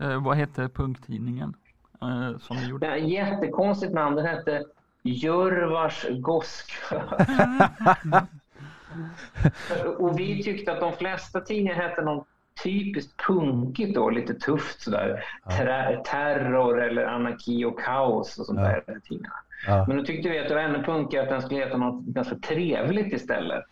Eh, 0.00 0.22
vad 0.22 0.36
hette 0.36 0.68
punktidningen 0.68 1.54
eh, 2.02 2.38
som 2.38 2.56
ni 2.56 2.68
gjorde? 2.68 2.86
Det 2.86 2.92
är 2.92 2.96
jättekonstigt 2.96 3.92
namn. 3.94 4.16
Den 4.16 4.26
hette 4.26 4.64
Jörvars 5.02 6.06
Goskö. 6.10 7.00
och 9.98 10.18
vi 10.18 10.42
tyckte 10.42 10.72
att 10.72 10.80
de 10.80 10.92
flesta 10.92 11.40
tidningar 11.40 11.74
hette 11.74 12.02
något 12.02 12.26
typiskt 12.64 13.26
punkigt 13.26 13.94
då, 13.94 14.10
lite 14.10 14.34
tufft 14.34 14.80
sådär. 14.80 15.24
Ter 15.50 16.02
terror 16.04 16.82
eller 16.82 17.04
anarki 17.04 17.64
och 17.64 17.80
kaos 17.80 18.38
och 18.38 18.46
sånt 18.46 18.58
Ja. 18.58 18.64
där. 18.64 18.82
Ja. 19.66 19.84
Men 19.88 19.96
då 19.96 20.04
tyckte 20.04 20.28
vi 20.28 20.38
att 20.38 20.48
det 20.48 20.54
var 20.54 20.62
ännu 20.62 20.82
punkigare 20.82 21.24
att 21.24 21.30
den 21.30 21.42
skulle 21.42 21.60
heta 21.64 21.76
något 21.76 22.04
ganska 22.04 22.36
trevligt 22.36 23.12
istället. 23.12 23.64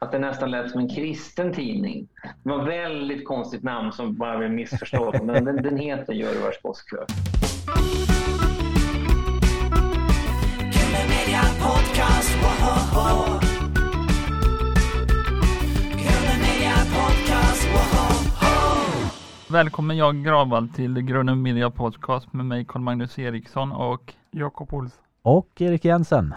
Att 0.00 0.12
det 0.12 0.18
nästan 0.18 0.50
lät 0.50 0.70
som 0.70 0.80
en 0.80 0.88
kristen 0.88 1.52
tidning. 1.52 2.08
Det 2.42 2.50
var 2.50 2.62
ett 2.62 2.68
väldigt 2.68 3.24
konstigt 3.24 3.62
namn 3.62 3.92
som 3.92 4.16
bara 4.16 4.38
blev 4.38 4.50
missförstått. 4.50 5.22
Men 5.24 5.44
den, 5.44 5.56
den 5.62 5.76
heter 5.76 6.12
Jörvars 6.12 6.64
woho! 6.64 6.98
Välkommen 19.50 19.96
jag 19.96 20.24
Gravvall 20.24 20.68
till 20.68 21.00
Grunden 21.00 21.42
Media 21.42 21.70
Podcast 21.70 22.32
med 22.32 22.46
mig 22.46 22.64
Carl-Magnus 22.64 23.18
Eriksson 23.18 23.72
och 23.72 24.14
Jakob 24.30 24.74
Olsson. 24.74 25.07
Och 25.28 25.48
Erik 25.60 25.84
Jensen. 25.84 26.34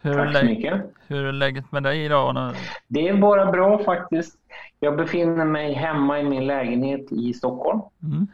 hur 0.00 0.18
är, 0.18 0.24
Tack 0.32 0.36
så 0.36 0.44
mycket. 0.44 0.82
hur 1.06 1.24
är 1.24 1.32
läget 1.32 1.72
med 1.72 1.82
dig 1.82 2.04
idag? 2.04 2.34
Nu? 2.34 2.52
Det 2.88 3.08
är 3.08 3.14
bara 3.16 3.52
bra 3.52 3.84
faktiskt. 3.84 4.38
Jag 4.80 4.96
befinner 4.96 5.44
mig 5.44 5.72
hemma 5.72 6.20
i 6.20 6.24
min 6.24 6.46
lägenhet 6.46 7.12
i 7.12 7.32
Stockholm. 7.32 7.80
Mm. 8.02 8.26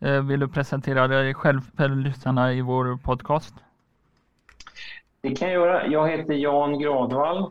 Eh, 0.00 0.22
Vill 0.26 0.40
du 0.40 0.48
presentera 0.48 1.08
dig 1.08 1.34
själv 1.34 1.60
för 1.76 1.88
lyssnarna 1.88 2.52
i 2.52 2.60
vår 2.60 2.96
podcast? 2.96 3.54
Det 5.20 5.30
kan 5.36 5.48
jag 5.48 5.54
göra. 5.62 5.86
Jag 5.86 6.08
heter 6.08 6.34
Jan 6.34 6.78
Gradvall 6.78 7.50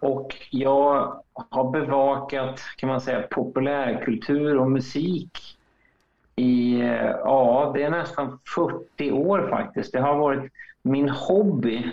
och 0.00 0.34
jag 0.50 1.22
har 1.50 1.70
bevakat 1.70 2.60
kan 2.76 2.88
man 2.88 3.00
säga, 3.00 3.22
populärkultur 3.30 4.56
och 4.58 4.70
musik 4.70 5.38
i, 6.36 6.80
eh, 6.80 7.10
ja, 7.24 7.70
det 7.74 7.82
är 7.82 7.90
nästan 7.90 8.38
40 8.54 9.10
år 9.12 9.48
faktiskt. 9.50 9.92
Det 9.92 10.00
har 10.00 10.16
varit 10.18 10.52
min 10.86 11.08
hobby 11.08 11.92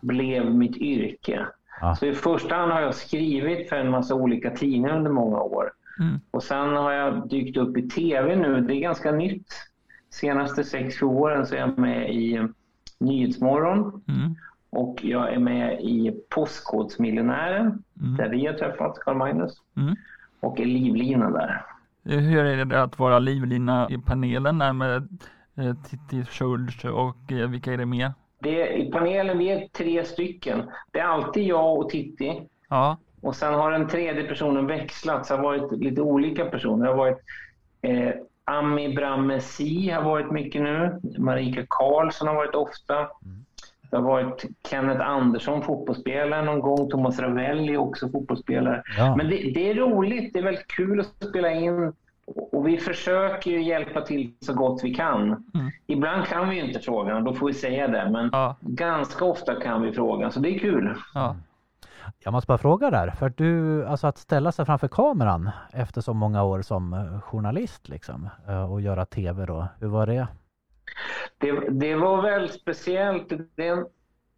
blev 0.00 0.54
mitt 0.54 0.76
yrke. 0.76 1.46
Ja. 1.80 1.94
Så 1.94 2.06
i 2.06 2.14
första 2.14 2.54
hand 2.54 2.72
har 2.72 2.80
jag 2.80 2.94
skrivit 2.94 3.68
för 3.68 3.76
en 3.76 3.90
massa 3.90 4.14
olika 4.14 4.50
tidningar 4.50 4.96
under 4.96 5.10
många 5.10 5.40
år. 5.40 5.70
Mm. 6.00 6.20
Och 6.30 6.42
sen 6.42 6.68
har 6.76 6.92
jag 6.92 7.28
dykt 7.28 7.56
upp 7.56 7.76
i 7.76 7.88
tv 7.88 8.36
nu. 8.36 8.60
Det 8.60 8.74
är 8.74 8.80
ganska 8.80 9.12
nytt. 9.12 9.46
senaste 10.10 10.62
6-7 10.62 11.02
åren 11.04 11.46
så 11.46 11.54
är 11.54 11.58
jag 11.58 11.78
med 11.78 12.14
i 12.14 12.48
Nyhetsmorgon 12.98 14.02
Mm. 14.08 14.34
och 14.70 14.98
jag 15.04 15.32
är 15.34 15.38
med 15.38 15.80
i 15.80 16.12
Postkodmiljonären 16.30 17.82
Mm. 18.00 18.16
där 18.16 18.28
vi 18.28 18.46
har 18.46 18.54
träffats, 18.54 18.98
Carl 18.98 19.16
Magnus. 19.16 19.52
Mm. 19.76 19.94
Och 20.40 20.60
är 20.60 20.64
livlina 20.66 21.30
där. 21.30 21.64
Hur 22.04 22.44
är 22.44 22.64
det 22.64 22.82
att 22.82 22.98
vara 22.98 23.18
livlina 23.18 23.86
i 23.90 23.98
panelen 23.98 24.58
där 24.58 24.72
med 24.72 25.08
eh, 25.56 25.74
Titti 25.90 26.24
Schultz 26.24 26.84
och 26.84 27.32
eh, 27.32 27.48
vilka 27.50 27.72
är 27.72 27.78
det 27.78 27.86
mer? 27.86 28.12
Det 28.44 28.76
I 28.76 28.90
panelen 28.90 29.38
vi 29.38 29.48
är 29.48 29.68
tre 29.68 30.04
stycken. 30.04 30.62
Det 30.92 30.98
är 30.98 31.04
alltid 31.04 31.44
jag 31.44 31.78
och 31.78 31.90
Titti. 31.90 32.42
Ja, 32.68 32.96
Och 33.22 33.36
sen 33.36 33.54
har 33.54 33.70
den 33.70 33.88
tredje 33.88 34.24
personen 34.24 34.66
växlat, 34.66 35.26
så 35.26 35.34
det 35.34 35.38
har 35.38 35.44
varit 35.44 35.72
lite 35.72 36.00
olika 36.00 36.44
personer. 36.44 36.84
Det 36.84 36.90
har 36.90 36.96
varit 36.96 37.18
eh, 37.82 38.10
Ami 38.44 38.94
Brammesi 38.94 39.90
har 39.90 40.02
varit 40.02 40.30
mycket 40.30 40.62
nu. 40.62 41.00
Marika 41.18 41.64
Karlsson 41.68 42.28
har 42.28 42.34
varit 42.34 42.54
ofta. 42.54 43.08
Det 43.90 43.96
har 43.96 44.02
varit 44.02 44.44
Kenneth 44.70 45.08
Andersson, 45.08 45.62
fotbollsspelare 45.62 46.44
någon 46.44 46.60
gång. 46.60 46.90
Thomas 46.90 47.18
Ravelli, 47.18 47.76
också 47.76 48.08
fotbollsspelare. 48.08 48.82
Ja. 48.98 49.16
Men 49.16 49.28
det, 49.28 49.36
det 49.54 49.70
är 49.70 49.74
roligt, 49.74 50.32
det 50.32 50.38
är 50.38 50.42
väldigt 50.42 50.68
kul 50.68 51.00
att 51.00 51.28
spela 51.28 51.50
in. 51.50 51.92
Och 52.26 52.68
vi 52.68 52.78
försöker 52.78 53.50
ju 53.50 53.62
hjälpa 53.62 54.00
till 54.00 54.34
så 54.40 54.54
gott 54.54 54.84
vi 54.84 54.94
kan. 54.94 55.22
Mm. 55.22 55.70
Ibland 55.86 56.26
kan 56.26 56.48
vi 56.48 56.56
ju 56.56 56.66
inte 56.66 56.80
frågan, 56.80 57.24
då 57.24 57.34
får 57.34 57.46
vi 57.46 57.54
säga 57.54 57.88
det. 57.88 58.10
Men 58.10 58.30
ja, 58.32 58.56
ganska 58.60 59.24
ofta 59.24 59.60
kan 59.60 59.82
vi 59.82 59.92
frågan, 59.92 60.32
så 60.32 60.40
det 60.40 60.48
är 60.48 60.58
kul. 60.58 60.94
ja. 61.14 61.36
Jag 62.18 62.32
måste 62.32 62.46
bara 62.46 62.58
fråga 62.58 62.90
där, 62.90 63.10
för 63.10 63.26
att 63.26 63.36
du, 63.36 63.84
alltså 63.86 64.06
att 64.06 64.18
ställa 64.18 64.52
sig 64.52 64.66
framför 64.66 64.88
kameran 64.88 65.50
efter 65.72 66.00
så 66.00 66.14
många 66.14 66.44
år 66.44 66.62
som 66.62 66.92
eh, 66.92 67.20
journalist 67.20 67.88
liksom 67.88 68.28
eh, 68.48 68.72
och 68.72 68.80
göra 68.80 69.06
tv 69.06 69.46
då, 69.46 69.68
hur 69.80 69.88
var 69.88 70.06
det? 70.06 70.28
Det, 71.38 71.70
det 71.70 71.94
var 71.94 72.22
väldigt 72.22 72.60
speciellt. 72.60 73.32
Det 73.54 73.68
är, 73.68 73.72
en, 73.72 73.86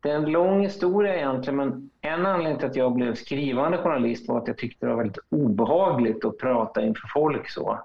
det 0.06 0.12
är 0.12 0.16
en 0.16 0.32
lång 0.32 0.62
historia 0.62 1.16
egentligen, 1.16 1.56
men 1.56 1.90
en 2.00 2.26
anledning 2.26 2.58
till 2.58 2.68
att 2.68 2.76
jag 2.76 2.94
blev 2.94 3.14
skrivande 3.14 3.78
journalist 3.78 4.28
var 4.28 4.38
att 4.38 4.48
jag 4.48 4.58
tyckte 4.58 4.86
det 4.86 4.90
var 4.90 4.96
väldigt 5.02 5.24
obehagligt 5.28 6.24
att 6.24 6.38
prata 6.38 6.82
inför 6.82 7.08
folk 7.08 7.50
så. 7.50 7.80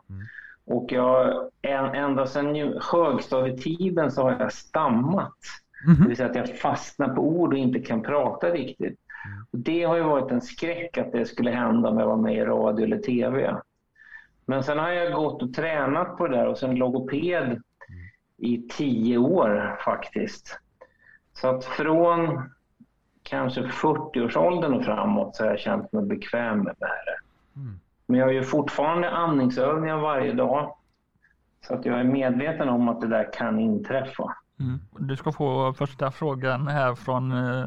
Och 0.66 0.92
jag, 0.92 1.50
ända 1.62 2.26
sedan 2.26 2.80
högstadietiden 2.92 4.12
så 4.12 4.22
har 4.22 4.32
jag 4.40 4.54
stammat. 4.54 5.38
Det 6.02 6.08
vill 6.08 6.18
säga 6.18 6.30
att 6.30 6.36
jag 6.36 6.60
fastnar 6.60 7.16
på 7.16 7.22
ord 7.22 7.54
och 7.54 7.60
inte 7.60 7.80
kan 7.80 8.02
prata 8.02 8.50
riktigt. 8.50 9.00
Och 9.52 9.60
det 9.60 9.84
har 9.84 9.98
ju 9.98 10.04
varit 10.04 10.32
en 10.32 10.42
skräck 10.42 10.98
att 10.98 11.12
det 11.12 11.26
skulle 11.26 11.52
hända 11.52 11.90
om 11.90 12.00
jag 12.00 12.08
var 12.08 12.18
med 12.18 12.36
i 12.36 12.46
radio 12.46 12.86
eller 12.86 13.00
tv. 13.00 13.56
Men 14.46 14.64
sen 14.64 14.80
har 14.80 14.90
jag 14.90 15.14
gått 15.14 15.44
och 15.44 15.54
tränat 15.54 16.18
på 16.18 16.28
det 16.28 16.38
där 16.38 16.48
och 16.48 16.58
sen 16.58 16.76
logoped 16.76 17.62
i 18.38 18.68
tio 18.78 19.18
år 19.18 19.80
faktiskt. 19.86 20.60
Så 21.42 21.48
att 21.48 21.66
från 21.66 22.50
kanske 23.24 23.62
40-årsåldern 23.62 24.74
och 24.74 24.86
framåt 24.86 25.36
så 25.36 25.44
har 25.44 25.50
jag 25.50 25.60
känt 25.60 25.92
mig 25.92 26.06
bekväm 26.06 26.60
med 26.60 26.76
det 26.80 26.86
här. 26.86 27.16
Men 28.06 28.20
jag 28.20 28.34
gör 28.34 28.44
fortfarande 28.44 29.10
andningsövningar 29.10 29.98
varje 29.98 30.34
dag. 30.34 30.76
Så 31.68 31.74
att 31.74 31.86
jag 31.86 32.00
är 32.00 32.04
medveten 32.04 32.70
om 32.70 32.90
att 32.90 33.02
det 33.02 33.08
där 33.08 33.34
kan 33.34 33.60
inträffa. 33.60 34.36
Mm. 34.60 34.80
Du 35.00 35.16
ska 35.16 35.32
få 35.32 35.74
första 35.74 36.12
frågan 36.12 36.68
här 36.68 36.96
från 36.96 37.32
eh, 37.32 37.66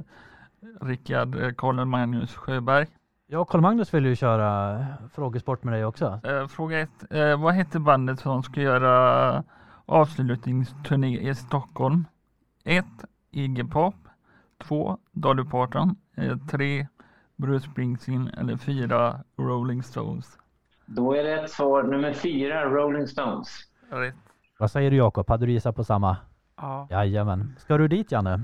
Rickard 0.81 1.43
eh, 1.43 1.53
Karl 1.53 1.85
Magnus 1.85 2.35
Sjöberg. 2.35 2.87
Ja, 3.27 3.45
Carl 3.45 3.61
Magnus 3.61 3.95
vill 3.95 4.07
ju 4.07 4.17
köra 4.17 4.87
frågesport 5.15 5.65
med 5.65 5.75
dig 5.75 5.85
också. 5.85 6.21
Eh, 6.25 6.47
fråga 6.47 6.81
ett. 6.81 7.13
Eh, 7.13 7.43
vad 7.43 7.55
heter 7.55 7.79
bandet 7.79 8.21
som 8.21 8.43
ska 8.43 8.61
göra 8.61 9.45
avslutningsturné 9.87 11.31
i 11.31 11.35
Stockholm? 11.35 12.05
1. 12.65 12.85
Iggy 13.35 13.65
Pop. 13.65 13.95
2. 14.59 14.99
Dolly 15.13 15.45
Parton. 15.45 15.97
3. 16.51 16.87
Bruce 17.37 17.65
Springsteen. 17.71 18.29
Eller 18.29 18.57
4. 18.57 19.21
Rolling 19.37 19.83
Stones. 19.83 20.39
Då 20.87 21.15
är 21.15 21.25
rätt 21.25 21.51
svar 21.51 21.83
nummer 21.83 22.13
fyra, 22.13 22.65
Rolling 22.65 23.07
Stones. 23.07 23.49
Rätt. 23.91 24.15
Vad 24.59 24.71
säger 24.71 24.91
du 24.91 24.97
Jakob? 24.97 25.29
Hade 25.29 25.47
du 25.47 25.53
gissat 25.53 25.77
på 25.77 25.85
samma? 25.85 26.17
Ja. 26.57 26.89
Jajamän. 26.91 27.55
Ska 27.59 27.79
du 27.79 27.89
dit 27.89 28.13
Janne? 28.13 28.41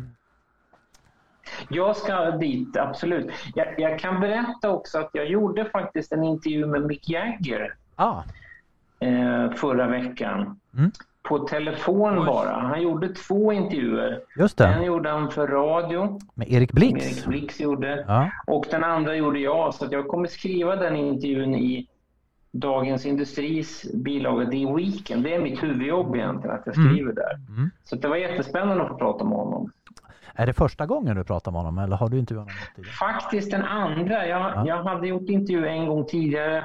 Jag 1.68 1.96
ska 1.96 2.30
dit, 2.30 2.76
absolut. 2.76 3.30
Jag, 3.54 3.74
jag 3.78 3.98
kan 3.98 4.20
berätta 4.20 4.70
också 4.70 4.98
att 4.98 5.10
jag 5.12 5.26
gjorde 5.26 5.64
faktiskt 5.64 6.12
en 6.12 6.24
intervju 6.24 6.66
med 6.66 6.86
Mick 6.86 7.08
Jagger 7.08 7.76
Ja, 7.96 8.24
eh, 9.00 9.50
förra 9.52 9.86
veckan. 9.86 10.60
Mm. 10.78 10.90
På 11.22 11.38
telefon 11.38 12.18
Oj. 12.18 12.26
bara. 12.26 12.50
Han 12.50 12.82
gjorde 12.82 13.08
två 13.14 13.52
intervjuer. 13.52 14.20
just 14.38 14.60
En 14.60 14.80
det. 14.80 14.86
gjorde 14.86 15.10
han 15.10 15.30
för 15.30 15.46
radio, 15.48 16.18
Med 16.34 16.52
Erik 16.52 16.72
Blix. 16.72 17.06
Erik 17.06 17.26
Blix 17.26 17.60
gjorde. 17.60 18.04
Ja. 18.08 18.30
Och 18.46 18.66
den 18.70 18.84
andra 18.84 19.16
gjorde 19.16 19.38
jag. 19.38 19.74
Så 19.74 19.84
att 19.84 19.92
jag 19.92 20.08
kommer 20.08 20.26
skriva 20.26 20.76
den 20.76 20.96
intervjun 20.96 21.54
i 21.54 21.86
Dagens 22.52 23.06
Industris 23.06 23.92
bilaga 23.94 24.50
The 24.50 24.74
Weekend. 24.74 25.24
Det 25.24 25.34
är 25.34 25.40
mitt 25.42 25.62
huvudjobb 25.62 26.16
egentligen, 26.16 26.56
att 26.56 26.62
jag 26.66 26.76
Mm. 26.76 26.88
skriver 26.92 27.12
där. 27.12 27.34
Mm. 27.48 27.70
Så 27.84 27.96
det 27.96 28.08
var 28.08 28.16
jättespännande 28.16 28.82
att 28.82 28.88
få 28.88 28.96
prata 28.98 29.24
med 29.24 29.38
honom. 29.38 29.70
Är 30.34 30.46
det 30.46 30.52
första 30.52 30.86
gången 30.86 31.16
du 31.16 31.24
pratar 31.24 31.52
med 31.52 31.60
honom 31.60 31.78
eller 31.78 31.96
har 31.96 32.08
du 32.08 32.18
intervjuat 32.18 32.44
honom 32.46 32.56
tidigare? 32.76 32.94
Faktiskt 32.94 33.50
den 33.50 33.62
andra. 33.62 34.26
Jag, 34.26 34.40
Ja. 34.40 34.64
jag 34.66 34.82
hade 34.82 35.08
gjort 35.08 35.28
intervju 35.30 35.66
en 35.66 35.86
gång 35.86 36.04
tidigare, 36.04 36.64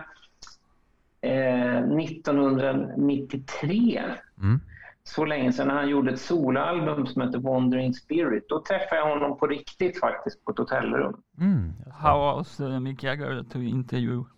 eh, 1.22 1.82
1993. 1.82 4.02
Mm. 4.42 4.60
Så 5.04 5.26
länge 5.26 5.54
sedan 5.54 5.70
han 5.70 5.90
gjorde 5.90 6.12
ett 6.12 6.22
soloalbum 6.22 7.08
som 7.08 7.22
heter 7.22 7.40
Wandering 7.40 7.94
Spirit. 7.94 8.50
Då 8.50 8.62
träffade 8.62 9.02
jag 9.02 9.10
honom 9.10 9.38
på 9.38 9.48
riktigt 9.48 10.00
faktiskt 10.00 10.46
på 10.46 10.52
ett 10.52 10.58
hotellrum. 10.58 11.22
Mm. 11.40 11.74
How 11.94 12.20
was 12.20 12.60
uh, 12.60 12.80
Mick 12.80 13.04
Jagger 13.04 13.44
to 13.44 13.60
interview? 13.60 14.30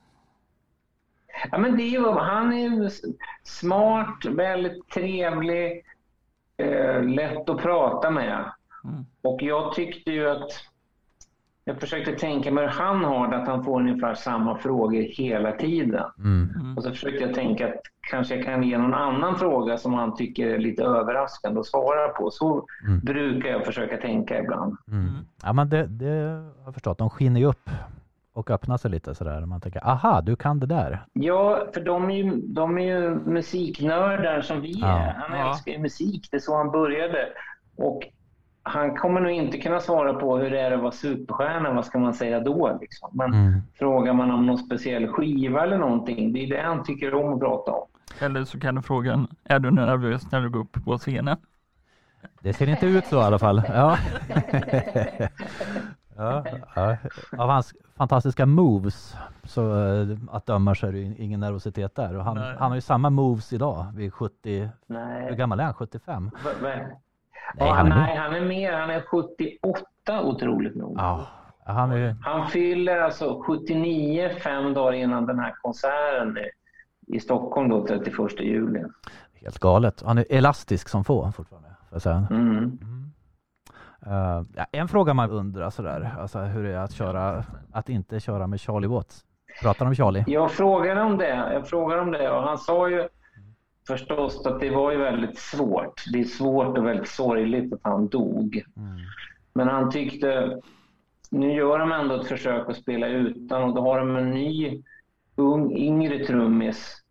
Ja, 1.51 1.57
men 1.57 1.77
det 1.77 1.83
är 1.83 1.89
ju, 1.89 2.11
han 2.11 2.53
är 2.53 2.91
smart, 3.43 4.25
väldigt 4.25 4.89
trevlig, 4.89 5.85
eh, 6.57 7.03
lätt 7.03 7.49
att 7.49 7.61
prata 7.61 8.11
med. 8.11 8.51
Mm. 8.83 9.05
Och 9.21 9.41
jag 9.41 9.73
tyckte 9.73 10.11
ju 10.11 10.29
att 10.29 10.51
jag 11.67 11.79
försökte 11.79 12.11
tänka 12.11 12.51
mig 12.51 12.63
hur 12.63 12.71
han 12.71 13.03
har 13.03 13.27
det, 13.27 13.37
att 13.37 13.47
han 13.47 13.63
får 13.63 13.79
ungefär 13.79 14.13
samma 14.13 14.57
frågor 14.57 15.01
hela 15.01 15.51
tiden. 15.51 16.03
Mm. 16.19 16.77
Och 16.77 16.83
så 16.83 16.89
försökte 16.89 17.23
jag 17.23 17.33
tänka 17.33 17.67
att 17.67 17.81
kanske 18.11 18.35
jag 18.35 18.45
kan 18.45 18.63
ge 18.63 18.77
någon 18.77 18.93
annan 18.93 19.35
fråga 19.35 19.77
som 19.77 19.93
han 19.93 20.15
tycker 20.15 20.47
är 20.47 20.57
lite 20.57 20.83
överraskande 20.83 21.59
att 21.59 21.65
svara 21.65 22.07
på. 22.09 22.31
Så 22.31 22.65
Mm. 22.87 22.99
brukar 22.99 23.49
jag 23.49 23.65
försöka 23.65 23.97
tänka 23.97 24.39
ibland. 24.39 24.77
Mm. 24.91 25.09
Ja 25.43 25.53
men 25.53 25.69
det, 25.69 25.85
det 25.87 26.05
har 26.09 26.65
jag 26.65 26.73
förstått. 26.73 26.97
De 26.97 27.09
skiner 27.09 27.39
ju 27.39 27.45
upp 27.45 27.69
och 28.33 28.51
öppnar 28.51 28.77
sig 28.77 28.91
lite 28.91 29.15
sådär. 29.15 29.45
Man 29.45 29.61
tänker, 29.61 29.87
aha, 29.87 30.21
du 30.21 30.35
kan 30.35 30.59
det 30.59 30.65
där. 30.65 31.05
Ja, 31.13 31.67
för 31.73 31.81
de 31.81 32.09
är 32.09 32.15
ju, 32.15 32.31
de 32.35 32.77
är 32.77 32.81
ju 32.99 33.15
musiknördar 33.25 34.41
som 34.41 34.61
vi 34.61 34.71
Ja. 34.79 34.87
är. 34.99 35.13
Han 35.13 35.39
Ja. 35.39 35.49
älskar 35.49 35.71
ju 35.71 35.79
musik, 35.79 36.27
det 36.31 36.37
är 36.37 36.41
så 36.41 36.57
han 36.57 36.71
började. 36.71 37.27
Och 37.77 38.01
han 38.67 38.95
kommer 38.95 39.21
nog 39.21 39.31
inte 39.31 39.57
kunna 39.57 39.79
svara 39.79 40.13
på 40.13 40.37
hur 40.37 40.49
det 40.51 40.61
är 40.61 40.71
att 40.71 40.79
vara 40.81 40.91
superstjärna, 40.91 41.73
vad 41.73 41.85
ska 41.85 41.99
man 41.99 42.13
säga 42.13 42.39
då? 42.39 42.77
Liksom. 42.81 43.09
Men 43.13 43.33
Mm. 43.33 43.61
frågar 43.79 44.13
man 44.13 44.31
om 44.31 44.45
någon 44.45 44.57
speciell 44.57 45.07
skiva 45.07 45.63
eller 45.63 45.77
någonting, 45.77 46.33
det 46.33 46.39
är 46.43 46.47
det 46.49 46.61
han 46.61 46.83
tycker 46.83 47.13
om 47.13 47.33
att 47.33 47.39
prata 47.39 47.71
om. 47.71 47.87
Eller 48.19 48.43
så 48.43 48.59
kan 48.59 48.75
du 48.75 48.81
fråga, 48.81 49.27
är 49.43 49.59
du 49.59 49.71
nervös 49.71 50.31
när 50.31 50.41
du 50.41 50.49
går 50.49 50.59
upp 50.59 50.85
på 50.85 50.97
scenen? 50.97 51.37
Det 52.41 52.53
ser 52.53 52.69
inte 52.69 52.85
ut 52.85 53.05
så 53.05 53.15
i 53.15 53.23
alla 53.23 53.39
fall. 53.39 53.61
Ja. 53.67 53.97
ja, 56.17 56.43
ja. 56.75 56.97
Av 57.37 57.49
hans 57.49 57.73
fantastiska 57.97 58.45
moves 58.45 59.15
så 59.43 59.85
eh, 59.85 60.07
att 60.31 60.45
döma 60.45 60.75
så 60.75 60.87
är 60.87 60.91
det 60.91 60.99
ingen 61.01 61.39
nervositet 61.39 61.95
där. 61.95 62.17
Och 62.17 62.23
han, 62.23 62.37
han 62.37 62.69
har 62.71 62.75
ju 62.75 62.81
samma 62.81 63.09
moves 63.09 63.53
idag 63.53 63.85
vid 63.95 64.13
70, 64.13 64.59
hur 64.61 64.69
Nej. 64.87 65.35
gammal 65.35 65.59
är 65.59 65.63
han? 65.63 65.73
75? 65.73 66.31
Va- 66.43 66.49
va- 66.61 66.69
Nej, 67.55 67.69
han 67.69 67.91
är 67.91 67.95
nej, 67.95 68.15
han 68.17 68.33
är 68.35 68.41
mer. 68.41 68.73
Han 68.73 68.89
är 68.89 69.01
78 69.01 70.23
otroligt 70.23 70.75
nog. 70.75 70.95
Ja, 70.97 71.27
han 71.65 71.91
är 71.91 72.15
Han 72.21 72.47
fyller 72.47 72.97
alltså 73.01 73.41
79 73.47 74.29
fem 74.43 74.73
dagar 74.73 74.93
innan 74.93 75.25
den 75.25 75.39
här 75.39 75.51
konserten 75.61 76.37
i- 77.07 77.19
Stockholm 77.19 77.69
då 77.69 77.87
31 77.87 78.39
juli. 78.39 78.83
helt 79.41 79.59
galet. 79.59 80.03
Han 80.05 80.17
är 80.17 80.25
elastisk 80.29 80.89
som 80.89 81.03
få 81.03 81.31
fortfarande. 81.31 81.69
Säga. 81.99 82.27
Mm. 82.31 82.57
Mm. 82.57 83.11
Ja, 84.55 84.65
en 84.71 84.87
fråga 84.87 85.13
man 85.13 85.29
undrar 85.31 85.69
sådär, 85.69 86.15
alltså 86.19 86.39
hur 86.39 86.63
det 86.63 86.73
är 86.73 86.77
att 86.79 86.91
köra, 86.91 87.43
att 87.73 87.89
inte 87.89 88.19
köra 88.19 88.47
med 88.47 88.61
Charlie 88.61 88.87
Watts. 88.87 89.23
Pratar 89.61 89.85
om 89.85 89.95
Charlie? 89.95 90.23
Jag 90.27 90.51
frågade 90.51 91.01
om 91.01 91.17
det. 91.17 91.35
Jag 91.53 91.67
frågade 91.67 92.01
om 92.01 92.11
det 92.11 92.29
och 92.31 92.43
han 92.43 92.57
sa 92.57 92.89
ju 92.89 93.07
förstås 93.87 94.45
att 94.45 94.59
det 94.59 94.69
var 94.69 94.91
ju 94.91 94.97
väldigt 94.97 95.37
svårt. 95.37 96.03
Det 96.13 96.19
är 96.19 96.23
svårt 96.23 96.77
och 96.77 96.85
väldigt 96.85 97.07
sorgligt 97.09 97.73
att 97.73 97.79
han 97.83 98.07
dog. 98.07 98.63
Mm. 98.77 98.97
Men 99.53 99.67
han 99.67 99.91
tyckte, 99.91 100.59
nu 101.31 101.53
gör 101.53 101.79
de 101.79 101.91
ändå 101.91 102.21
ett 102.21 102.27
försök 102.27 102.69
att 102.69 102.77
spela 102.77 103.07
utan 103.07 103.63
och 103.63 103.75
då 103.75 103.81
har 103.81 103.99
de 103.99 104.15
en 104.15 104.31
ny 104.31 104.83
ung, 105.35 105.77
yngre 105.77 106.25
trummis 106.25 107.03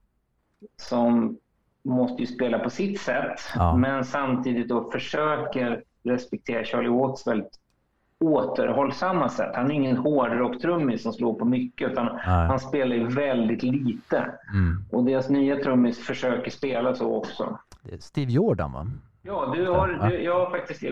som 0.77 1.39
måste 1.85 2.23
ju 2.23 2.27
spela 2.27 2.59
på 2.59 2.71
sitt 2.71 3.01
sätt 3.01 3.41
Ja. 3.55 3.77
men 3.77 4.05
samtidigt 4.05 4.69
då 4.69 4.91
försöker 4.91 5.83
respektera 6.05 6.65
Charlie 6.65 6.89
Watts 6.89 7.27
väldigt 7.27 7.61
återhållsamma 8.21 9.29
sätt. 9.29 9.51
Han 9.55 9.71
är 9.71 9.75
ingen 9.75 9.97
hårdrocktrummis 9.97 11.03
som 11.03 11.13
slår 11.13 11.35
på 11.35 11.45
mycket 11.45 11.91
utan 11.91 12.07
Nej. 12.07 12.23
han 12.25 12.61
spelar 12.61 12.97
ju 12.97 13.07
väldigt 13.07 13.63
lite. 13.63 14.33
Mm. 14.53 14.85
Och 14.93 15.05
deras 15.05 15.29
nya 15.29 15.57
trummis 15.57 16.07
försöker 16.07 16.51
spela 16.51 16.95
så 16.95 17.17
också. 17.17 17.59
Steve 18.01 18.33
Jordan 18.33 18.73
va? 18.73 18.87
Ja, 19.23 19.53
du 19.57 19.69
har, 19.69 20.09
du, 20.09 20.23
jag 20.23 20.45
har 20.45 20.51
faktiskt... 20.51 20.83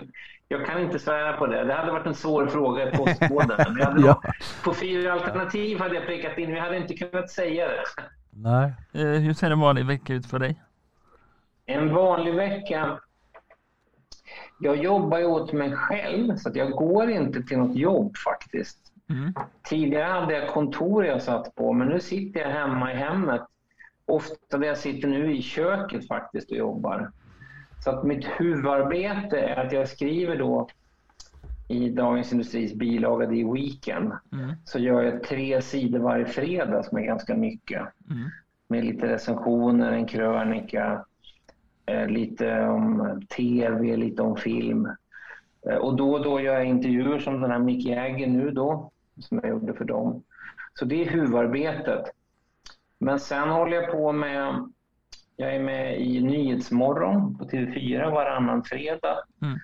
Jag 0.48 0.66
kan 0.66 0.82
inte 0.82 0.98
svära 0.98 1.32
på 1.32 1.46
det. 1.46 1.64
Det 1.64 1.74
hade 1.74 1.92
varit 1.92 2.06
en 2.06 2.14
svår 2.14 2.46
fråga 2.46 2.88
i 2.88 2.96
postkoden. 2.96 3.78
Ja. 4.06 4.22
På 4.64 4.74
fyra 4.74 5.12
alternativ 5.12 5.78
hade 5.78 5.94
jag 5.94 6.06
prickat 6.06 6.38
in, 6.38 6.50
jag 6.50 6.62
hade 6.62 6.76
inte 6.76 6.94
kunnat 6.94 7.30
säga 7.30 7.68
det. 7.68 7.82
Nej. 8.30 8.72
Eh, 8.92 9.20
hur 9.20 9.32
ser 9.32 9.50
en 9.50 9.60
vanlig 9.60 9.86
vecka 9.86 10.14
ut 10.14 10.26
för 10.26 10.38
dig? 10.38 10.62
En 11.66 11.94
vanlig 11.94 12.34
vecka... 12.34 12.98
Jag 14.58 14.76
jobbar 14.76 15.18
ju 15.18 15.24
åt 15.24 15.52
mig 15.52 15.72
själv, 15.72 16.36
så 16.36 16.48
att 16.48 16.56
jag 16.56 16.70
går 16.70 17.10
inte 17.10 17.42
till 17.42 17.58
något 17.58 17.76
jobb 17.76 18.16
faktiskt. 18.16 18.78
Mm. 19.10 19.34
Tidigare 19.62 20.04
hade 20.04 20.34
jag 20.34 20.48
kontor 20.48 21.04
jag 21.04 21.22
satt 21.22 21.54
på, 21.54 21.72
men 21.72 21.88
nu 21.88 22.00
sitter 22.00 22.40
jag 22.40 22.50
hemma 22.50 22.92
i 22.92 22.96
hemmet. 22.96 23.42
Ofta 24.06 24.58
där 24.58 24.66
jag 24.66 24.78
sitter 24.78 25.08
nu 25.08 25.36
i 25.36 25.42
köket 25.42 26.08
faktiskt 26.08 26.50
och 26.50 26.56
jobbar. 26.56 27.10
Så 27.84 27.90
att 27.90 28.04
mitt 28.04 28.24
huvudarbete 28.24 29.38
är 29.38 29.66
att 29.66 29.72
jag 29.72 29.88
skriver 29.88 30.36
då 30.36 30.68
i 31.68 31.90
Dagens 31.90 32.32
Industris 32.32 32.74
bilaga 32.74 33.32
i 33.32 33.44
Weekend. 33.52 34.12
Mm. 34.32 34.52
Så 34.64 34.78
gör 34.78 35.02
jag 35.02 35.22
tre 35.22 35.62
sidor 35.62 35.98
varje 35.98 36.26
fredag 36.26 36.82
som 36.82 36.98
är 36.98 37.02
ganska 37.02 37.36
mycket. 37.36 37.82
Mm. 38.10 38.30
Med 38.68 38.84
lite 38.84 39.06
recensioner, 39.06 39.92
en 39.92 40.06
krönika, 40.06 41.04
lite 42.08 42.60
om 42.60 43.20
tv, 43.36 43.96
lite 43.96 44.22
om 44.22 44.36
film. 44.36 44.88
Eh, 45.70 45.76
Och 45.76 45.96
då 45.96 46.12
och 46.12 46.22
då 46.24 46.40
gör 46.40 46.54
jag 46.54 46.64
intervjuer 46.64 47.18
som 47.18 47.40
den 47.40 47.50
här 47.50 47.58
Mick 47.58 47.86
Jagger 47.86 48.26
nu 48.26 48.50
då, 48.50 48.90
som 49.20 49.40
jag 49.42 49.50
gjorde 49.50 49.74
för 49.74 49.84
dem. 49.84 50.22
Så 50.78 50.84
det 50.84 51.02
är 51.04 51.10
huvudarbetet. 51.10 52.02
Men 52.98 53.18
sen 53.20 53.48
håller 53.48 53.76
jag 53.76 53.90
på 53.92 54.12
med, 54.12 54.64
jag 55.36 55.54
är 55.54 55.60
med 55.60 56.00
i 56.00 56.20
Nyhetsmorgon 56.22 57.38
på 57.38 57.44
TV4 57.44 58.10
varannan 58.10 58.64
fredag. 58.64 59.16
Mm. 59.42 59.58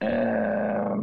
Eh, 0.00 0.96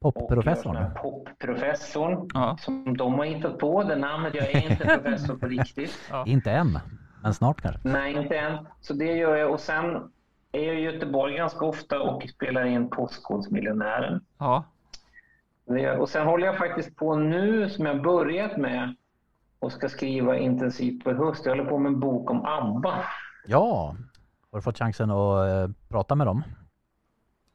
Popprofessorn. 0.00 0.76
Popprofessorn 1.02 2.28
Ja. 2.34 2.56
som 2.60 2.96
de 2.96 3.14
har 3.14 3.24
hittat 3.24 3.58
på 3.58 3.82
det 3.82 3.96
namnet. 3.96 4.34
Jag 4.34 4.50
är 4.54 4.70
inte 4.70 4.84
professor 5.02 5.36
på 5.36 5.46
riktigt. 5.46 5.98
Ja. 6.10 6.24
Inte 6.26 6.50
än, 6.50 6.78
men 7.24 7.34
snart 7.34 7.60
kanske. 7.60 7.88
Nej, 7.88 8.12
inte 8.22 8.38
än. 8.38 8.66
Så 8.80 8.94
det 8.94 9.12
gör 9.12 9.36
jag. 9.36 9.52
Och 9.52 9.60
sen 9.60 10.12
är 10.52 10.62
jag 10.62 10.74
i 10.74 10.80
Göteborg 10.80 11.36
ganska 11.36 11.64
ofta 11.64 12.00
och 12.00 12.22
spelar 12.22 12.64
in 12.64 12.90
Postkodmiljonären. 12.90 14.20
ja. 14.38 14.64
Och 15.98 16.08
sen 16.08 16.26
håller 16.26 16.46
jag 16.46 16.58
faktiskt 16.58 16.96
på 16.96 17.16
nu, 17.16 17.68
som 17.70 17.86
jag 17.86 18.02
börjat 18.02 18.56
med, 18.56 18.94
och 19.58 19.72
ska 19.72 19.88
skriva 19.88 20.36
intensivt 20.36 21.04
på 21.04 21.12
höst. 21.12 21.46
Jag 21.46 21.52
håller 21.56 21.70
på 21.70 21.78
med 21.78 21.92
en 21.92 22.00
bok 22.00 22.30
om 22.30 22.44
ABBA. 22.44 23.04
Ja, 23.46 23.96
har 24.50 24.58
du 24.58 24.62
fått 24.62 24.78
chansen 24.78 25.10
att 25.10 25.48
eh, 25.48 25.74
prata 25.88 26.14
med 26.14 26.26
dem? 26.26 26.42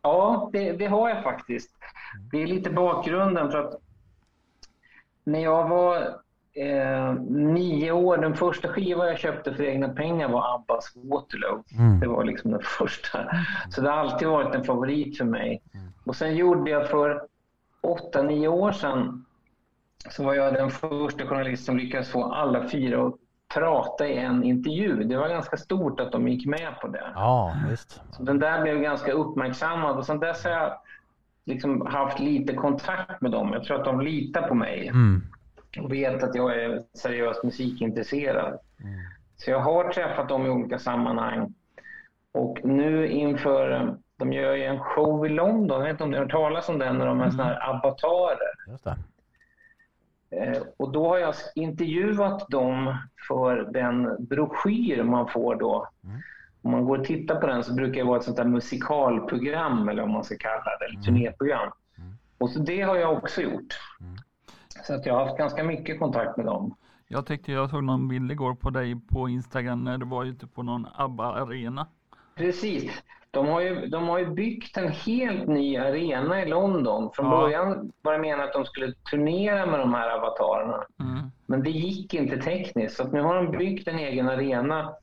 Ja, 0.02 0.50
det, 0.54 0.72
det 0.72 0.86
har 0.86 1.10
jag 1.10 1.24
faktiskt. 1.24 1.76
Det 2.32 2.42
är 2.44 2.48
lite 2.48 2.70
bakgrunden 2.70 3.52
för 3.52 3.58
att 3.58 3.74
när 5.24 5.40
jag 5.40 5.70
var 5.70 6.20
eh, 6.60 7.14
nio 7.30 7.92
år, 7.92 8.18
den 8.18 8.36
första 8.36 8.68
skivan 8.68 9.08
jag 9.08 9.18
köpte 9.20 9.54
för 9.54 9.64
egna 9.64 9.90
pengar 9.90 10.30
var 10.30 10.56
Abbas 10.56 10.94
Waterloo. 10.96 11.64
Mm. 11.78 12.00
Det 12.00 12.08
var 12.08 12.24
liksom 12.24 12.52
den 12.52 12.62
första. 12.64 13.20
Så 13.70 13.82
det 13.82 13.90
har 13.90 13.98
alltid 13.98 14.28
varit 14.28 14.56
en 14.56 14.64
favorit 14.64 15.18
för 15.18 15.26
mig. 15.26 15.62
Och 16.06 16.16
sen 16.16 16.36
gjorde 16.36 16.72
jag 16.72 16.90
för 16.90 17.22
åtta, 17.82 18.22
nio 18.24 18.48
år 18.48 18.72
sedan 18.72 19.26
så 20.10 20.24
var 20.24 20.34
jag 20.34 20.54
den 20.54 20.70
första 20.70 21.26
journalist 21.28 21.66
som 21.66 21.78
lyckades 21.78 22.10
få 22.12 22.24
alla 22.24 22.68
fyra 22.70 23.08
att 23.08 23.14
prata 23.54 24.08
i 24.08 24.18
en 24.18 24.44
intervju. 24.44 25.04
Det 25.04 25.18
var 25.18 25.30
ganska 25.30 25.58
stort 25.58 26.00
att 26.00 26.12
de 26.12 26.28
gick 26.28 26.46
med 26.46 26.80
på 26.82 26.88
det. 26.88 27.12
Ja, 27.16 27.56
visst. 27.70 28.02
Så 28.12 28.24
den 28.24 28.40
där 28.40 28.62
blev 28.62 28.80
ganska 28.82 29.12
uppmärksammad 29.12 29.98
och 29.98 30.06
sen 30.06 30.20
dess 30.20 30.44
har 30.44 30.52
jag 30.52 30.74
liksom 31.46 31.86
haft 31.86 32.20
lite 32.20 32.54
kontakt 32.54 33.22
med 33.22 33.32
dem. 33.32 33.54
Jag 33.54 33.64
tror 33.64 33.80
att 33.80 33.86
de 33.86 34.02
litar 34.02 34.48
på 34.48 34.56
mig 34.56 34.88
Mm. 34.88 35.22
Och 35.78 35.94
vet 35.94 36.24
att 36.24 36.36
jag 36.36 36.56
är 36.64 36.84
seriöst 36.94 37.44
musikintresserad. 37.44 38.60
Så 39.38 39.52
jag 39.52 39.60
har 39.60 39.92
träffat 39.92 40.30
dem 40.30 40.46
i 40.46 40.50
olika 40.50 40.80
sammanhang. 40.80 41.54
Och 42.32 42.60
nu 42.64 43.08
inför, 43.08 43.96
de 44.18 44.34
gör 44.34 44.56
ju 44.56 44.64
en 44.64 44.80
show 44.80 45.26
i 45.26 45.30
London, 45.30 45.78
jag 45.80 45.84
vet 45.86 45.92
inte 45.92 46.04
om 46.04 46.10
ni 46.12 46.18
har 46.18 46.24
hört 46.24 46.32
talas 46.32 46.70
om 46.70 46.80
den, 46.80 46.98
när 46.98 47.06
de 47.06 47.22
är 47.22 47.30
såna 47.32 47.44
här 47.44 47.70
avatarer. 47.70 48.54
Eh, 50.32 50.62
Och 50.78 50.92
då 50.92 51.08
har 51.10 51.18
jag 51.18 51.34
intervjuat 51.56 52.50
dem 52.50 52.98
för 53.28 53.56
den 53.74 54.26
broschyr 54.26 55.04
man 55.04 55.28
får 55.28 55.56
då. 55.56 55.88
Om 56.62 56.72
man 56.72 56.86
går 56.86 56.98
och 57.00 57.06
tittar 57.06 57.42
på 57.42 57.48
den 57.48 57.64
så 57.64 57.74
brukar 57.74 58.02
det 58.02 58.08
vara 58.08 58.18
ett 58.18 58.24
sånt 58.24 58.38
där 58.38 58.44
musikalprogram 58.46 59.90
eller 59.90 60.02
vad 60.02 60.12
man 60.12 60.24
ska 60.24 60.36
kalla 60.40 60.78
det, 60.80 60.86
eller 60.86 61.02
turnéprogram. 61.02 61.72
Och 62.38 62.50
så 62.50 62.60
det 62.60 62.82
har 62.82 62.96
jag 62.96 63.14
också 63.18 63.42
gjort. 63.42 63.80
Så 64.84 64.94
att 64.96 65.06
jag 65.06 65.14
har 65.14 65.26
haft 65.26 65.38
ganska 65.38 65.64
mycket 65.64 66.00
kontakt 66.00 66.38
med 66.38 66.46
dem. 66.46 66.76
Jag 67.08 67.26
tyckte 67.26 67.52
jag 67.52 67.70
såg 67.70 67.84
någon 67.84 68.08
bild 68.08 68.32
igår 68.32 68.56
på 68.56 68.70
dig 68.70 68.96
på 69.12 69.30
Instagram 69.30 69.84
när 69.84 69.98
du 69.98 70.06
var 70.06 70.26
ute 70.26 70.48
på 70.48 70.64
någon 70.64 70.88
ABBA-arena. 70.96 71.88
Precis. 72.36 73.04
De 73.32 73.48
har, 73.48 73.62
ju, 73.62 73.86
de 73.86 74.08
har 74.08 74.20
ju 74.20 74.26
byggt 74.30 74.78
en 74.78 74.92
helt 74.92 75.48
ny 75.48 75.78
arena 75.78 76.42
i 76.42 76.46
London. 76.50 77.10
Från 77.14 77.26
Ja. 77.26 77.32
början 77.42 77.92
var 78.02 78.14
det 78.14 78.20
menat 78.20 78.48
att 78.48 78.54
de 78.54 78.66
skulle 78.66 78.94
turnera 78.94 79.66
med 79.66 79.80
de 79.80 79.94
här 79.94 80.10
avatarerna. 80.18 80.86
Mm. 81.00 81.32
Men 81.46 81.64
det 81.64 81.70
gick 81.70 82.14
inte 82.14 82.38
tekniskt. 82.38 82.96
Så 82.98 83.04
att 83.04 83.12
nu 83.14 83.22
har 83.22 83.36
de 83.36 83.52
byggt 83.58 83.88
en 83.88 84.00
egen 84.00 84.30
arena 84.30 84.94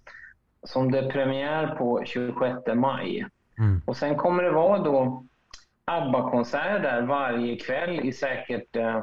som 0.63 0.91
det 0.93 0.99
är 0.99 1.11
premiär 1.11 1.67
på 1.67 2.03
26 2.07 2.57
maj. 2.75 3.27
Mm. 3.59 3.83
Och 3.87 3.97
sen 3.97 4.17
kommer 4.17 4.43
det 4.43 4.51
vara 4.51 4.79
då 4.79 5.25
ABBA-konserter 5.85 6.79
där 6.83 7.03
varje 7.03 7.57
kväll 7.57 8.01
i 8.01 8.13
säkert 8.13 8.77
eh, 8.77 9.03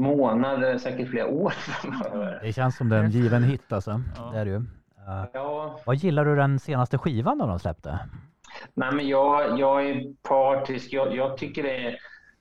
månader, 0.00 0.78
säkert 0.78 1.08
flera 1.08 1.26
år 1.26 1.50
framöver. 1.50 2.40
Det 2.42 2.52
känns 2.52 2.76
som 2.76 2.88
det 2.88 2.96
är 2.96 3.02
en 3.04 3.10
given 3.10 3.42
hit 3.42 3.72
alltså. 3.72 4.00
Ja. 4.16 4.30
Det 4.32 4.38
är 4.38 4.44
det 4.44 4.50
ju. 4.50 4.56
Eh, 4.56 5.24
Ja, 5.32 5.80
vad 5.86 5.96
gillar 5.96 6.24
du 6.24 6.36
den 6.36 6.58
senaste 6.58 6.98
skivan 6.98 7.38
då 7.38 7.46
de 7.46 7.58
släppte? 7.58 7.98
nej 8.74 8.92
men 8.92 9.08
jag, 9.08 9.58
jag 9.60 9.84
är 9.90 10.14
partisk. 10.28 10.92
Jag, 10.92 11.16
jag 11.16 11.36
tycker 11.36 11.62
det 11.62 11.86
är, 11.86 11.96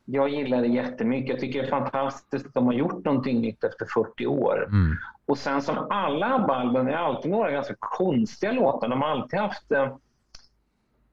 jag 0.05 0.29
gillar 0.29 0.61
det 0.61 0.67
jättemycket. 0.67 1.29
Jag 1.29 1.39
tycker 1.39 1.61
det 1.61 1.67
är 1.67 1.69
fantastiskt 1.69 2.45
att 2.47 2.53
de 2.53 2.65
har 2.65 2.73
gjort 2.73 3.05
någonting 3.05 3.41
nytt 3.41 3.63
efter 3.63 3.85
40 3.93 4.25
år. 4.27 4.65
Mm. 4.67 4.97
Och 5.25 5.37
sen 5.37 5.61
som 5.61 5.87
alla 5.89 6.25
ABBA-album 6.35 6.87
är 6.87 6.93
alltid 6.93 7.31
några 7.31 7.51
ganska 7.51 7.75
konstiga 7.79 8.51
låtar. 8.51 8.87
De 8.87 9.01
har 9.01 9.09
alltid 9.09 9.39
haft 9.39 9.71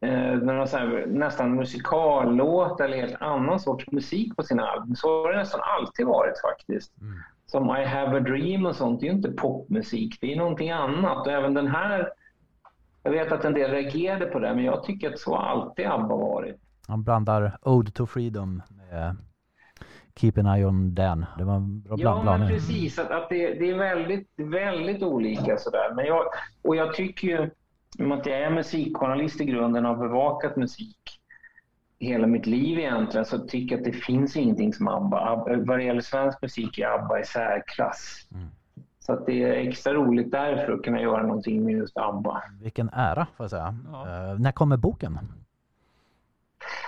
eh, 0.07 0.65
så 0.65 0.77
här, 0.77 1.07
nästan 1.07 1.55
musikallåt 1.57 2.81
eller 2.81 2.97
helt 2.97 3.23
annan 3.23 3.61
sorts 3.61 3.91
musik 3.93 4.37
på 4.37 4.43
sina 4.43 4.67
album. 4.67 4.97
Så 4.97 5.09
har 5.23 5.33
det 5.33 5.39
nästan 5.39 5.61
alltid 5.79 6.07
varit 6.07 6.41
faktiskt. 6.41 7.01
Mm. 7.01 7.19
Som 7.47 7.77
I 7.77 7.85
have 7.85 8.17
a 8.17 8.21
dream 8.21 8.67
och 8.67 8.77
sånt, 8.77 9.01
det 9.01 9.07
är 9.07 9.11
ju 9.11 9.17
inte 9.17 9.33
popmusik, 9.33 10.19
det 10.21 10.33
är 10.33 10.37
någonting 10.37 10.71
annat. 10.71 11.27
Och 11.27 11.33
även 11.33 11.55
den 11.55 11.67
här, 11.67 12.09
jag 13.03 13.11
vet 13.11 13.33
att 13.33 13.45
en 13.45 13.55
del 13.55 13.71
reagerade 13.71 14.27
på 14.27 14.39
det, 14.39 14.55
men 14.55 14.65
jag 14.65 14.83
tycker 14.85 15.13
att 15.13 15.19
så 15.19 15.37
har 15.37 15.43
alltid 15.43 15.87
ABBA 15.87 16.17
varit. 16.17 16.57
Han 16.89 17.03
blandar 17.03 17.59
Ode 17.63 17.91
to 17.91 18.07
Freedom 18.07 18.63
med 18.91 19.17
Keep 20.17 20.33
an 20.37 20.47
Eye 20.47 20.65
on 20.67 20.95
Dan. 20.95 21.27
Det 21.39 21.45
var 21.45 21.55
en 21.55 21.81
bra 21.81 21.97
Ja, 21.99 22.21
bland- 22.23 22.41
men 22.41 22.49
precis. 22.49 22.99
Att, 22.99 23.11
att 23.11 23.29
det, 23.29 23.55
det 23.55 23.71
är 23.71 23.79
väldigt, 23.79 24.29
väldigt 24.37 25.03
olika 25.03 25.57
sådär. 25.57 25.93
Men 25.95 26.07
jag, 26.07 26.25
och 26.63 26.77
jag 26.77 26.95
tycker 26.95 27.29
ju, 27.29 27.51
i 27.99 28.03
och 28.03 28.09
med 28.09 28.19
att 28.19 28.27
jag 28.27 28.41
är 28.41 28.51
musikjournalist 28.51 29.41
i 29.41 29.45
grunden 29.45 29.87
och 29.87 29.97
har 29.97 30.09
bevakat 30.09 30.57
musik 30.57 31.21
hela 31.99 32.27
mitt 32.27 32.47
liv 32.47 32.79
egentligen, 32.79 33.27
så 33.27 33.39
tycker 33.39 33.77
jag 33.77 33.87
att 33.87 33.93
det 33.93 33.99
finns 33.99 34.37
ingenting 34.37 34.73
som 34.73 34.89
ABBA. 34.89 35.21
ABBA 35.21 35.57
vad 35.57 35.79
det 35.79 35.85
gäller 35.85 36.01
svensk 36.01 36.43
musik 36.43 36.79
är 36.79 36.87
ABBA 36.87 37.21
i 37.21 37.25
särklass. 37.25 38.29
Mm. 38.35 38.49
Så 38.99 39.13
att 39.13 39.27
det 39.27 39.43
är 39.43 39.53
extra 39.53 39.95
roligt 39.95 40.31
därför 40.31 40.73
att 40.73 40.83
kunna 40.83 41.01
göra 41.01 41.23
någonting 41.23 41.65
med 41.65 41.75
just 41.75 41.97
ABBA. 41.97 42.43
Vilken 42.63 42.89
ära 42.93 43.27
får 43.37 43.45
jag 43.45 43.51
säga. 43.51 43.79
Ja. 43.93 44.31
Eh, 44.33 44.39
när 44.39 44.53
kommer 44.53 44.77
boken? 44.77 45.19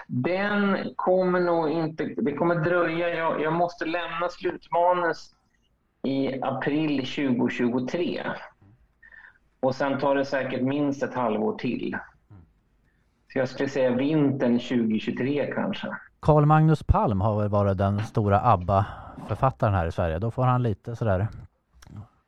Den 0.07 0.77
kommer 0.97 1.41
nog 1.41 1.71
inte... 1.71 2.05
Det 2.05 2.33
kommer 2.33 2.55
dröja. 2.55 3.09
Jag, 3.09 3.43
jag 3.43 3.53
måste 3.53 3.85
lämna 3.85 4.29
slutmanus 4.29 5.35
i 6.03 6.43
april 6.43 6.99
2023. 6.99 8.23
Och 9.61 9.75
sen 9.75 9.99
tar 9.99 10.15
det 10.15 10.25
säkert 10.25 10.63
minst 10.63 11.03
ett 11.03 11.15
halvår 11.15 11.59
till. 11.59 11.97
Så 13.33 13.39
jag 13.39 13.49
skulle 13.49 13.69
säga 13.69 13.91
vintern 13.91 14.59
2023 14.59 15.53
kanske. 15.55 15.89
Carl 16.21 16.47
Magnus 16.47 16.83
Palm 16.83 17.21
har 17.21 17.41
väl 17.41 17.49
varit 17.49 17.79
den 17.79 18.05
stora 18.05 18.41
ABBA-författaren 18.41 19.75
här 19.75 19.87
i 19.87 19.93
Sverige. 19.93 20.19
Då 20.19 20.31
får 20.31 20.43
han 20.43 20.63
lite 20.63 20.97
sådär 20.97 21.29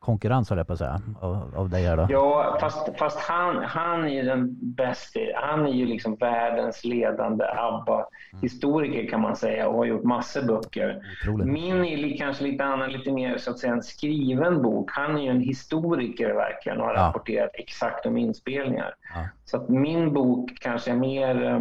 konkurrens 0.01 0.49
höll 0.51 0.59
jag 0.59 0.67
på 0.67 0.73
att 0.73 0.79
säga 0.79 1.01
av, 1.21 1.55
av 1.57 1.69
dig 1.71 1.85
här 1.87 1.97
då. 1.97 2.07
Ja, 2.11 2.57
fast, 2.61 2.99
fast 2.99 3.19
han, 3.19 3.57
han 3.65 4.05
är 4.05 4.09
ju 4.09 4.23
den 4.23 4.49
bästa. 4.61 5.21
Han 5.35 5.67
är 5.67 5.73
ju 5.73 5.87
liksom 5.87 6.15
världens 6.17 6.85
ledande 6.85 7.45
ABBA-historiker 7.57 9.11
kan 9.11 9.21
man 9.21 9.37
säga 9.37 9.69
och 9.69 9.77
har 9.79 9.85
gjort 9.85 10.05
massor 10.05 10.43
böcker. 10.43 11.03
Otroligt. 11.23 11.47
Min 11.47 11.85
är 11.85 12.17
kanske 12.19 12.45
lite 12.45 12.65
annan, 12.65 12.93
lite 12.93 13.13
mer 13.13 13.39
så 13.39 13.51
att 13.51 13.59
säga 13.59 13.73
en 13.73 13.83
skriven 13.83 14.63
bok. 14.63 14.91
Han 14.95 15.17
är 15.17 15.23
ju 15.23 15.29
en 15.31 15.41
historiker 15.41 16.35
verkligen 16.35 16.81
och 16.81 16.87
har 16.87 16.95
Ja. 16.95 17.01
rapporterat 17.09 17.51
exakt 17.55 18.07
om 18.07 18.17
inspelningar. 18.17 18.95
Ja. 19.15 19.29
Så 19.45 19.57
att 19.57 19.69
min 19.69 20.13
bok 20.13 20.51
kanske 20.61 20.91
är 20.91 20.97
mer 20.97 21.45
eh, 21.47 21.61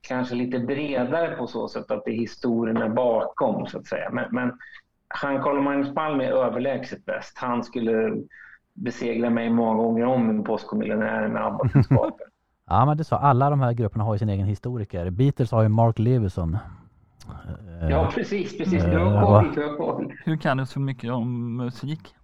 kanske 0.00 0.34
lite 0.34 0.58
bredare 0.58 1.36
på 1.36 1.46
så 1.46 1.68
sätt 1.68 1.90
att 1.90 2.04
det 2.04 2.10
är 2.10 2.16
historierna 2.16 2.88
bakom 2.88 3.66
så 3.66 3.78
att 3.78 3.86
säga. 3.86 4.10
Men, 4.12 4.24
men 4.30 4.52
han 5.16 5.42
Carl 5.42 5.60
Magnus 5.62 5.94
Palm 5.94 6.20
är 6.20 6.24
överlägset 6.30 7.04
bäst. 7.04 7.38
Han 7.38 7.64
skulle 7.64 8.16
besegra 8.74 9.30
mig 9.30 9.50
många 9.50 9.74
gånger 9.82 10.04
om 10.04 10.30
en 10.30 10.44
postkodmiljonär 10.44 11.28
med 11.28 11.44
ABBA-kunskaper. 11.46 12.26
Ja 12.66 12.84
men 12.86 12.96
det 12.96 13.04
sa 13.04 13.16
alla 13.18 13.50
de 13.50 13.60
här 13.60 13.72
grupperna 13.72 14.04
har 14.04 14.14
ju 14.14 14.18
sin 14.18 14.28
egen 14.28 14.46
historiker. 14.46 15.10
Beatles 15.10 15.50
har 15.52 15.62
ju 15.62 15.68
Mark 15.68 15.98
Levison. 15.98 16.58
Eh, 17.82 17.88
ja, 17.90 18.10
precis, 18.14 18.58
precis. 18.58 18.84
Du 18.84 18.90
Eh, 18.92 18.98
har 19.08 19.12
vad- 19.30 19.44
koll. 19.44 19.54
Du 19.54 19.68
har 19.68 19.76
koll. 19.76 20.12
Hur 20.24 20.36
kan 20.36 20.56
du 20.56 20.66
så 20.66 20.80
mycket 20.80 21.10
om 21.12 21.56
musik? 21.56 22.14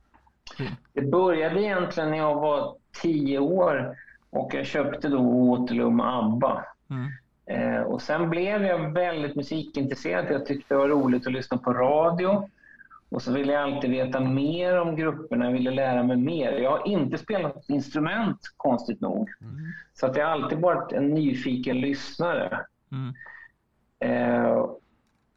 Det 0.92 1.02
började 1.02 1.62
egentligen 1.62 2.10
när 2.10 2.18
jag 2.18 2.34
var 2.34 2.74
tio 3.02 3.38
år 3.38 3.96
och 4.30 4.50
jag 4.54 4.66
köpte 4.66 5.08
då 5.08 5.46
Waterloo 5.56 5.90
med 5.90 6.06
ABBA. 6.18 6.64
Mm. 6.90 7.08
Eh, 7.76 7.82
och 7.82 8.02
sen 8.02 8.30
blev 8.30 8.62
jag 8.64 8.92
väldigt 8.92 9.36
musikintresserad. 9.36 10.26
Jag 10.30 10.46
tyckte 10.46 10.74
det 10.74 10.78
var 10.78 10.88
roligt 10.88 11.26
att 11.26 11.32
lyssna 11.32 11.58
på 11.58 11.72
radio. 11.72 12.48
Och 13.10 13.22
så 13.22 13.32
ville 13.32 13.52
jag 13.52 13.62
alltid 13.62 13.90
veta 13.90 14.20
mer 14.20 14.80
om 14.80 14.96
grupperna, 14.96 15.44
jag 15.44 15.52
ville 15.52 15.70
lära 15.70 16.02
mig 16.02 16.16
mer. 16.16 16.52
Jag 16.52 16.70
har 16.70 16.88
inte 16.88 17.18
spelat 17.18 17.68
instrument, 17.68 18.38
konstigt 18.56 19.00
nog. 19.00 19.30
Mm. 19.40 19.56
Så 19.94 20.06
att 20.06 20.16
jag 20.16 20.24
har 20.24 20.32
alltid 20.32 20.58
varit 20.58 20.92
en 20.92 21.06
nyfiken 21.06 21.80
lyssnare. 21.80 22.66
Mm. 22.92 23.14
Eh, 24.00 24.66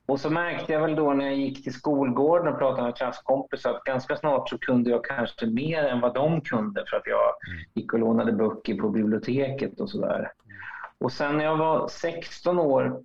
och 0.05 0.19
så 0.19 0.29
märkte 0.29 0.73
jag 0.73 0.81
väl 0.81 0.95
då 0.95 1.13
när 1.13 1.25
jag 1.25 1.35
gick 1.35 1.63
till 1.63 1.73
skolgården 1.73 2.53
och 2.53 2.59
pratade 2.59 2.83
med 2.83 2.95
klasskompisar 2.95 3.73
att 3.73 3.83
ganska 3.83 4.15
snart 4.15 4.49
så 4.49 4.57
kunde 4.57 4.89
jag 4.89 5.05
kanske 5.05 5.45
mer 5.45 5.83
än 5.83 5.99
vad 5.99 6.13
de 6.13 6.41
kunde 6.41 6.83
för 6.89 6.97
att 6.97 7.07
jag 7.07 7.33
gick 7.73 7.93
och 7.93 7.99
lånade 7.99 8.31
böcker 8.31 8.75
på 8.75 8.89
biblioteket 8.89 9.79
och 9.79 9.89
sådär. 9.89 10.31
Och 10.97 11.11
sen 11.11 11.37
när 11.37 11.43
jag 11.43 11.57
var 11.57 11.87
16 11.87 12.59
år 12.59 13.03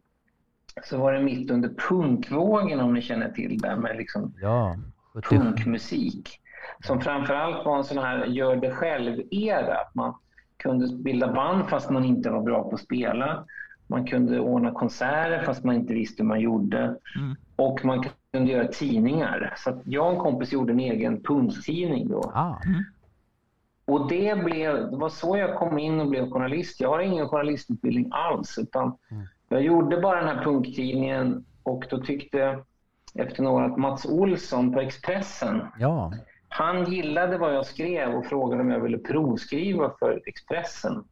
så 0.87 0.99
var 0.99 1.12
det 1.12 1.20
mitt 1.20 1.50
under 1.50 1.68
punkvågen 1.88 2.80
om 2.80 2.94
ni 2.94 3.02
känner 3.02 3.28
till 3.30 3.58
det 3.58 3.76
med 3.76 3.97
liksom 3.97 4.35
Ja, 4.40 4.76
70. 5.14 5.28
punkmusik. 5.38 6.40
Som 6.87 7.00
framförallt 7.00 7.66
var 7.66 7.76
en 7.78 7.85
sån 7.85 7.99
här 7.99 8.25
gör 8.26 8.56
det 8.56 8.70
själv-era. 8.70 9.75
Att 9.80 9.94
man 9.94 10.14
kunde 10.56 10.97
bilda 10.97 11.32
band 11.32 11.68
fast 11.68 11.90
man 11.90 12.04
inte 12.04 12.30
var 12.30 12.42
bra 12.42 12.62
på 12.62 12.75
att 12.75 12.80
spela. 12.80 13.44
Man 13.87 14.06
kunde 14.06 14.40
ordna 14.40 14.70
konserter 14.70 15.42
fast 15.42 15.64
man 15.64 15.75
inte 15.75 15.94
visste 15.94 16.23
hur 16.23 16.28
man 16.28 16.40
gjorde. 16.40 16.78
Mm. 17.16 17.37
Och 17.56 17.85
man 17.85 18.04
kunde 18.32 18.52
göra 18.52 18.68
tidningar. 18.68 19.54
Så 19.56 19.70
att 19.70 19.80
jag 19.85 20.06
och 20.06 20.12
en 20.12 20.18
kompis 20.18 20.52
gjorde 20.52 20.73
en 20.73 20.80
egen 20.80 21.23
punktidning 21.23 22.08
då. 22.08 22.32
Ah, 22.35 22.56
Och 23.85 24.08
det, 24.08 24.44
blev, 24.44 24.90
det 24.90 24.97
var 24.97 25.08
så 25.08 25.37
jag 25.37 25.56
kom 25.56 25.78
in 25.78 26.00
och 26.00 26.08
blev 26.08 26.30
journalist. 26.30 26.80
Jag 26.80 26.88
har 26.88 27.00
ingen 27.00 27.28
journalistutbildning 27.28 28.08
alls. 28.11 28.58
Utan 28.58 28.97
Mm. 29.11 29.26
Jag 29.48 29.62
gjorde 29.62 30.00
bara 30.00 30.24
den 30.24 30.36
här 30.36 30.44
punkttidningen 30.44 31.44
och 31.62 31.84
då 31.90 31.98
tyckte 31.98 32.58
efter 33.14 33.42
några 33.42 33.66
att 33.66 33.76
Mats 33.76 34.06
Olsson 34.06 34.72
på 34.72 34.80
Expressen 34.80 35.66
ja. 35.78 36.12
han 36.48 36.84
gillade 36.84 37.38
vad 37.38 37.54
jag 37.54 37.66
skrev 37.66 38.14
och 38.14 38.26
frågade 38.26 38.62
om 38.62 38.70
jag 38.70 38.80
ville 38.80 38.98
provskriva 38.98 39.92
för 39.98 40.22
Expressen. 40.26 41.04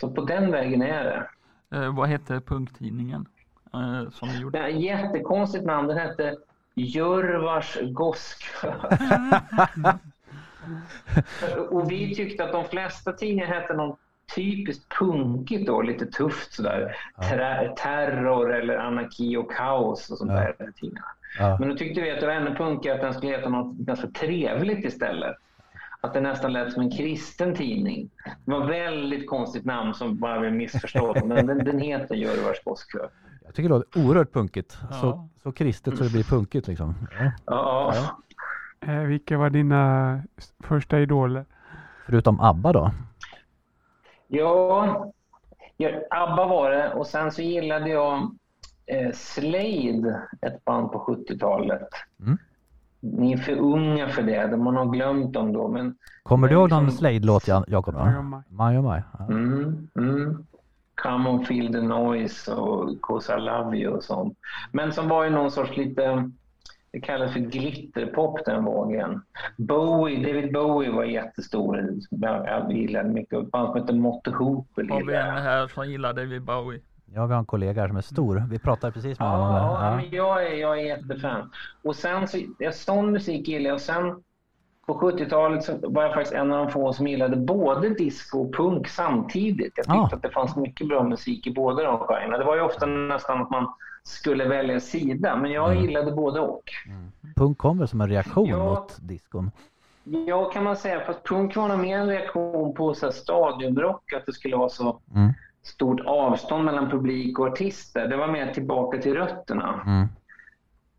Så 0.00 0.10
på 0.10 0.24
den 0.24 0.50
vägen 0.50 0.82
är 0.82 1.04
det. 1.04 1.28
Eh, 1.76 1.96
vad 1.96 2.08
hette 2.08 2.40
punkttidningen 2.40 3.26
eh, 3.74 4.10
som 4.10 4.28
du 4.28 4.40
gjorde? 4.40 4.58
Det 4.62 4.70
jättekonstigt 4.70 5.64
namn. 5.64 5.88
Den 5.88 5.98
hette 5.98 6.36
Jörvars 6.74 7.78
Goskö. 7.82 8.74
och 11.70 11.90
vi 11.90 12.14
tyckte 12.14 12.44
att 12.44 12.52
de 12.52 12.64
flesta 12.64 13.12
tidningar 13.12 13.46
hette 13.46 13.74
något 13.74 13.98
typiskt 14.34 14.88
punkigt 14.98 15.66
då, 15.66 15.82
lite 15.82 16.06
tufft 16.06 16.52
sådär. 16.52 16.96
Ter- 17.22 17.74
terror 17.76 18.54
eller 18.54 18.76
anarki 18.76 19.36
och 19.36 19.52
kaos 19.52 20.10
och 20.10 20.18
sånt 20.18 20.30
Ja. 20.30 20.36
där. 20.36 20.54
de 20.58 20.72
tidningarna. 20.72 21.06
ja. 21.38 21.56
Men 21.60 21.68
då 21.68 21.76
tyckte 21.76 22.00
vi 22.00 22.10
att 22.10 22.20
det 22.20 22.26
var 22.26 22.34
ännu 22.34 22.54
punkigare 22.54 22.96
att 22.96 23.02
den 23.02 23.14
skulle 23.14 23.32
heta 23.32 23.48
något 23.48 23.76
ganska 23.76 24.06
trevligt 24.08 24.84
istället. 24.84 25.36
Att 26.00 26.14
det 26.14 26.20
nästan 26.20 26.52
lät 26.52 26.72
som 26.72 26.82
en 26.82 26.90
kristen 26.90 27.54
tidning. 27.54 28.10
Det 28.44 28.50
var 28.50 28.66
väldigt 28.66 29.28
konstigt 29.28 29.64
namn 29.64 29.94
som 29.94 30.16
bara 30.18 30.40
blev 30.40 30.52
missförstått. 30.52 31.24
Men 31.24 31.46
den, 31.46 31.58
den 31.64 31.78
heter 31.78 32.14
Jörvars 32.14 32.62
Goskö. 32.64 32.98
Jag 33.44 33.54
tycker 33.54 33.68
det 33.68 33.74
låter 33.74 34.00
oerhört 34.06 34.32
punkigt. 34.32 34.78
Ja. 34.90 34.96
Så, 34.96 35.28
så 35.42 35.52
kristet 35.52 35.96
så 35.98 36.04
det 36.04 36.10
blir 36.12 36.22
punkigt 36.24 36.66
liksom. 36.68 36.94
Ja. 37.20 37.32
Ja, 37.46 37.94
ja. 37.94 38.92
Eh, 38.92 39.00
vilka 39.02 39.38
var 39.38 39.50
dina 39.50 40.20
första 40.62 41.00
idoler? 41.00 41.44
Förutom 42.06 42.40
ABBA 42.40 42.72
då? 42.72 42.90
Ja, 44.28 45.12
ABBA 46.10 46.46
var 46.46 46.70
det 46.70 46.92
och 46.92 47.06
sen 47.06 47.32
så 47.32 47.42
gillade 47.42 47.90
jag 47.90 48.30
eh, 48.86 49.12
Slade, 49.12 50.22
ett 50.40 50.64
band 50.64 50.92
på 50.92 50.98
70-talet. 50.98 51.88
Mm. 52.20 52.38
Ni 53.00 53.32
är 53.32 53.36
för 53.36 53.52
unga 53.58 54.08
för 54.08 54.22
det, 54.22 54.56
man 54.56 54.76
har 54.76 54.86
glömt 54.86 55.32
dem 55.32 55.52
då. 55.52 55.68
Men, 55.68 55.96
Kommer 56.22 56.48
du 56.48 56.54
ihåg 56.54 56.70
någon 56.70 56.84
liksom- 56.84 56.98
Slade-låt 56.98 57.48
Jakob? 57.48 57.94
Ja. 57.94 58.02
mm, 59.28 59.88
mm. 59.96 60.46
Come 61.02 61.30
on 61.30 61.44
feel 61.44 61.72
the 61.72 61.80
noise 61.82 62.52
och 62.54 63.00
Cause 63.02 63.36
I 63.36 63.40
love 63.40 63.76
you 63.76 63.94
och 63.94 64.04
sånt. 64.04 64.38
Men 64.72 64.92
som 64.92 65.08
var 65.08 65.24
ju 65.24 65.30
någon 65.30 65.50
sorts 65.50 65.76
lite, 65.76 66.30
det 66.90 67.00
kallas 67.00 67.32
för 67.32 67.40
glitterpop 67.40 68.44
den 68.44 68.64
vågen. 68.64 69.22
Bowie, 69.56 70.26
David 70.26 70.52
Bowie 70.52 70.90
var 70.90 71.04
jättestor. 71.04 71.88
Jag 72.10 72.72
gillade 72.72 73.08
mycket. 73.08 73.38
Ett 73.38 73.50
band 73.50 73.68
som 73.72 73.80
hette 73.80 73.92
Motte 73.94 74.30
Hoople 74.30 74.92
Har 74.92 74.98
vi 74.98 75.04
gillade 75.04 75.18
en 75.28 75.34
jag. 75.34 75.42
här 75.42 75.68
som 75.68 75.90
gillar 75.90 76.12
David 76.12 76.42
Bowie? 76.42 76.80
Ja, 77.14 77.26
vi 77.26 77.32
har 77.32 77.38
en 77.40 77.46
kollega 77.46 77.80
här 77.80 77.88
som 77.88 77.96
är 77.96 78.00
stor. 78.00 78.42
Vi 78.50 78.58
pratade 78.58 78.92
precis 78.92 79.18
med 79.18 79.28
honom. 79.28 79.54
Ja, 79.56 79.90
Ja. 79.90 79.96
men 79.96 80.04
jag 80.10 80.46
är, 80.46 80.54
jag 80.56 80.78
är 80.80 80.84
jättefan. 80.84 81.50
Och 81.84 81.96
sen 81.96 82.28
så, 82.28 82.38
ja, 82.58 82.72
sån 82.72 83.12
musik 83.12 83.48
gillar 83.48 83.66
jag. 83.68 83.74
Och 83.74 83.80
sen 83.80 84.22
på 84.88 84.94
70-talet 85.00 85.64
så 85.64 85.72
var 85.82 86.02
jag 86.02 86.14
faktiskt 86.14 86.34
en 86.34 86.52
av 86.52 86.58
de 86.64 86.70
få 86.72 86.92
som 86.92 87.06
gillade 87.06 87.36
både 87.36 87.88
disco 87.88 88.38
och 88.40 88.54
punk 88.54 88.88
samtidigt. 88.88 89.72
Jag 89.76 89.84
tyckte 89.86 89.96
Ja. 89.96 90.10
att 90.12 90.22
det 90.22 90.30
fanns 90.30 90.56
mycket 90.56 90.88
bra 90.88 91.02
musik 91.02 91.46
i 91.46 91.50
båda 91.54 91.82
de 91.82 91.98
genrerna. 91.98 92.38
Det 92.38 92.44
var 92.44 92.56
ju 92.56 92.62
ofta 92.62 92.86
nästan 92.86 93.42
att 93.42 93.50
man 93.50 93.72
skulle 94.02 94.48
välja 94.48 94.80
sida, 94.80 95.36
men 95.36 95.50
jag 95.50 95.70
Mm. 95.72 95.82
gillade 95.84 96.12
både 96.12 96.40
och. 96.40 96.62
Punk 97.36 97.58
kom 97.58 97.78
väl 97.78 97.88
som 97.88 98.00
en 98.00 98.08
reaktion 98.08 98.48
Ja. 98.48 98.64
mot 98.64 98.96
diskon? 99.00 99.50
Ja, 100.26 100.44
kan 100.50 100.64
man 100.64 100.76
säga. 100.76 101.00
Fast 101.00 101.24
punk 101.24 101.56
var 101.56 101.68
nog 101.68 101.78
mer 101.78 101.98
en 101.98 102.08
reaktion 102.08 102.74
på 102.74 102.94
så 102.94 103.06
här 103.06 103.12
stadiumrock, 103.12 104.12
att 104.12 104.26
det 104.26 104.32
skulle 104.32 104.56
vara 104.56 104.68
så 104.68 105.00
Mm. 105.14 105.32
stort 105.62 106.00
avstånd 106.06 106.64
mellan 106.64 106.90
publik 106.90 107.38
och 107.38 107.46
artister. 107.46 108.08
Det 108.08 108.16
var 108.16 108.28
mer 108.28 108.52
tillbaka 108.54 108.98
till 108.98 109.14
rötterna. 109.14 110.08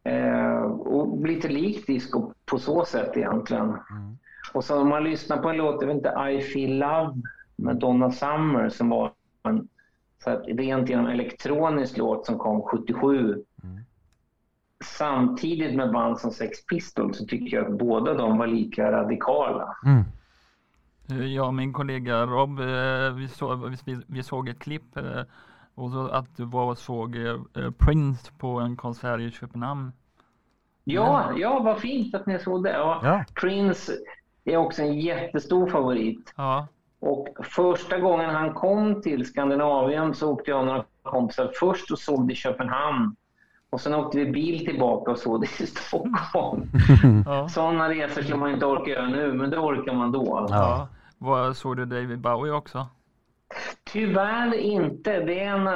Eh, 0.04 0.62
och 0.64 1.28
lite 1.28 1.48
likt 1.48 1.88
disco 1.88 2.34
på 2.46 2.60
så 2.60 2.86
sätt 2.86 3.18
egentligen. 3.18 3.66
Mm. 3.66 4.18
Och 4.54 4.64
så 4.64 4.82
om 4.82 4.90
man 4.90 5.04
lyssnar 5.04 5.38
på 5.38 5.50
en 5.50 5.58
låt, 5.58 5.82
jag 5.82 5.88
vet 5.88 5.96
inte, 5.98 6.30
I 6.32 6.42
feel 6.42 6.78
love 6.78 7.16
med 7.56 7.76
Donna 7.76 8.12
Summer 8.12 8.70
som 8.70 8.90
var 8.90 9.12
en 9.44 9.68
så 10.24 10.30
att 10.30 10.44
rent 10.48 10.90
genom 10.90 11.08
elektronisk 11.08 11.98
låt 11.98 12.26
som 12.26 12.38
kom 12.38 12.62
77. 12.62 13.44
Mm. 13.64 13.80
Samtidigt 14.84 15.76
med 15.76 15.92
band 15.92 16.20
som 16.20 16.32
Sex 16.32 16.66
Pistols 16.66 17.18
så 17.18 17.26
tycker 17.26 17.58
jag 17.58 17.66
att 17.66 17.78
båda 17.80 18.14
de 18.14 18.38
var 18.38 18.48
lika 18.48 18.92
radikala. 18.92 19.76
Mm. 19.86 20.04
Eh, 21.10 21.34
Jag 21.34 21.48
och 21.48 21.54
min 21.54 21.74
kollega 21.74 22.26
Rob, 22.26 22.60
eh, 22.60 23.16
vi, 23.16 23.28
så, 23.28 23.56
vi, 23.86 23.98
vi 24.08 24.24
såg 24.24 24.50
ett 24.50 24.60
klipp 24.60 24.98
eh, 24.98 25.22
och 25.80 25.92
så 25.92 26.08
att 26.08 26.38
du 26.38 26.46
var 26.46 26.64
och 26.66 26.78
såg 26.78 27.16
eh, 27.16 27.24
eh, 27.56 27.72
Prince 27.78 28.32
på 28.38 28.48
en 28.60 28.76
konsert 28.76 29.20
i 29.20 29.32
Köpenhamn. 29.32 29.92
Ja, 30.84 31.32
ja 31.38 31.60
vad 31.60 31.78
fint 31.78 32.16
att 32.16 32.26
ni 32.26 32.40
såg 32.40 32.64
det. 32.64 32.72
Ja, 32.72 33.00
Ja. 33.04 33.24
Prince 33.42 33.94
är 34.46 34.58
också 34.58 34.82
en 34.82 35.00
jättestor 35.00 35.70
favorit. 35.70 36.34
Ja, 36.38 36.68
Och 37.00 37.28
första 37.44 37.98
gången 38.00 38.30
han 38.30 38.54
kom 38.54 39.02
till 39.02 39.26
Skandinavien 39.26 40.14
så 40.14 40.32
åkte 40.32 40.52
jag 40.52 40.60
och 40.60 40.66
några 40.66 40.84
kompisar 41.04 41.52
först 41.60 41.92
och 41.92 42.00
såg 42.00 42.28
det 42.28 42.34
i 42.34 42.36
Köpenhamn. 42.36 43.16
Och 43.70 43.82
sen 43.82 43.94
åkte 43.96 44.18
vi 44.18 44.32
bil 44.32 44.66
tillbaka 44.66 45.12
och 45.12 45.18
såg 45.18 45.42
det 45.42 45.64
i 45.64 45.68
Stockholm. 45.68 46.64
ja. 47.26 47.50
Sådana 47.50 47.90
resor 47.90 48.22
skulle 48.22 48.38
man 48.38 48.52
inte 48.52 48.66
orka 48.66 48.92
göra 48.92 49.08
nu, 49.10 49.34
men 49.34 49.50
det 49.50 49.58
orkar 49.58 49.94
man 49.94 50.12
då. 50.12 50.48
ja. 50.50 50.88
Vad 51.18 51.58
såg 51.58 51.78
du 51.78 51.86
David 51.86 52.20
Bowie 52.20 52.52
också? 52.54 52.88
Tyvärr 53.92 54.54
inte. 54.54 55.20
Det 55.20 55.40
är 55.40 55.56
en 55.56 55.70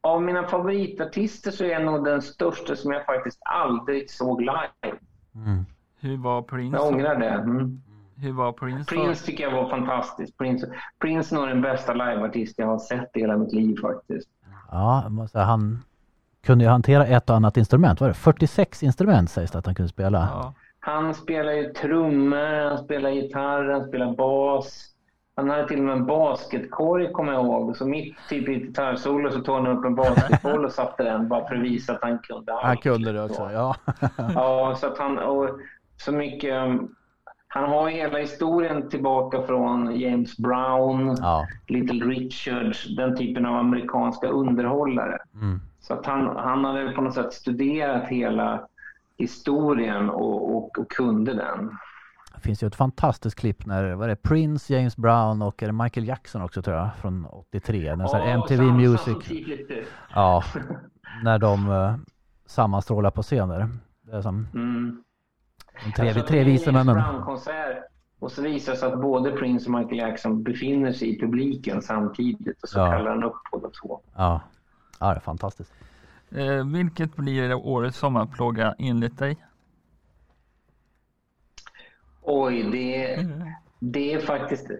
av 0.00 0.22
mina 0.22 0.48
favoritartister 0.48 1.50
så 1.50 1.64
är 1.64 1.68
jag 1.68 1.84
nog 1.84 2.04
den 2.04 2.22
största 2.22 2.76
som 2.76 2.92
jag 2.92 3.06
faktiskt 3.06 3.38
aldrig 3.44 4.10
såg 4.10 4.40
live. 4.40 4.98
Mm. 5.34 5.64
Hur 6.00 6.16
var 6.16 6.42
Prince? 6.42 6.76
Jag 6.76 6.86
ångrar 6.86 7.18
det. 7.18 7.28
Mm. 7.28 7.82
Hur 8.16 8.32
var 8.32 8.52
Prince? 8.52 8.94
Prince 8.94 9.26
tycker 9.26 9.44
jag 9.44 9.50
var 9.50 9.70
fantastisk. 9.70 10.38
Prince, 10.38 10.72
Prince 10.98 11.34
är 11.34 11.38
nog 11.38 11.48
den 11.48 11.62
bästa 11.62 11.92
liveartist 11.92 12.58
jag 12.58 12.66
har 12.66 12.78
sett 12.78 13.16
i 13.16 13.20
hela 13.20 13.36
mitt 13.36 13.52
liv 13.52 13.76
faktiskt. 13.82 14.28
Ja, 14.70 15.08
måste 15.08 15.38
han 15.38 15.82
kunde 16.44 16.64
ju 16.64 16.70
hantera 16.70 17.06
ett 17.06 17.30
och 17.30 17.36
annat 17.36 17.56
instrument. 17.56 18.00
Var 18.00 18.08
det 18.08 18.14
46 18.14 18.82
instrument 18.82 19.30
sägs 19.30 19.50
det 19.50 19.58
att 19.58 19.66
han 19.66 19.74
kunde 19.74 19.88
spela? 19.88 20.28
Ja. 20.32 20.54
Han 20.80 21.14
spelar 21.14 21.52
ju 21.52 21.72
trummor, 21.72 22.68
han 22.68 22.78
spelar 22.78 23.10
gitarr, 23.10 23.68
han 23.68 23.88
spelar 23.88 24.16
bas. 24.16 24.91
Han 25.36 25.50
hade 25.50 25.68
till 25.68 25.78
och 25.78 25.84
med 25.84 25.96
en 25.96 26.06
basketkorg 26.06 27.12
kommer 27.12 27.32
jag 27.32 27.44
ihåg. 27.44 27.76
Så 27.76 27.86
mitt 27.86 28.16
typ 28.28 28.48
i 28.48 28.54
ett 28.54 28.62
gitarrsolo 28.62 29.30
så 29.30 29.40
tog 29.40 29.54
han 29.54 29.66
upp 29.66 29.84
en 29.84 29.94
basketboll 29.94 30.64
och 30.64 30.72
satte 30.72 31.02
den 31.04 31.28
bara 31.28 31.48
för 31.48 31.54
att 31.54 31.62
visa 31.62 31.92
att 31.92 32.02
han 32.02 32.18
kunde 32.18 32.52
allt. 32.52 32.64
Han 32.64 32.76
kunde 32.76 33.12
det 33.12 33.22
också, 33.22 33.34
Så. 33.34 33.50
ja. 33.52 33.76
Ja, 34.34 34.76
så 34.80 34.86
att 34.86 34.98
han... 34.98 35.18
Och 35.18 35.48
så 35.96 36.12
mycket... 36.12 36.54
um, 36.54 36.94
Han 37.48 37.70
har 37.70 37.88
hela 37.88 38.18
historien 38.18 38.88
tillbaka 38.88 39.42
från 39.42 40.00
James 40.00 40.36
Brown, 40.36 41.16
ja. 41.20 41.46
Little 41.68 42.04
Richards, 42.06 42.96
den 42.96 43.16
typen 43.16 43.46
av 43.46 43.56
amerikanska 43.56 44.28
underhållare. 44.28 45.18
Mm. 45.34 45.60
Så 45.80 45.94
att 45.94 46.06
han, 46.06 46.36
han 46.36 46.64
hade 46.64 46.92
på 46.92 47.00
något 47.00 47.14
sätt 47.14 47.32
studerat 47.32 48.08
hela 48.08 48.66
historien 49.18 50.10
och, 50.10 50.56
och, 50.56 50.78
och 50.78 50.90
kunde 50.90 51.34
den. 51.34 51.70
Finns 52.42 52.62
ju 52.62 52.66
ett 52.66 52.74
fantastiskt 52.74 53.38
klipp 53.38 53.66
när, 53.66 53.94
vad 53.94 54.04
är 54.04 54.08
det, 54.08 54.16
Prince, 54.22 54.74
James 54.74 54.96
Brown 54.96 55.42
och 55.42 55.62
är 55.62 55.66
det 55.66 55.72
Michael 55.72 56.06
Jackson 56.08 56.42
också 56.42 56.62
tror 56.62 56.76
jag, 56.76 56.90
från 56.96 57.26
83. 57.26 57.96
När 57.96 58.06
så 58.06 58.16
här 58.16 58.26
Ja, 58.28 58.30
MTV 58.34 58.56
samma 58.66 58.76
Music, 58.78 59.16
ja, 60.14 60.44
när 61.24 61.38
de 61.38 61.68
uh, 61.68 61.94
sammanstrålar 62.46 63.10
på 63.10 63.22
scener. 63.22 63.68
Det 64.02 64.16
är 64.16 64.22
som 64.22 64.46
Mm. 64.54 65.02
de 65.84 65.92
tre, 65.92 66.08
Alltså, 66.08 66.26
tre 66.26 66.38
James 66.42 66.66
männen. 66.66 66.86
Brown-konsert 66.94 67.84
och 68.18 68.32
så 68.32 68.42
visar 68.42 68.72
det 68.72 68.78
sig 68.78 68.92
att 68.92 69.00
både 69.00 69.30
Prince 69.32 69.70
och 69.70 69.78
Michael 69.78 69.98
Jackson 69.98 70.42
befinner 70.42 70.92
sig 70.92 71.16
i 71.16 71.20
publiken 71.20 71.82
samtidigt 71.82 72.62
och 72.62 72.68
så 72.68 72.78
Ja. 72.78 72.90
kallar 72.90 73.10
han 73.10 73.24
upp 73.24 73.36
båda 73.52 73.68
två. 73.82 74.00
Ja. 74.16 74.40
ja, 75.00 75.06
det 75.08 75.14
är 75.16 75.20
fantastiskt. 75.20 75.72
Eh, 76.30 76.66
vilket 76.74 77.16
blir 77.16 77.54
årets 77.54 77.98
sommarplåga 77.98 78.74
enligt 78.78 79.18
dig? 79.18 79.36
Oj, 82.22 82.62
det, 82.72 83.18
det 83.78 84.12
är 84.12 84.18
faktiskt... 84.20 84.70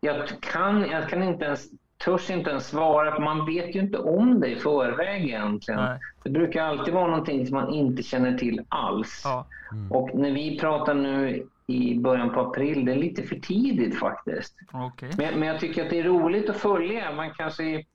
Jag 0.00 0.28
kan, 0.40 0.90
jag 0.90 1.08
kan 1.08 1.22
inte 1.22 1.44
ens, 1.44 1.68
törs 2.04 2.30
inte 2.30 2.50
ens 2.50 2.66
svara, 2.66 3.14
för 3.14 3.22
man 3.22 3.46
vet 3.46 3.76
ju 3.76 3.80
inte 3.80 3.98
om 3.98 4.40
det 4.40 4.48
i 4.48 4.56
förväg 4.56 5.24
egentligen. 5.24 5.80
Nej. 5.80 5.98
Det 6.22 6.30
brukar 6.30 6.62
alltid 6.64 6.94
vara 6.94 7.06
någonting 7.06 7.46
som 7.46 7.56
man 7.56 7.72
inte 7.74 8.02
känner 8.02 8.38
till 8.38 8.64
alls. 8.68 9.22
Ja, 9.24 9.46
Och 9.90 10.10
när 10.14 10.30
vi 10.30 10.58
pratar 10.58 10.94
nu 10.94 11.46
i 11.66 11.98
början 11.98 12.30
på 12.30 12.40
april, 12.40 12.84
det 12.84 12.92
är 12.92 12.96
lite 12.96 13.22
för 13.22 13.36
tidigt 13.36 13.98
faktiskt. 13.98 14.54
okej. 14.72 15.10
Men, 15.18 15.34
men 15.40 15.48
jag 15.48 15.60
tycker 15.60 15.84
att 15.84 15.90
det 15.90 15.98
är 15.98 16.04
roligt 16.04 16.50
att 16.50 16.56
följa. 16.56 17.12
Man 17.12 17.30
kanske 17.34 17.64
i 17.64 17.86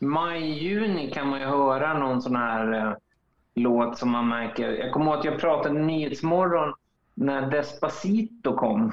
maj, 0.00 0.64
juni 0.64 1.10
kan 1.10 1.28
man 1.28 1.40
ju 1.40 1.46
höra 1.46 1.98
någon 1.98 2.22
sån 2.22 2.36
här 2.36 2.72
eh, 2.72 2.92
låt 3.54 3.98
som 3.98 4.10
man 4.10 4.28
märker. 4.28 4.70
Jag 4.70 4.92
kommer 4.92 5.06
ihåg 5.06 5.18
att 5.18 5.24
jag 5.24 5.40
pratade 5.40 5.80
i 5.80 5.82
Nyhetsmorgon 5.82 6.74
när 7.14 7.50
Despacito 7.50 8.56
kom. 8.56 8.92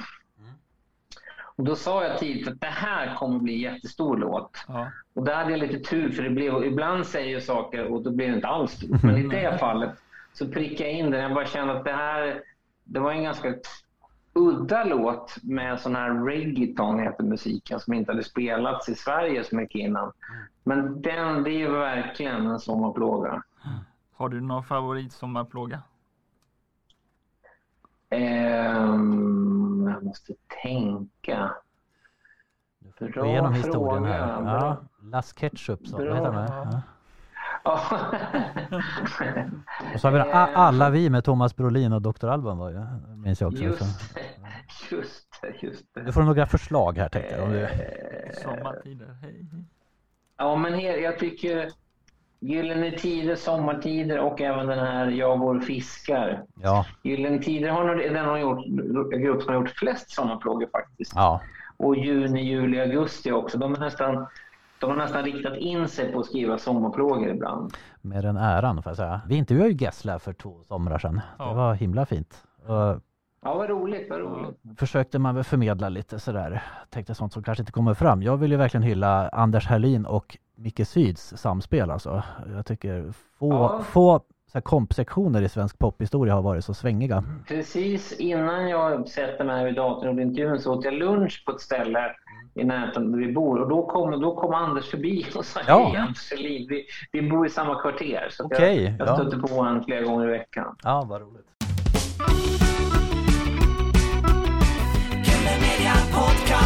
Och 1.56 1.64
då 1.64 1.76
sa 1.76 2.04
jag 2.04 2.18
tidigt 2.20 2.48
att 2.48 2.62
det 2.62 2.68
här 2.68 3.16
kommer 3.16 3.40
bli 3.40 3.54
en 3.54 3.74
jättestor 3.74 4.18
låt. 4.18 4.66
Ja, 4.68 4.92
Och 5.14 5.24
där 5.24 5.36
hade 5.36 5.52
jag 5.52 5.60
lite 5.60 5.80
tur 5.80 6.12
för 6.12 6.24
det 6.24 6.30
blev, 6.30 6.64
ibland 6.64 7.06
säger 7.06 7.34
jag 7.34 7.44
saker 7.44 7.86
och 7.86 8.04
då 8.04 8.12
blir 8.12 8.28
det 8.28 8.36
inte 8.36 8.48
alls 8.48 8.72
stort. 8.72 9.04
Men 9.04 9.18
i 9.18 9.28
det 9.28 9.58
fallet 9.60 9.92
så 10.34 10.48
prickade 10.48 10.90
jag 10.90 11.00
in 11.00 11.12
den. 11.12 11.22
Jag 11.22 11.34
bara 11.34 11.46
kände 11.46 11.78
att 11.78 11.84
det 11.84 11.92
här, 11.92 12.42
det 12.84 13.00
var 13.00 13.12
en 13.12 13.24
ganska 13.24 13.54
udda 14.34 14.84
låt 14.84 15.38
med 15.44 15.80
sån 15.80 15.96
här 15.96 16.26
reggaeton 16.26 17.00
heter 17.00 17.24
musiken 17.24 17.80
som 17.80 17.94
inte 17.94 18.12
hade 18.12 18.24
spelats 18.24 18.90
i 18.90 18.96
Sverige 18.96 19.44
så 19.44 19.56
mycket 19.56 19.80
innan. 19.80 20.12
Men 20.64 21.02
den, 21.02 21.44
det 21.44 21.50
är 21.50 21.60
ju 21.60 21.72
verkligen 21.72 22.46
en 22.48 22.60
sommarplåga. 22.60 23.44
har 24.16 24.30
du 24.30 24.42
någon 24.42 24.64
favorit 24.64 25.12
sommarplåga? 25.14 25.82
Ehm, 28.12 29.88
jag 29.94 30.04
måste 30.04 30.34
tänka. 30.64 31.52
Du 32.80 32.92
får 32.92 33.06
Bra 33.10 33.24
gå 33.24 33.30
igenom 33.30 33.54
historien 33.54 34.06
här. 34.06 34.20
Ja. 34.20 34.78
Las 35.04 35.34
Ketchup, 35.34 35.88
så, 35.88 35.98
vad 35.98 36.06
Bra. 36.06 36.16
heter 36.16 36.32
de? 36.32 36.46
Ja. 36.46 36.82
Och 39.94 40.00
så 40.00 40.08
har 40.08 40.12
vi 40.12 40.18
den, 40.18 40.28
A- 40.34 40.50
Alla 40.56 40.90
vi 40.90 41.10
med 41.10 41.24
Thomas 41.24 41.56
Brolin 41.56 41.94
och 41.94 42.02
Dr. 42.02 42.28
Alban 42.28 42.58
var 42.58 42.70
ju, 42.70 42.80
minns 43.16 43.42
jag 43.42 43.52
också. 43.54 43.86
Så. 43.86 43.86
Just 44.96 45.42
det, 45.42 45.48
just 45.48 45.62
det, 45.62 45.68
just. 45.68 46.06
Du 46.06 46.12
får 46.12 46.22
några 46.24 46.46
förslag 46.46 46.98
här 46.98 47.10
tänkte 47.10 47.36
jag. 47.36 47.44
Om 47.44 47.52
du... 47.52 47.68
Sommartider, 48.44 49.18
hej. 49.22 49.46
Ja, 50.38 50.56
men 50.56 50.80
jag 50.80 51.20
tycker 51.20 51.70
Gyllene 52.44 52.92
Tider, 52.92 53.36
Sommartider 53.36 54.20
och 54.20 54.42
även 54.42 54.68
den 54.68 54.80
här 54.80 55.08
Jag 55.08 55.40
går 55.40 55.56
och 55.58 55.64
fiskar. 55.64 56.44
Ja, 56.62 56.86
Gyllene 57.04 57.40
Tider 57.40 57.70
har 57.70 57.96
den 57.96 58.26
har 58.26 58.38
gjort, 58.38 58.66
grupp 59.12 59.42
som 59.42 59.54
har 59.54 59.62
gjort 59.62 59.70
flest 59.70 60.10
sommarplågor 60.12 60.68
faktiskt. 60.72 61.12
ja, 61.16 61.42
Och 61.78 61.96
juni, 61.96 62.42
juli, 62.44 62.80
augusti 62.80 63.32
också. 63.32 63.58
De, 63.58 63.74
är 63.76 63.80
nästan, 63.80 64.28
de 64.80 64.90
har 64.90 64.98
nästan 64.98 65.24
riktat 65.24 65.58
in 65.58 65.88
sig 65.88 66.12
på 66.12 66.20
att 66.20 66.26
skriva 66.26 66.58
sommarplågor 66.58 67.30
ibland. 67.30 67.74
med 68.02 68.24
den 68.24 68.38
äran 68.38 68.84
får 68.84 68.90
jag 68.90 68.98
säga. 68.98 69.22
Vi 69.28 69.36
intervjuade 69.36 69.70
ju 69.72 69.78
Gessle 69.86 70.20
för 70.20 70.34
två 70.34 70.56
somrar 70.68 71.00
sedan. 71.00 71.22
Ja. 71.40 71.46
Det 71.50 71.56
var 71.56 71.74
himla 71.74 72.06
fint. 72.06 72.44
Och 72.66 73.02
Ja, 73.46 73.54
vad 73.58 73.70
roligt, 73.70 74.10
vad 74.10 74.20
roligt. 74.20 74.58
försökte 74.80 75.20
man 75.20 75.36
väl 75.36 75.44
förmedla 75.44 75.90
lite 75.90 76.20
sådär. 76.20 76.64
Tänkte 76.90 77.16
sånt 77.16 77.34
som 77.34 77.44
kanske 77.44 77.62
inte 77.62 77.72
kommer 77.72 77.94
fram. 77.94 78.24
Jag 78.24 78.38
vill 78.38 78.52
ju 78.52 78.58
verkligen 78.58 78.84
hylla 78.84 79.30
Anders 79.30 79.68
Herlin 79.68 80.06
och 80.06 80.38
Micke 80.56 80.88
Syds 80.88 81.34
samspel 81.38 81.92
alltså. 81.92 82.24
Jag 82.56 82.66
tycker 82.66 83.12
få, 83.40 83.50
Ja. 83.54 83.82
få 83.84 84.22
så 84.52 84.62
kompsektioner 84.62 85.42
i 85.42 85.50
svensk 85.50 85.80
pophistoria 85.80 86.34
har 86.34 86.42
varit 86.42 86.66
så 86.66 86.74
svängiga. 86.74 87.24
Precis 87.48 88.14
innan 88.20 88.70
jag 88.70 89.08
sätter 89.08 89.44
mig 89.46 89.58
här 89.58 89.66
vid 89.66 89.76
datorn 89.76 90.16
och 90.18 90.22
intervjun 90.22 90.60
så 90.60 90.74
åt 90.74 90.86
jag 90.86 90.94
lunch 90.94 91.44
på 91.46 91.52
ett 91.52 91.62
ställe 91.62 92.16
i 92.54 92.64
närheten 92.64 93.12
där 93.12 93.20
vi 93.20 93.34
bor 93.34 93.60
och 93.62 93.70
då 93.70 93.86
kom, 93.86 94.22
då 94.22 94.36
kom 94.36 94.54
Anders 94.54 94.92
förbi 94.92 95.26
och 95.36 95.46
sa 95.46 95.60
Ja. 95.68 95.88
hej 95.88 95.98
Anders 95.98 96.18
Selin, 96.18 96.68
vi, 96.70 96.86
vi 97.12 97.30
bor 97.30 97.46
i 97.46 97.50
samma 97.50 97.82
kvarter. 97.82 98.28
Så 98.32 98.46
Okej, 98.46 98.84
jag, 98.84 98.94
jag 99.00 99.08
ja. 99.08 99.16
stötte 99.16 99.38
på 99.38 99.48
honom 99.48 99.84
flera 99.84 100.02
gånger 100.02 100.28
i 100.28 100.32
veckan. 100.32 100.76
Ja, 100.84 101.06
vad 101.10 101.22
roligt. 101.22 101.46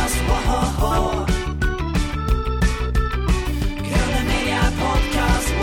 Podcast, 0.06 0.26
Media 4.28 4.62
Podcast! 4.80 5.54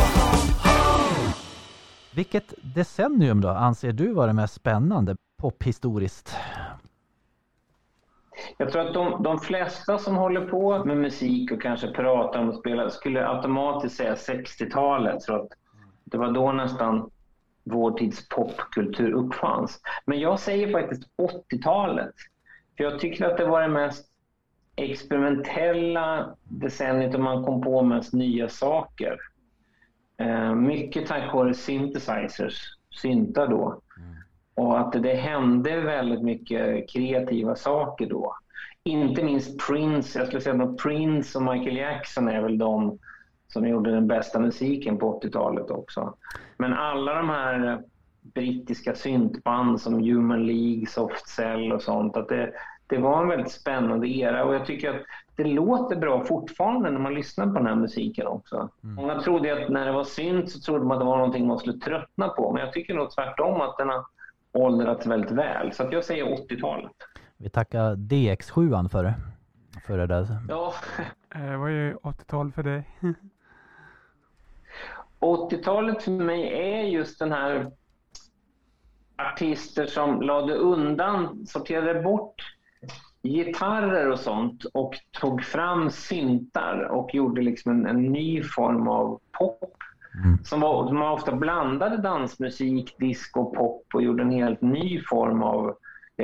Vilket 2.14 2.54
decennium 2.74 3.40
då 3.40 3.48
anser 3.48 3.92
du 3.92 4.12
vara 4.12 4.26
det 4.26 4.32
mest 4.32 4.54
spännande 4.54 5.16
pophistoriskt? 5.40 6.36
Jag 8.56 8.72
tror 8.72 8.86
att 8.86 8.94
de, 8.94 9.22
de 9.22 9.38
flesta 9.38 9.98
som 9.98 10.16
håller 10.16 10.46
på 10.46 10.84
med 10.84 10.96
musik 10.96 11.52
och 11.52 11.62
kanske 11.62 11.88
pratar 11.88 12.40
om 12.40 12.48
och 12.48 12.54
spelar 12.54 12.88
skulle 12.88 13.28
automatiskt 13.28 13.96
säga 13.96 14.14
60-talet. 14.14 15.22
Så 15.22 15.34
att 15.34 15.48
det 16.04 16.18
var 16.18 16.32
då 16.32 16.52
nästan 16.52 17.10
vår 17.64 17.90
tids 17.90 18.28
popkultur 18.28 19.12
uppfanns. 19.12 19.80
Men 20.06 20.20
jag 20.20 20.38
säger 20.38 20.72
faktiskt 20.72 21.02
80-talet. 21.52 22.14
För 22.76 22.84
jag 22.84 22.98
tycker 22.98 23.24
att 23.24 23.36
det 23.36 23.46
var 23.46 23.62
det 23.62 23.68
mest 23.68 24.11
experimentella 24.76 26.36
decenniet 26.44 27.14
och 27.14 27.20
man 27.20 27.44
kom 27.44 27.62
på 27.62 27.82
mest 27.82 28.12
nya 28.12 28.48
saker. 28.48 29.18
Eh, 30.16 30.54
mycket 30.54 31.06
tack 31.06 31.34
vare 31.34 31.54
synthesizers, 31.54 32.62
syntar 32.90 33.48
då. 33.48 33.80
Och 34.54 34.80
att 34.80 34.92
det 34.92 35.14
hände 35.14 35.80
väldigt 35.80 36.22
mycket 36.22 36.90
kreativa 36.90 37.56
saker 37.56 38.06
då. 38.06 38.36
Inte 38.84 39.22
minst 39.22 39.68
Prince, 39.68 40.18
jag 40.18 40.28
skulle 40.28 40.40
säga 40.40 40.62
att 40.62 40.78
Prince 40.78 41.38
och 41.38 41.44
Michael 41.44 41.76
Jackson 41.76 42.28
är 42.28 42.42
väl 42.42 42.58
de 42.58 42.98
som 43.48 43.68
gjorde 43.68 43.90
den 43.90 44.06
bästa 44.06 44.40
musiken 44.40 44.98
på 44.98 45.20
80-talet 45.20 45.70
också. 45.70 46.14
Men 46.56 46.72
alla 46.72 47.14
de 47.14 47.28
här 47.28 47.82
brittiska 48.22 48.94
syntband 48.94 49.80
som 49.80 49.94
Human 49.94 50.46
League, 50.46 50.86
Soft 50.86 51.28
Cell 51.28 51.72
och 51.72 51.82
sånt, 51.82 52.16
att 52.16 52.28
det, 52.28 52.52
det 52.92 52.98
var 52.98 53.22
en 53.22 53.28
väldigt 53.28 53.52
spännande 53.52 54.08
era 54.08 54.44
och 54.44 54.54
jag 54.54 54.66
tycker 54.66 54.90
att 54.90 55.02
det 55.36 55.44
låter 55.44 55.96
bra 55.96 56.24
fortfarande 56.24 56.90
när 56.90 56.98
man 56.98 57.14
lyssnar 57.14 57.46
på 57.46 57.52
den 57.52 57.66
här 57.66 57.74
musiken 57.74 58.26
också. 58.26 58.68
Många 58.80 59.20
trodde 59.20 59.62
att 59.62 59.68
när 59.68 59.86
det 59.86 59.92
var 59.92 60.04
synt 60.04 60.50
så 60.50 60.60
trodde 60.60 60.84
man 60.84 60.92
att 60.92 61.00
det 61.00 61.06
var 61.06 61.16
någonting 61.16 61.46
man 61.46 61.58
skulle 61.58 61.78
tröttna 61.78 62.28
på, 62.28 62.52
men 62.52 62.64
jag 62.64 62.72
tycker 62.72 62.94
nog 62.94 63.10
tvärtom 63.10 63.60
att 63.60 63.78
den 63.78 63.88
har 63.88 64.04
åldrats 64.52 65.06
väldigt 65.06 65.30
väl. 65.30 65.72
Så 65.72 65.82
att 65.82 65.92
jag 65.92 66.04
säger 66.04 66.24
80-talet. 66.24 66.92
Vi 67.36 67.50
tackar 67.50 67.96
DX7 67.96 68.88
för, 68.88 69.14
för 69.86 69.98
det 69.98 70.06
där. 70.06 70.26
Ja, 70.48 70.74
Eh, 71.34 71.56
vad 71.60 71.70
är 71.70 71.94
80-tal 71.94 72.52
för 72.52 72.62
dig? 72.62 72.82
80-talet 75.20 76.02
för 76.02 76.10
mig 76.10 76.52
är 76.52 76.82
just 76.82 77.18
den 77.18 77.32
här 77.32 77.70
artister 79.16 79.86
som 79.86 80.22
lade 80.22 80.54
undan, 80.54 81.46
sorterade 81.46 82.02
bort 82.02 82.51
gitarrer 83.22 84.10
och 84.10 84.18
sånt 84.18 84.64
och 84.64 84.94
tog 85.20 85.42
fram 85.42 85.90
syntar 85.90 86.88
och 86.90 87.14
gjorde 87.14 87.42
liksom 87.42 87.72
en, 87.72 87.86
en 87.86 88.02
ny 88.02 88.42
form 88.42 88.88
av 88.88 89.20
pop. 89.38 89.74
Mm. 90.24 90.44
Som, 90.44 90.60
var, 90.60 90.86
som 90.86 90.98
man 90.98 91.12
ofta 91.12 91.36
blandade 91.36 91.96
dansmusik, 91.96 92.98
disco, 92.98 93.54
pop 93.54 93.86
och 93.94 94.02
gjorde 94.02 94.22
en 94.22 94.30
helt 94.30 94.60
ny 94.60 95.00
form 95.00 95.42
av... 95.42 95.76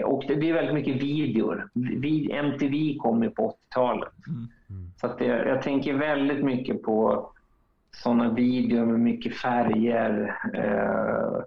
Och 0.04 0.24
det 0.28 0.36
blir 0.36 0.52
väldigt 0.54 0.74
mycket 0.74 1.02
videor. 1.02 1.68
Vi, 1.72 2.32
MTV 2.32 2.98
kom 2.98 3.22
ju 3.22 3.30
på 3.30 3.54
80-talet. 3.70 4.12
Så 5.00 5.06
att 5.06 5.18
det, 5.18 5.24
jag 5.24 5.62
tänker 5.62 5.94
väldigt 5.94 6.44
mycket 6.44 6.82
på 6.82 7.28
sådana 7.90 8.32
videor 8.32 8.86
med 8.86 9.00
mycket 9.00 9.36
färger. 9.36 10.36
Eh, 10.54 11.42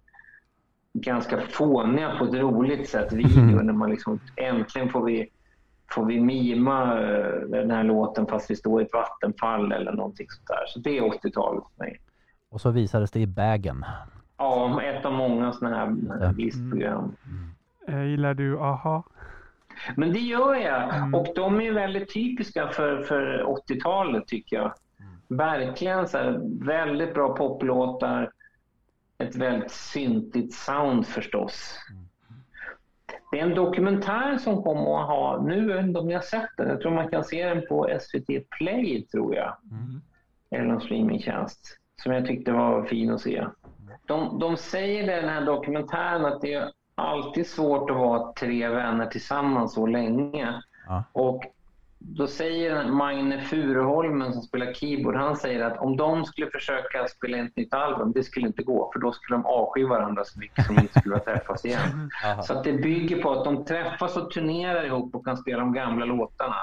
ganska 0.94 1.42
fåniga 1.42 2.16
på 2.20 2.26
ett 2.26 2.34
roligt 2.34 2.90
sätt 2.90 3.14
videor 3.14 3.62
när 3.64 3.74
man 3.74 3.90
liksom 3.90 4.20
äntligen 4.36 4.90
får 4.90 5.06
vi, 5.06 5.30
får 5.92 6.06
vi 6.06 6.20
mima 6.20 7.02
eh, 7.02 7.42
den 7.48 7.72
här 7.72 7.84
låten 7.84 8.28
fast 8.28 8.52
vi 8.52 8.56
står 8.56 8.82
i 8.82 8.86
ett 8.86 8.94
vattenfall 8.94 9.72
eller 9.72 9.92
någonting 9.92 10.28
sånt 10.30 10.48
där. 10.48 10.66
Så 10.68 10.80
det 10.80 10.98
är 10.98 11.02
80-talet 11.02 11.64
för 11.78 11.84
mig. 11.84 12.02
Och 12.50 12.62
så 12.62 12.72
visades 12.72 13.12
det 13.12 13.20
i 13.20 13.28
bagen. 13.28 13.86
Ja, 14.38 14.82
ett 14.82 15.06
av 15.06 15.14
många 15.14 15.52
sådana 15.52 15.78
här 15.78 16.24
eh, 16.24 16.34
listprogram. 16.34 17.16
Eh, 17.88 18.04
gillar 18.04 18.34
du 18.34 18.60
AHA? 18.60 19.04
Men 19.96 20.14
det 20.14 20.20
gör 20.20 20.56
jag. 20.56 21.16
Och 21.16 21.28
de 21.36 21.62
är 21.62 21.72
väldigt 21.72 22.14
typiska 22.14 22.68
för, 22.68 23.02
för 23.04 23.44
80-talet 23.44 24.28
tycker 24.28 24.56
jag. 24.56 24.74
Verkligen 25.28 26.08
så 26.08 26.18
här, 26.18 26.40
väldigt 26.66 27.14
bra 27.14 27.36
poplåtar. 27.36 28.32
Ett 29.18 29.36
väldigt 29.36 29.72
syntigt 29.72 30.54
sound 30.54 31.08
förstås. 31.08 31.78
Det 33.32 33.40
är 33.40 33.44
en 33.44 33.56
dokumentär 33.56 34.38
som 34.38 34.64
kommer 34.64 35.02
att 35.02 35.08
ha, 35.08 35.42
nu 35.42 35.68
vet 35.68 35.76
jag 35.76 35.86
inte 35.86 36.00
om 36.00 36.08
ni 36.08 36.14
har 36.14 36.22
sett 36.22 36.50
den, 36.58 36.70
jag 36.70 36.82
tror 36.82 36.92
man 36.92 37.10
kan 37.10 37.24
se 37.24 37.46
den 37.46 37.68
på 37.70 37.90
SVT 38.02 38.50
Play 38.58 39.08
tror 39.08 39.36
jag. 39.36 39.58
Eller 40.52 40.66
någon 40.66 40.82
streamingtjänst. 40.82 41.78
Som 42.04 42.12
jag 42.12 42.26
tyckte 42.26 42.52
var 42.52 42.84
fin 42.84 43.12
att 43.12 43.22
se. 43.22 43.48
De, 44.06 44.40
de 44.40 44.58
säger 44.58 45.04
i 45.04 45.22
den 45.22 45.30
här 45.30 45.46
dokumentären 45.46 46.26
att 46.26 46.42
det 46.42 46.54
är 46.54 46.72
alltid 46.96 47.48
svårt 47.48 47.90
att 47.90 47.98
vara 47.98 48.34
tre 48.34 48.68
vänner 48.68 49.06
tillsammans 49.06 49.74
så 49.74 49.88
länge. 49.88 50.62
Ja. 50.88 51.04
Och 51.14 51.44
då 52.04 52.28
säger 52.28 52.88
Magne 52.92 53.42
Furuholmen 53.42 54.34
som 54.34 54.42
spelar 54.42 54.74
keyboard, 54.74 55.16
han 55.16 55.36
säger 55.36 55.64
att 55.64 55.80
om 55.80 55.98
de 55.98 56.26
skulle 56.26 56.52
försöka 56.52 57.08
spela 57.08 57.38
ett 57.38 57.56
nytt 57.56 57.74
album, 57.74 58.12
det 58.12 58.24
skulle 58.24 58.48
inte 58.48 58.64
gå 58.64 58.92
för 58.94 59.00
då 59.00 59.12
skulle 59.12 59.38
de 59.38 59.46
avsky 59.46 59.86
varandra 59.86 60.26
så 60.26 60.40
mycket 60.40 60.66
som 60.66 60.76
de 60.76 60.82
inte 60.82 61.00
skulle 61.00 61.20
träffas 61.20 61.66
igen. 61.66 62.12
Så 62.44 62.54
att 62.54 62.64
det 62.64 62.74
bygger 62.74 63.22
på 63.22 63.32
att 63.32 63.46
de 63.46 63.66
träffas 63.66 64.18
och 64.18 64.32
turnerar 64.32 64.86
ihop 64.86 65.16
och 65.16 65.26
kan 65.26 65.38
spela 65.38 65.60
de 65.60 65.74
gamla 65.74 66.06
låtarna. 66.06 66.56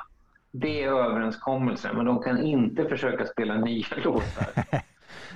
Det 0.52 0.84
är 0.84 0.88
överenskommelsen, 0.88 1.96
men 1.96 2.06
de 2.06 2.22
kan 2.22 2.42
inte 2.42 2.84
försöka 2.84 3.26
spela 3.26 3.54
nya 3.54 3.86
låtar. 4.04 4.82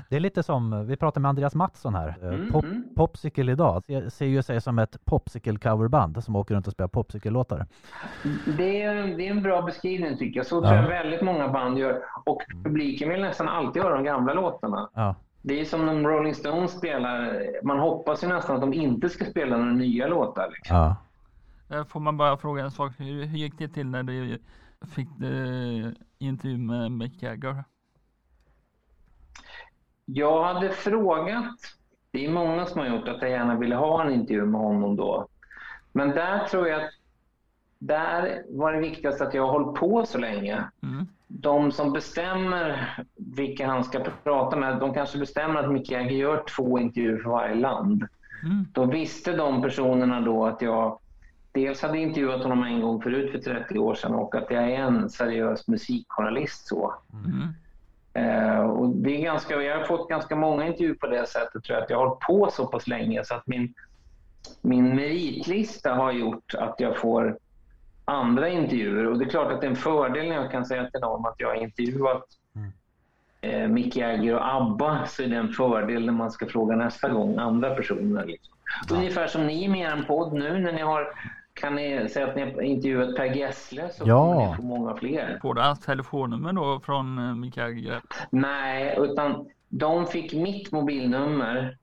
Det 0.09 0.16
är 0.16 0.20
lite 0.20 0.42
som, 0.42 0.87
vi 0.87 0.96
pratade 0.96 1.22
med 1.22 1.28
Andreas 1.28 1.55
Mattsson 1.55 1.94
här. 1.94 2.14
Eh, 2.22 2.28
Mm, 2.28 2.50
Pop, 2.50 2.64
mm. 2.64 2.85
Popsicle 2.96 3.52
idag 3.52 3.83
ser- 3.87 4.09
ser 4.09 4.26
ju 4.26 4.42
sig 4.42 4.61
som 4.61 4.78
ett 4.78 5.05
Popsicle 5.05 5.59
coverband 5.59 6.24
som 6.24 6.37
åker 6.37 6.55
runt 6.55 6.66
och 6.66 6.72
spelar 6.72 6.88
Popsicle-låtar. 6.88 7.66
Det 8.57 8.83
är, 8.83 8.94
det 9.16 9.26
är 9.26 9.31
en 9.31 9.42
bra 9.42 9.62
beskrivning 9.62 10.16
tycker 10.16 10.37
jag. 10.40 10.46
Så 10.46 10.57
Ja. 10.57 10.61
tror 10.61 10.74
jag 10.76 10.88
väldigt 10.88 11.22
många 11.22 11.48
band 11.48 11.78
gör. 11.78 12.02
Och 12.24 12.42
publiken 12.64 13.09
vill 13.09 13.20
nästan 13.20 13.48
alltid 13.48 13.83
höra 13.83 13.94
de 13.94 14.05
gamla 14.05 14.35
låtarna. 14.35 14.90
Ja. 14.94 15.14
Det 15.42 15.61
är 15.61 15.64
som 15.64 15.87
när 15.87 15.94
Rolling 16.11 16.35
Stones 16.35 16.70
spelar. 16.78 17.42
Man 17.64 17.78
hoppas 17.78 18.24
ju 18.24 18.28
nästan 18.28 18.55
att 18.55 18.61
de 18.62 18.72
inte 18.72 19.09
ska 19.09 19.24
spela 19.24 19.57
några 19.57 19.72
nya 19.72 20.07
låtar. 20.07 20.48
Liksom. 20.55 20.76
ja. 20.76 20.96
Eh, 21.76 21.85
Får 21.85 22.00
man 22.00 22.16
bara 22.16 22.37
fråga 22.37 22.62
en 22.64 22.70
sak, 22.70 22.92
hur, 22.98 23.24
hur 23.24 23.38
gick 23.38 23.59
det 23.59 23.68
till 23.68 23.87
när 23.87 24.02
du 24.02 24.38
fick 24.94 25.09
eh, 25.22 25.90
intervju 26.18 26.59
med 26.59 26.90
Mick 26.92 27.22
Jagger? 27.22 27.64
Jag 30.05 30.45
hade 30.45 30.69
frågat, 30.69 31.55
det 32.11 32.25
är 32.25 32.31
många 32.31 32.67
som 32.67 32.81
har 32.81 32.88
gjort 32.88 33.09
att 33.09 33.23
jag 33.23 33.31
gärna 33.31 33.59
ville 33.59 33.75
ha 33.75 34.05
en 34.05 34.12
intervju 34.12 34.45
med 34.45 34.61
honom 34.61 34.97
då. 34.97 35.27
Men 35.93 36.09
där 36.09 36.47
tror 36.47 36.69
jag 36.69 36.83
att 36.83 36.91
där 37.79 38.43
var 38.49 38.73
det 38.73 38.81
viktigast 38.81 39.21
att 39.21 39.35
jag 39.35 39.43
har 39.43 39.53
hållit 39.53 39.81
på 39.81 40.07
så 40.07 40.19
länge. 40.19 40.65
Mm. 40.83 41.07
De 41.27 41.73
som 41.73 41.93
bestämmer 41.93 42.99
vilka 43.17 43.67
han 43.67 43.85
ska 43.85 44.01
prata 44.25 44.57
med, 44.57 44.79
de 44.79 44.95
kanske 44.95 45.19
bestämmer 45.19 45.61
att 45.61 45.73
Mick 45.73 45.91
Jagger 45.91 46.17
gör 46.17 46.45
två 46.57 46.79
intervjuer 46.79 47.19
för 47.23 47.31
varje 47.31 47.55
land. 47.55 48.07
Mm. 48.43 48.67
Då 48.73 48.85
visste 48.85 49.33
de 49.33 49.62
personerna 49.62 50.21
då 50.21 50.47
att 50.47 50.62
jag 50.62 50.99
dels 51.53 51.83
hade 51.83 51.99
intervjuat 51.99 52.43
honom 52.43 52.62
en 52.62 52.81
gång 52.81 53.03
förut 53.03 53.33
för 53.33 53.38
30 53.38 53.79
år 53.79 53.95
sedan 53.95 54.15
och 54.15 54.35
att 54.35 54.51
jag 54.51 54.71
är 54.71 54.79
en 54.79 55.11
seriös 55.11 55.69
musikjournalist. 55.69 56.67
Så. 56.67 56.95
Mm. 57.12 57.49
Eh, 58.14 58.61
och 58.61 58.88
det 58.88 59.16
är 59.16 59.22
ganska, 59.22 59.62
jag 59.62 59.79
har 59.79 59.85
fått 59.85 60.09
ganska 60.09 60.37
många 60.37 60.66
intervjuer 60.66 60.94
på 60.94 61.07
det 61.07 61.27
sättet 61.27 61.64
tror 61.64 61.77
jag, 61.77 61.85
att 61.85 61.90
jag 61.90 61.98
har 61.98 62.07
hållit 62.07 62.20
på 62.20 62.51
så 62.53 62.66
pass 62.66 62.87
länge 62.87 63.25
så 63.25 63.35
att 63.35 63.46
min, 63.46 63.75
min 64.61 64.96
meritlista 64.96 65.94
har 65.94 66.12
gjort 66.12 66.55
att 66.55 66.75
jag 66.79 66.96
får 66.96 67.38
andra 68.05 68.48
intervjuer. 68.48 69.07
Och 69.07 69.18
det 69.18 69.25
är 69.25 69.29
klart 69.29 69.53
att 69.53 69.61
det 69.61 69.66
är 69.66 69.70
en 69.70 69.77
fördel 69.77 70.29
när 70.29 70.37
jag 70.37 70.51
kan 70.51 70.66
säga 70.66 70.90
till 70.90 71.01
någon 71.01 71.27
att 71.27 71.35
jag 71.38 71.48
har 71.48 71.55
intervjuat 71.55 72.25
eh, 73.40 73.68
Mick 73.68 73.96
Jagger 73.96 74.35
och 74.35 74.55
ABBA 74.55 75.07
så 75.07 75.22
är 75.22 75.27
det 75.27 75.37
en 75.37 75.53
fördel 75.53 76.07
när 76.07 76.12
man 76.12 76.31
ska 76.31 76.46
fråga 76.46 76.77
nästa 76.77 77.09
gång 77.09 77.38
andra 77.38 77.75
personer. 77.75 78.27
Liksom. 78.27 78.55
Ungefär 78.90 79.27
som 79.27 79.46
ni 79.46 79.68
med 79.68 79.81
er 79.81 80.05
podd 80.07 80.33
nu 80.33 80.61
när 80.61 80.72
ni 80.72 80.83
har 80.83 81.09
kan 81.55 81.75
ni 81.75 82.09
säga 82.09 82.27
att 82.27 82.37
ni 82.37 82.43
har 82.43 82.62
intervjuat 82.62 83.17
Per 83.17 83.25
Gessle 83.25 83.91
så 83.93 84.05
Ja. 84.07 84.25
kommer 84.35 84.49
ni 84.51 84.57
få 84.57 84.62
många 84.62 84.97
fler. 84.97 85.38
Får 85.43 85.55
du 85.55 85.61
hans 85.61 85.81
telefonnummer 85.81 86.53
då 86.53 86.81
från 86.81 87.19
eh, 87.19 87.35
Mick 87.35 87.57
Jagger? 87.57 88.03
Nej, 88.31 88.95
utan 88.99 89.47
de 89.69 90.07
fick 90.07 90.33
mitt 90.35 90.73
mobilnummer 90.73 91.77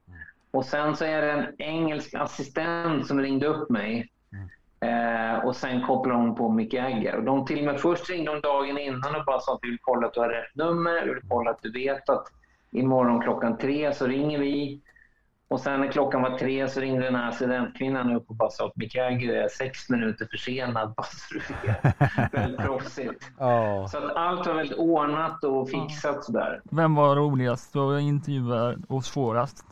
Och 0.51 0.65
sen 0.65 0.95
så 0.95 1.05
är 1.05 1.21
det 1.21 1.31
en 1.31 1.45
engelsk 1.57 2.13
assistent 2.13 3.07
som 3.07 3.19
ringde 3.21 3.47
upp 3.47 3.69
mig. 3.69 4.09
Eh, 4.81 5.45
och 5.45 5.55
sen 5.55 5.81
kopplade 5.81 6.19
hon 6.19 6.35
på 6.35 6.49
Mick 6.49 6.73
Jagger. 6.73 7.15
Och 7.15 7.23
de 7.23 7.45
till 7.45 7.59
och 7.59 7.65
med 7.65 7.79
först 7.81 8.09
ringde 8.09 8.31
de 8.31 8.41
dagen 8.41 8.77
innan 8.77 9.15
och 9.15 9.25
bara 9.25 9.39
sa 9.39 9.53
att 9.53 9.59
vi 9.61 9.69
vill 9.69 9.79
kolla 9.81 10.07
att 10.07 10.13
du 10.13 10.19
har 10.19 10.29
rätt 10.29 10.55
nummer. 10.55 11.05
Vi 11.05 11.13
vill 11.13 11.23
kolla 11.29 11.51
att 11.51 11.61
du 11.61 11.71
vet 11.71 12.09
att 12.09 12.27
imorgon 12.71 13.21
klockan 13.21 13.57
tre 13.57 13.93
så 13.93 14.07
ringer 14.07 14.39
vi. 14.39 14.81
Och 15.51 15.59
sen 15.59 15.79
när 15.81 15.91
klockan 15.91 16.21
var 16.21 16.37
tre 16.37 16.67
så 16.69 16.79
ringde 16.79 17.03
den 17.05 17.15
här 17.15 17.29
assistentkvinnan 17.29 18.15
upp 18.15 18.29
och 18.29 18.35
bara 18.35 18.49
sa 18.49 18.65
att 18.65 18.75
Mick 18.75 18.95
Jagger 18.95 19.33
är 19.35 19.47
sex 19.49 19.89
minuter 19.89 20.27
försenad. 20.31 20.93
Bara 20.97 21.03
så 21.03 21.33
du 21.33 21.39
vet. 21.67 22.33
Väldigt 22.33 22.59
proffsigt. 22.59 23.31
Ja. 23.39 23.87
Så 23.91 23.97
att 23.97 24.15
allt 24.15 24.47
var 24.47 24.53
väldigt 24.53 24.77
ordnat 24.77 25.43
och 25.43 25.69
fixat 25.69 26.23
sådär. 26.23 26.61
Vem 26.63 26.95
var 26.95 27.15
roligast 27.15 27.75
att 27.75 28.01
intervjua 28.01 28.75
och 28.87 29.05
svårast? 29.05 29.65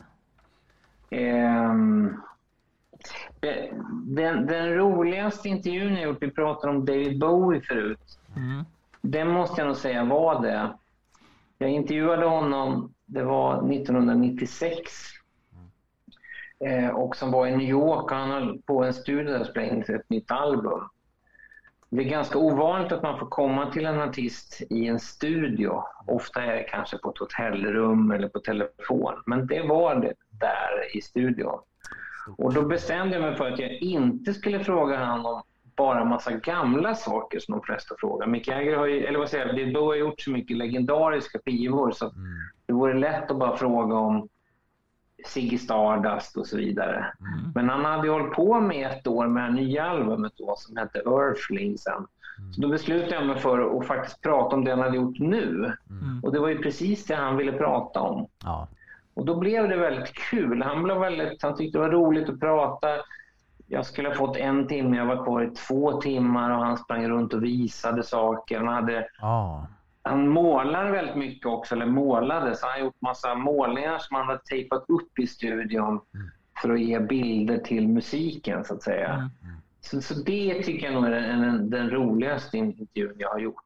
Det- 3.39 3.71
den, 4.05 4.45
den 4.45 4.73
roligaste 4.75 5.49
intervjun 5.49 5.93
jag 5.93 6.03
gjort, 6.03 6.17
vi 6.21 6.31
pratade 6.31 6.73
om 6.73 6.85
David 6.85 7.19
Bowie 7.19 7.61
förut. 7.61 8.19
Mm. 8.35 8.65
Den 9.01 9.27
måste 9.31 9.61
jag 9.61 9.67
nog 9.67 9.77
säga 9.77 10.03
var 10.03 10.41
det. 10.41 10.69
Jag 11.57 11.69
intervjuade 11.69 12.25
honom, 12.25 12.93
det 13.05 13.23
var 13.23 13.71
1996. 13.71 14.79
Eh, 16.65 16.89
och 16.89 17.15
som 17.15 17.31
var 17.31 17.47
i 17.47 17.51
New 17.51 17.69
York 17.69 18.11
han 18.11 18.31
höll 18.31 18.61
på 18.61 18.83
en 18.83 18.93
studio 18.93 19.31
där 19.31 19.39
och 19.39 19.45
spelade 19.45 19.75
in 19.75 19.95
ett 19.95 20.09
nytt 20.09 20.31
album. 20.31 20.89
Det 21.89 22.03
är 22.03 22.09
ganska 22.09 22.39
ovanligt 22.39 22.91
att 22.91 23.03
man 23.03 23.19
får 23.19 23.27
komma 23.27 23.71
till 23.71 23.85
en 23.85 24.01
artist 24.01 24.61
i 24.69 24.87
en 24.87 24.99
studio. 24.99 25.83
Ofta 26.07 26.43
är 26.43 26.55
det 26.55 26.63
kanske 26.63 26.97
på 26.97 27.09
ett 27.09 27.17
hotellrum 27.17 28.11
eller 28.11 28.29
på 28.29 28.39
telefon. 28.39 29.13
Men 29.25 29.47
det 29.47 29.61
var 29.61 29.95
det 29.95 30.13
där 30.29 30.97
i 30.97 31.01
studion. 31.01 31.59
Och 32.37 32.53
då 32.53 32.61
bestämde 32.61 33.15
jag 33.15 33.21
mig 33.21 33.35
för 33.35 33.51
att 33.51 33.59
jag 33.59 33.71
inte 33.71 34.33
skulle 34.33 34.63
fråga 34.63 34.97
han 34.97 35.25
om 35.25 35.41
bara 35.75 36.05
massa 36.05 36.31
gamla 36.31 36.95
saker 36.95 37.39
som 37.39 37.51
de 37.51 37.61
flesta 37.63 37.95
frågar. 37.99 38.27
Mick 38.27 38.47
Jagger 38.47 38.77
har 38.77 38.85
ju, 38.85 39.05
eller 39.05 39.19
vad 39.19 39.29
säger 39.29 39.45
jag, 39.45 39.73
Bowie 39.73 40.01
har 40.01 40.07
gjort 40.07 40.21
så 40.21 40.31
mycket 40.31 40.57
legendariska 40.57 41.39
skivor 41.45 41.91
så 41.91 42.05
att 42.05 42.13
det 42.65 42.73
vore 42.73 42.93
lätt 42.93 43.31
att 43.31 43.39
bara 43.39 43.57
fråga 43.57 43.95
om 43.95 44.29
Ziggy 45.25 45.57
Stardust 45.57 46.37
och 46.37 46.47
så 46.47 46.57
vidare. 46.57 47.05
Men 47.55 47.69
han 47.69 47.85
hade 47.85 48.07
ju 48.07 48.13
hållit 48.13 48.33
på 48.33 48.59
med 48.59 48.91
ett 48.91 49.07
år 49.07 49.27
med 49.27 49.43
det 49.43 49.53
nya 49.55 49.83
albumet 49.83 50.33
då 50.37 50.55
som 50.57 50.77
hette 50.77 50.99
Earthling 50.99 51.77
sen. 51.77 52.07
Så 52.55 52.61
då 52.61 52.67
beslutade 52.67 53.15
jag 53.15 53.25
mig 53.27 53.39
för 53.39 53.79
att 53.79 53.87
faktiskt 53.87 54.21
prata 54.21 54.55
om 54.55 54.63
det 54.65 54.71
han 54.71 54.79
hade 54.79 54.95
gjort 54.97 55.19
nu. 55.19 55.73
Och 56.23 56.33
det 56.33 56.39
var 56.39 56.47
ju 56.47 56.57
precis 56.57 57.05
det 57.05 57.15
han 57.15 57.37
ville 57.37 57.51
prata 57.51 58.01
om. 58.01 58.27
Ja. 58.43 58.67
Och 59.13 59.25
då 59.25 59.35
blev 59.39 59.69
det 59.69 59.77
väldigt 59.77 60.13
kul. 60.13 60.61
Han, 60.63 60.83
blev 60.83 60.97
väldigt, 60.97 61.43
han 61.43 61.55
tyckte 61.55 61.77
det 61.77 61.81
var 61.81 61.91
roligt 61.91 62.29
att 62.29 62.39
prata. 62.39 62.87
Jag 63.67 63.85
skulle 63.85 64.07
ha 64.09 64.15
fått 64.15 64.37
en 64.37 64.67
timme, 64.67 64.97
jag 64.97 65.05
var 65.05 65.23
kvar 65.23 65.43
i 65.43 65.49
två 65.49 66.01
timmar 66.01 66.51
och 66.51 66.65
han 66.65 66.77
sprang 66.77 67.07
runt 67.09 67.33
och 67.33 67.43
visade 67.43 68.03
saker. 68.03 68.57
Han, 68.57 68.67
hade, 68.67 69.07
Ja. 69.21 69.67
Han 70.07 70.27
målar 70.27 70.91
väldigt 70.91 71.15
mycket 71.15 71.45
också, 71.45 71.75
eller 71.75 71.85
målade, 71.85 72.55
så 72.55 72.65
han 72.65 72.73
har 72.73 72.85
gjort 72.85 73.01
massa 73.01 73.35
målningar 73.35 73.97
som 73.99 74.15
han 74.15 74.27
har 74.27 74.37
tejpat 74.37 74.85
upp 74.87 75.19
i 75.19 75.27
studion 75.27 75.99
för 76.61 76.69
att 76.69 76.79
ge 76.79 76.99
bilder 76.99 77.57
till 77.57 77.87
musiken, 77.87 78.63
så 78.63 78.73
att 78.73 78.83
säga. 78.83 79.13
Mm. 79.13 79.29
Så, 79.81 80.01
så 80.01 80.13
det 80.13 80.63
tycker 80.63 80.85
jag 80.85 80.93
nog 80.93 81.05
är 81.05 81.11
den, 81.11 81.41
den, 81.41 81.69
den 81.69 81.89
roligaste 81.89 82.57
intervjun 82.57 83.13
jag 83.17 83.29
har 83.29 83.39
gjort. 83.39 83.63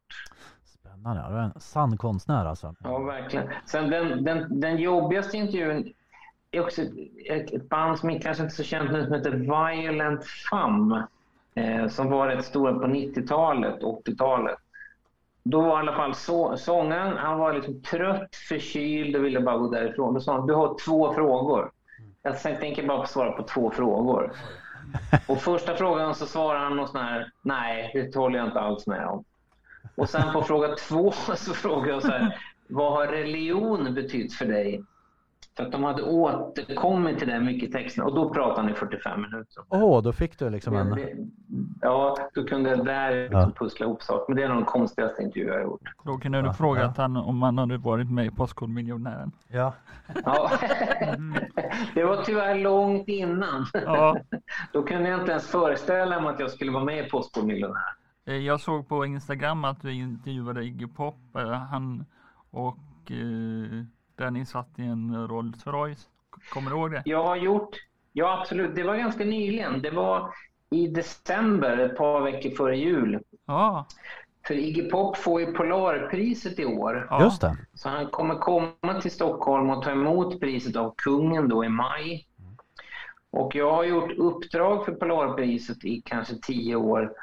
Spännande. 0.65 1.25
Du 1.29 1.35
är 1.35 1.43
en 1.43 1.59
sann 1.59 1.97
konstnär 1.97 2.45
alltså. 2.45 2.75
Ja, 2.83 2.99
verkligen. 2.99 3.47
Sen 3.65 3.89
den, 3.89 4.23
den, 4.23 4.59
den 4.59 4.77
jobbigaste 4.77 5.37
intervjun 5.37 5.93
är 6.51 6.61
också 6.61 6.81
ett, 7.29 7.53
ett 7.53 7.69
band 7.69 7.99
som 7.99 8.19
kanske 8.19 8.43
inte 8.43 8.53
är 8.53 8.55
så 8.55 8.63
känt 8.63 8.91
nu 8.91 9.05
som 9.05 9.13
heter 9.13 9.31
Violent 9.31 10.25
Femme. 10.25 11.07
Eh, 11.55 11.87
som 11.87 12.09
var 12.09 12.27
rätt 12.27 12.45
stora 12.45 12.73
på 12.73 12.85
90-talet, 12.85 13.81
80-talet. 13.81 14.57
Då 15.43 15.61
var 15.61 15.77
i 15.77 15.79
alla 15.79 15.95
fall 15.95 16.15
så, 16.15 16.57
sångaren, 16.57 17.17
han 17.17 17.39
var 17.39 17.53
liksom 17.53 17.81
trött, 17.81 18.35
förkyld 18.49 19.15
och 19.15 19.25
ville 19.25 19.39
bara 19.39 19.57
gå 19.57 19.67
därifrån. 19.67 20.13
Då 20.13 20.19
sa 20.19 20.33
han, 20.33 20.47
du 20.47 20.53
har 20.53 20.77
två 20.85 21.13
frågor. 21.13 21.71
Jag 22.21 22.41
tänker 22.41 22.87
bara 22.87 23.05
svara 23.05 23.31
på 23.31 23.43
två 23.43 23.71
frågor. 23.71 24.31
Och 25.27 25.37
första 25.37 25.75
frågan 25.75 26.15
så 26.15 26.25
svarar 26.25 26.59
han 26.59 26.75
något 26.75 26.89
sån 26.89 27.01
här, 27.01 27.31
nej, 27.41 27.91
det 27.93 28.15
håller 28.15 28.37
jag 28.39 28.47
inte 28.47 28.59
alls 28.59 28.87
med 28.87 29.07
om. 29.07 29.23
Och 29.95 30.09
sen 30.09 30.33
på 30.33 30.41
fråga 30.41 30.75
två 30.75 31.11
så 31.35 31.53
frågar 31.53 31.93
jag 31.93 32.01
så 32.01 32.07
här, 32.07 32.37
vad 32.69 32.93
har 32.93 33.07
religion 33.07 33.93
betytt 33.93 34.33
för 34.33 34.45
dig? 34.45 34.85
För 35.57 35.63
att 35.65 35.71
de 35.71 35.83
hade 35.83 36.03
återkommit 36.03 37.19
till 37.19 37.27
det 37.27 37.39
mycket 37.39 37.71
texten 37.71 38.03
och 38.03 38.15
då 38.15 38.29
pratade 38.33 38.61
han 38.61 38.69
i 38.69 38.73
45 38.73 39.21
minuter. 39.21 39.63
Åh, 39.69 40.01
då 40.03 40.13
fick 40.13 40.39
du 40.39 40.49
liksom 40.49 40.75
en... 40.75 40.89
det, 40.89 41.13
ja, 41.81 42.17
då 42.33 42.43
kunde 42.43 42.69
jag 42.69 42.85
där 42.85 43.11
liksom 43.21 43.39
Ja. 43.39 43.51
pussla 43.59 43.85
ihop 43.85 44.01
saker. 44.03 44.25
Men 44.27 44.37
det 44.37 44.43
är 44.43 44.47
nog 44.47 44.57
den 44.57 44.65
konstigaste 44.65 45.23
intervju 45.23 45.47
jag 45.47 45.53
har 45.55 45.61
gjort. 45.61 45.81
Då 46.03 46.17
kunde 46.17 46.41
du 46.41 46.47
Ja, 46.47 46.53
frågat 46.53 46.97
han 46.97 47.17
om 47.17 47.41
han 47.41 47.57
hade 47.57 47.77
varit 47.77 48.11
med 48.11 48.25
i 48.25 48.29
Postkodmiljonären. 48.31 49.31
Ja. 49.47 49.73
Ja. 50.25 50.51
det 51.93 52.03
var 52.03 52.23
tyvärr 52.23 52.55
långt 52.55 53.07
innan. 53.07 53.65
Ja, 53.73 54.17
Då 54.73 54.83
kunde 54.83 55.09
jag 55.09 55.19
inte 55.19 55.31
ens 55.31 55.47
föreställa 55.47 56.21
mig 56.21 56.29
att 56.33 56.39
jag 56.39 56.51
skulle 56.51 56.71
vara 56.71 56.83
med 56.83 57.05
i 57.05 57.09
Postkodmiljonär. 57.09 57.81
eh, 58.25 58.35
jag 58.35 58.59
såg 58.61 58.87
på 58.87 59.05
Instagram 59.05 59.65
att 59.65 59.81
du 59.81 59.93
intervjuade 59.93 60.63
Iggy 60.63 60.87
Pop. 60.87 61.35
eh, 61.37 61.49
Han 61.51 62.05
och 62.51 62.77
eh, 63.11 63.83
där 64.15 64.31
ni 64.31 64.45
satt 64.45 64.79
i 64.79 64.81
en 64.81 65.27
Rolls 65.27 65.67
Royce. 65.67 66.07
Kommer 66.53 66.71
du 66.71 66.77
ihåg 66.77 66.91
det? 66.91 67.01
Jag 67.05 67.23
har 67.23 67.35
gjort, 67.35 67.75
ja 68.13 68.39
absolut, 68.41 68.75
det 68.75 68.83
var 68.83 68.95
ganska 68.95 69.23
nyligen. 69.25 69.81
Det 69.81 69.91
var 69.91 70.33
i 70.69 70.87
december, 70.87 71.77
ett 71.77 71.97
par 71.97 72.21
veckor 72.21 72.49
före 72.49 72.77
jul. 72.77 73.19
Ja, 73.45 73.85
För 74.47 74.53
Iggy 74.55 74.89
Pop 74.89 75.17
får 75.17 75.41
ju 75.41 75.53
Polarpriset 75.53 76.59
i 76.59 76.65
år. 76.65 77.07
ja. 77.09 77.23
Just 77.23 77.41
det. 77.41 77.57
Så 77.73 77.89
han 77.89 78.07
kommer 78.07 78.35
komma 78.35 79.01
till 79.01 79.11
Stockholm 79.11 79.69
och 79.69 79.83
ta 79.83 79.91
emot 79.91 80.39
priset 80.39 80.75
av 80.75 80.93
kungen 80.97 81.49
då 81.49 81.65
i 81.65 81.69
maj. 81.69 82.27
Och 83.31 83.55
jag 83.55 83.71
har 83.71 83.83
gjort 83.83 84.11
uppdrag 84.17 84.85
för 84.85 84.91
Polarpriset 84.91 85.85
i 85.85 86.01
kanske 86.05 86.35
tio 86.41 86.75
år 86.75 87.13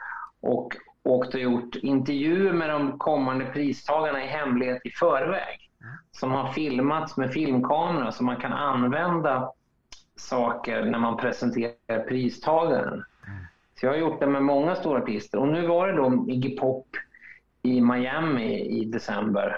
och 0.41 0.75
åkt 1.03 1.35
och 1.35 1.41
gjort 1.41 1.77
intervjuer 1.77 2.53
med 2.53 2.71
de 2.71 2.99
kommande 2.99 3.45
pristagarna 3.45 4.25
i 4.25 4.27
hemlighet 4.27 4.87
i 4.87 4.91
förväg. 4.91 5.68
Som 6.11 6.33
har 6.33 6.53
filmats 6.53 7.17
med 7.17 7.33
filmkamera 7.33 8.13
så 8.13 8.25
man 8.25 8.37
kan 8.37 8.53
använda 8.53 9.53
saker 10.17 10.85
när 10.85 10.99
man 10.99 11.17
presenterar 11.17 12.05
pristagaren. 12.09 13.05
Så 13.81 13.87
jag 13.87 13.93
har 13.93 13.99
gjort 13.99 14.21
det 14.21 14.27
med 14.27 14.43
många 14.43 14.75
stora 14.77 15.03
artister 15.03 15.39
och 15.39 15.49
nu 15.49 15.67
var 15.67 15.89
det 15.89 15.97
då 15.97 16.27
Iggy 16.29 16.57
Pop 16.57 16.87
i 17.63 17.81
Miami 17.81 18.61
i 18.61 18.85
december. 18.85 19.57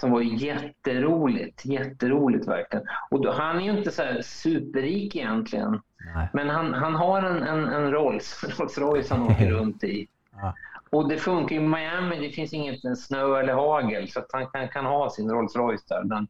Som 0.00 0.10
var 0.10 0.20
jätteroligt, 0.20 1.64
jätteroligt 1.64 2.48
verkligen. 2.48 2.86
Och 3.10 3.20
då, 3.20 3.32
han 3.32 3.58
är 3.58 3.64
ju 3.64 3.78
inte 3.78 3.90
så 3.90 4.02
superrik 4.22 5.16
egentligen. 5.16 5.80
Nej. 6.14 6.28
Men 6.32 6.48
han, 6.48 6.74
han 6.74 6.94
har 6.94 7.22
en, 7.22 7.42
en, 7.42 7.64
en 7.64 7.92
Rolls, 7.92 8.44
Rolls 8.58 8.78
Royce 8.78 9.14
han 9.14 9.22
åker 9.22 9.50
runt 9.50 9.84
i. 9.84 10.08
Ja. 10.32 10.54
Och 10.90 11.08
det 11.08 11.16
funkar 11.16 11.56
i 11.56 11.60
Miami, 11.60 12.18
det 12.20 12.30
finns 12.30 12.52
inget 12.52 12.98
snö 12.98 13.40
eller 13.40 13.52
hagel 13.54 14.08
så 14.10 14.20
han 14.32 14.46
kan, 14.46 14.68
kan 14.68 14.84
ha 14.86 15.10
sin 15.10 15.30
Rolls 15.30 15.56
Royce 15.56 15.84
där. 15.88 16.04
Den, 16.04 16.28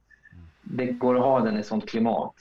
det 0.63 0.87
går 0.87 1.17
att 1.17 1.23
ha 1.23 1.41
den 1.41 1.59
i 1.59 1.63
sånt 1.63 1.89
klimat. 1.89 2.35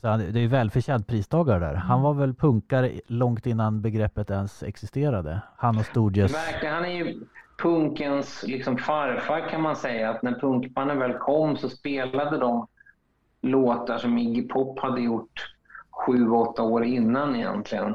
Så 0.00 0.08
han- 0.08 0.18
det 0.18 0.38
är 0.38 0.42
ju 0.42 0.46
välförtjänt 0.48 1.06
pristagare 1.06 1.58
där. 1.58 1.74
Han 1.74 2.02
var 2.02 2.14
väl 2.14 2.34
punkare 2.34 2.90
långt 3.06 3.46
innan 3.46 3.82
begreppet 3.82 4.30
ens 4.30 4.62
existerade. 4.62 5.40
Han 5.56 5.78
och 5.78 5.84
Stooges. 5.86 6.34
Verkligen, 6.34 6.74
han 6.74 6.84
är 6.84 7.04
ju 7.04 7.20
punkens 7.56 8.44
liksom 8.46 8.76
farfar 8.78 9.48
kan 9.50 9.62
man 9.62 9.76
säga. 9.76 10.10
Att 10.10 10.22
när 10.22 10.40
punkbanden 10.40 10.98
väl 10.98 11.12
kom 11.12 11.56
så 11.56 11.68
spelade 11.68 12.38
de 12.38 12.66
låtar 13.42 13.98
som 13.98 14.18
Iggy 14.18 14.48
Pop 14.48 14.78
hade 14.78 15.00
gjort 15.00 15.54
sju, 15.90 16.28
åtta 16.30 16.62
år 16.62 16.84
innan 16.84 17.36
egentligen. 17.36 17.94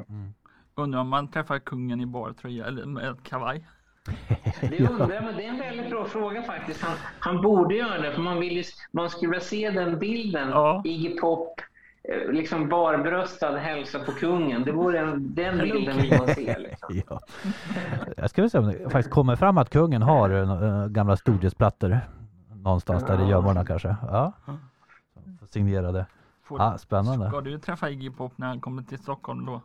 Undrar 0.80 1.00
om 1.02 1.10
man 1.10 1.28
träffar 1.28 1.60
kungen 1.60 2.02
i 2.02 2.06
bartröja 2.06 2.66
eller 2.66 2.86
med 2.86 3.24
kavaj. 3.24 3.68
Det 4.62 4.90
undrar 4.90 5.12
jag, 5.16 5.24
men 5.24 5.36
det 5.36 5.46
är 5.46 5.50
en 5.50 5.58
väldigt 5.60 5.90
bra 5.90 6.06
fråga 6.06 6.44
faktiskt. 6.44 6.82
Han, 6.84 6.96
han 7.20 7.42
borde 7.42 7.76
göra 7.76 8.02
det, 8.02 8.12
för 8.12 8.22
man, 8.22 8.40
vill 8.40 8.54
ju, 8.58 8.64
man 8.92 9.10
skulle 9.10 9.30
vilja 9.32 9.46
se 9.46 9.72
den 9.72 10.00
bilden. 10.00 10.50
Ja. 10.50 10.82
Iggy 10.86 11.10
Pop, 11.20 11.62
eh, 12.04 12.32
liksom 12.32 12.70
barbröstad, 12.70 13.58
hälsa 13.58 14.00
på 14.00 14.12
kungen. 14.12 14.64
Det 14.64 14.72
vore 14.72 15.00
en, 15.00 15.36
den 15.36 15.58
bilden 15.58 15.98
vill 15.98 16.18
man 16.18 16.28
se. 16.28 16.58
Liksom. 16.60 17.02
Ja. 17.10 17.20
Jag 18.18 18.30
ska 18.30 18.42
väl 18.42 18.50
säga 18.52 18.62
om 18.62 18.68
det 18.68 18.90
faktiskt 18.90 19.10
kommer 19.10 19.36
fram 19.36 19.58
att 19.58 19.70
kungen 19.70 20.02
har 20.02 20.30
äh, 20.30 20.88
gamla 20.88 21.18
Stooges-plattor 21.18 22.00
någonstans 22.64 23.04
där 23.06 23.26
i 23.26 23.30
gömmorna 23.30 23.66
kanske. 23.66 23.96
Ja. 24.02 24.34
Signerade. 25.50 26.06
Får- 26.44 26.60
Ja, 26.60 26.78
spännande. 26.78 27.30
Ska 27.30 27.42
du 27.42 27.58
träffa 27.60 27.90
Iggy 27.90 28.10
Pop 28.10 28.38
när 28.38 28.48
han 28.48 28.60
kommer 28.60 28.82
till 28.84 29.00
Stockholm 29.00 29.46
då? 29.46 29.62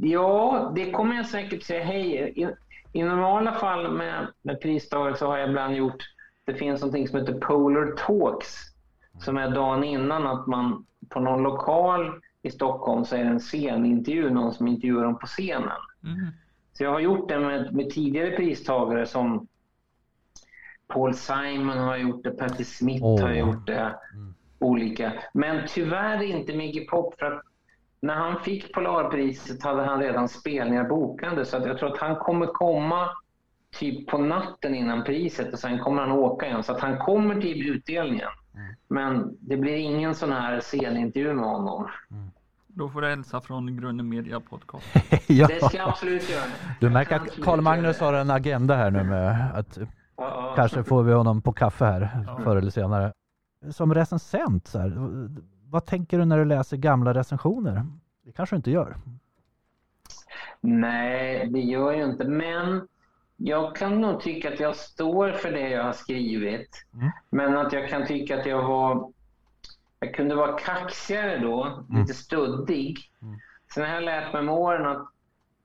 Ja, 0.00 0.72
det 0.74 0.90
kommer 0.90 1.16
jag 1.16 1.26
säkert 1.26 1.62
säga 1.62 1.84
hej. 1.84 2.32
I, 2.36 2.48
i 2.92 3.02
normala 3.02 3.52
fall 3.52 3.92
med, 3.92 4.26
med 4.42 4.60
pristagare 4.60 5.16
så 5.16 5.26
har 5.26 5.38
jag 5.38 5.48
ibland 5.48 5.74
gjort, 5.74 6.02
det 6.44 6.54
finns 6.54 6.80
någonting 6.80 7.08
som 7.08 7.18
heter 7.18 7.40
Polar 7.40 7.92
Talks 8.06 8.72
som 9.18 9.36
är 9.36 9.50
dagen 9.50 9.84
innan 9.84 10.26
att 10.26 10.46
man 10.46 10.86
på 11.08 11.20
någon 11.20 11.42
lokal 11.42 12.20
i 12.42 12.50
Stockholm 12.50 13.04
så 13.04 13.16
är 13.16 13.24
det 13.24 13.30
en 13.30 13.40
scenintervju, 13.40 14.30
någon 14.30 14.52
som 14.52 14.68
intervjuar 14.68 15.04
dem 15.04 15.18
på 15.18 15.26
scenen. 15.26 15.80
Mm. 16.04 16.26
Så 16.72 16.84
jag 16.84 16.90
har 16.90 17.00
gjort 17.00 17.28
det 17.28 17.38
med, 17.38 17.74
med 17.74 17.90
tidigare 17.90 18.30
pristagare 18.30 19.06
som 19.06 19.46
Paul 20.86 21.14
Simon 21.14 21.78
har 21.78 21.96
gjort 21.96 22.24
det, 22.24 22.30
Patti 22.30 22.64
Smith 22.64 23.04
Åh. 23.04 23.20
har 23.20 23.32
gjort 23.32 23.66
det. 23.66 23.96
Mm. 24.14 24.34
Olika. 24.58 25.12
Men 25.34 25.68
tyvärr 25.68 26.22
inte 26.22 26.56
Miggy 26.56 26.86
Pop 26.86 27.14
för 27.18 27.26
att 27.26 27.42
när 28.02 28.14
han 28.14 28.40
fick 28.40 28.74
Polarpriset 28.74 29.62
hade 29.62 29.82
han 29.84 30.00
redan 30.00 30.28
spelningar 30.28 30.88
bokade 30.88 31.44
så 31.44 31.56
att 31.56 31.66
jag 31.66 31.78
tror 31.78 31.92
att 31.92 31.98
han 31.98 32.16
kommer 32.16 32.46
komma 32.46 33.08
typ 33.78 34.06
på 34.10 34.18
natten 34.18 34.74
innan 34.74 35.04
priset 35.04 35.52
och 35.52 35.58
sen 35.58 35.78
kommer 35.78 36.02
han 36.02 36.12
åka 36.12 36.46
igen. 36.46 36.62
Så 36.62 36.72
att 36.72 36.80
han 36.80 36.98
kommer 36.98 37.40
till 37.40 37.70
utdelningen. 37.70 38.28
Mm. 38.54 38.74
Men 38.88 39.36
det 39.40 39.56
blir 39.56 39.76
ingen 39.76 40.14
sån 40.14 40.32
här 40.32 40.60
scenintervju 40.60 41.34
med 41.34 41.44
honom. 41.44 41.88
Då 42.66 42.88
får 42.88 43.00
du 43.00 43.08
hälsa 43.08 43.40
från 43.40 43.76
Grunden 43.80 44.08
Media 44.08 44.40
Podcast. 44.40 44.86
ja. 45.26 45.46
Det 45.46 45.64
ska 45.64 45.76
jag 45.76 45.88
absolut 45.88 46.30
göra. 46.30 46.42
Du 46.80 46.90
märker 46.90 47.16
att 47.16 47.22
absolut 47.22 47.44
Karl 47.44 47.60
Magnus 47.60 48.00
göra 48.00 48.10
har 48.16 48.20
en 48.20 48.30
agenda 48.30 48.74
här 48.74 48.90
nu 48.90 49.04
med 49.04 49.50
att 49.54 49.78
kanske 50.56 50.84
får 50.84 51.02
vi 51.02 51.12
honom 51.12 51.42
på 51.42 51.52
kaffe 51.52 51.84
här 51.84 52.24
Ja. 52.26 52.40
förr 52.44 52.56
eller 52.56 52.70
senare. 52.70 53.12
Som 53.70 53.94
recensent, 53.94 54.66
så 54.66 54.78
här, 54.78 54.88
vad 55.72 55.86
tänker 55.86 56.18
du 56.18 56.24
när 56.24 56.38
du 56.38 56.44
läser 56.44 56.76
gamla 56.76 57.14
recensioner? 57.14 57.86
Det 58.24 58.32
kanske 58.32 58.54
du 58.54 58.58
inte 58.58 58.70
gör? 58.70 58.96
Nej, 60.60 61.46
det 61.46 61.60
gör 61.60 61.92
jag 61.92 62.10
inte. 62.10 62.24
Men 62.24 62.88
jag 63.36 63.76
kan 63.76 64.00
nog 64.00 64.20
tycka 64.20 64.52
att 64.52 64.60
jag 64.60 64.76
står 64.76 65.32
för 65.32 65.52
det 65.52 65.68
jag 65.68 65.84
har 65.84 65.92
skrivit. 65.92 66.86
Mm. 66.94 67.10
Men 67.30 67.56
att 67.56 67.72
jag 67.72 67.88
kan 67.88 68.06
tycka 68.06 68.40
att 68.40 68.46
jag 68.46 68.62
var... 68.62 69.12
Jag 70.00 70.14
kunde 70.14 70.34
vara 70.34 70.58
kaxigare 70.58 71.38
då, 71.38 71.84
lite 71.90 72.14
studdig. 72.14 72.98
Mm. 73.22 73.38
Sen 73.74 73.84
har 73.84 73.94
jag 73.94 74.04
lärt 74.04 74.32
mig 74.32 74.42
med 74.42 74.54
åren 74.54 74.86
att 74.86 75.08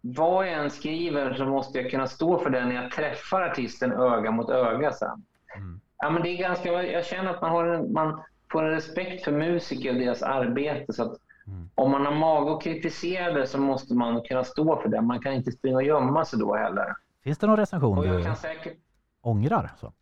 vad 0.01 0.47
jag 0.47 0.53
än 0.53 0.69
skriver 0.69 1.33
så 1.33 1.45
måste 1.45 1.79
jag 1.81 1.91
kunna 1.91 2.07
stå 2.07 2.39
för 2.39 2.49
det 2.49 2.65
när 2.65 2.75
jag 2.75 2.91
träffar 2.91 3.41
artisten 3.41 3.91
öga 3.91 4.31
mot 4.31 4.49
öga 4.49 4.91
sen. 4.91 5.25
Mm. 5.55 5.79
Ja, 5.97 6.09
men 6.09 6.23
det 6.23 6.29
är 6.29 6.37
ganska, 6.37 6.83
jag 6.83 7.05
känner 7.05 7.33
att 7.33 7.41
man, 7.41 7.51
har 7.51 7.65
en, 7.65 7.93
man 7.93 8.21
får 8.51 8.63
en 8.63 8.71
respekt 8.71 9.23
för 9.23 9.31
musiker 9.31 9.89
och 9.93 9.99
deras 9.99 10.23
arbete. 10.23 10.93
Så 10.93 11.03
att 11.03 11.17
Mm. 11.47 11.69
om 11.75 11.91
man 11.91 12.05
har 12.05 12.15
mag 12.15 12.49
att 12.49 12.63
kritisera 12.63 13.33
det 13.33 13.47
så 13.47 13.57
måste 13.57 13.93
man 13.93 14.21
kunna 14.21 14.43
stå 14.43 14.81
för 14.81 14.89
det. 14.89 15.01
Man 15.01 15.19
kan 15.19 15.33
inte 15.33 15.51
springa 15.51 15.75
och 15.75 15.83
gömma 15.83 16.25
sig 16.25 16.39
då 16.39 16.55
heller. 16.55 16.85
Finns 17.23 17.37
det 17.37 17.47
någon 17.47 17.57
recension 17.57 17.97
Och 17.97 18.07
jag 18.07 18.17
du 18.17 18.23
kan 18.23 18.35
säkert... 18.35 18.77
ångrar? 19.21 19.71
Så? 19.79 19.93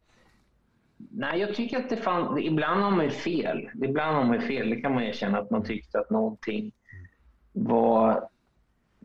Nej, 0.98 1.40
jag 1.40 1.56
tycker 1.56 1.78
att 1.78 1.90
det 1.90 1.96
fan... 1.98 2.38
Ibland 2.38 2.82
har 2.84 2.92
man 2.92 3.06
ju 3.06 3.12
fel. 3.12 3.70
Ibland 3.84 4.16
har 4.16 4.24
man 4.24 4.34
ju 4.42 4.48
fel. 4.48 4.70
Det 4.70 4.76
kan 4.82 4.94
man 4.94 5.04
erkänna 5.04 5.40
att 5.40 5.52
man 5.52 5.64
tyckte 5.64 6.00
att 6.00 6.10
någonting 6.10 6.72
var 7.54 8.30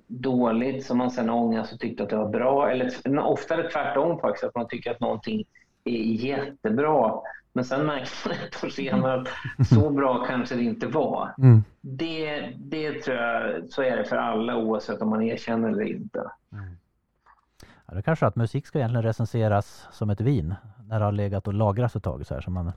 dåligt 0.07 0.87
som 0.87 0.99
man 0.99 1.11
sen 1.11 1.31
ångrar 1.31 1.61
och 1.73 1.81
tyckte 1.81 2.03
att 2.03 2.09
det 2.11 2.17
var 2.17 2.29
bra. 2.29 2.71
Eller 2.71 3.19
oftare 3.19 3.71
tvärtom 3.71 4.19
faktiskt, 4.19 4.45
att 4.45 4.55
man 4.55 4.69
tycker 4.69 4.91
att 4.91 5.01
någonting 5.01 5.45
är 5.85 5.93
jättebra. 6.03 7.21
Men 7.53 7.65
sen 7.65 7.87
märker 7.87 8.29
man 8.29 8.39
ett 8.47 8.65
år 8.65 8.69
senare 8.69 9.21
att 9.21 9.29
så 9.69 9.91
bra 9.91 10.25
kanske 10.25 10.55
det 10.55 10.63
inte 10.63 10.87
var. 10.87 11.35
Mm. 11.39 11.65
Det, 11.81 12.53
det 12.57 13.03
tror 13.03 13.17
jag, 13.17 13.63
så 13.71 13.83
är 13.83 13.97
det 13.97 14.05
för 14.05 14.17
alla 14.17 14.57
oavsett 14.57 15.03
om 15.03 15.11
man 15.11 15.23
erkänner 15.23 15.69
det 15.69 15.75
eller 15.75 15.85
inte. 15.85 16.31
Ja, 17.87 17.95
det 17.95 18.03
kanske 18.03 18.27
att 18.27 18.37
musik 18.37 18.67
ska 18.67 18.79
egentligen 18.79 19.03
recenseras 19.03 19.89
som 19.93 20.11
ett 20.11 20.21
vin 20.21 20.55
när 20.89 20.99
det 20.99 21.05
har 21.05 21.13
legat 21.13 21.47
och 21.47 21.55
lagrats 21.55 21.97
ett 21.97 22.03
tag 22.03 22.27
så 22.27 22.35
här 22.35 22.41
så 22.41 22.51
man, 22.51 22.73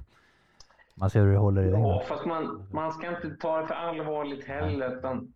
man 0.95 1.09
ser 1.09 1.21
hur 1.21 1.31
det 1.31 1.37
håller 1.37 1.63
i 1.63 1.71
längden. 1.71 1.89
Ja, 1.89 2.03
fast 2.07 2.25
man, 2.25 2.67
man 2.71 2.91
ska 2.91 3.09
inte 3.09 3.29
ta 3.29 3.61
det 3.61 3.67
för 3.67 3.73
allvarligt 3.73 4.47
heller. 4.47 4.97
Utan 4.97 5.33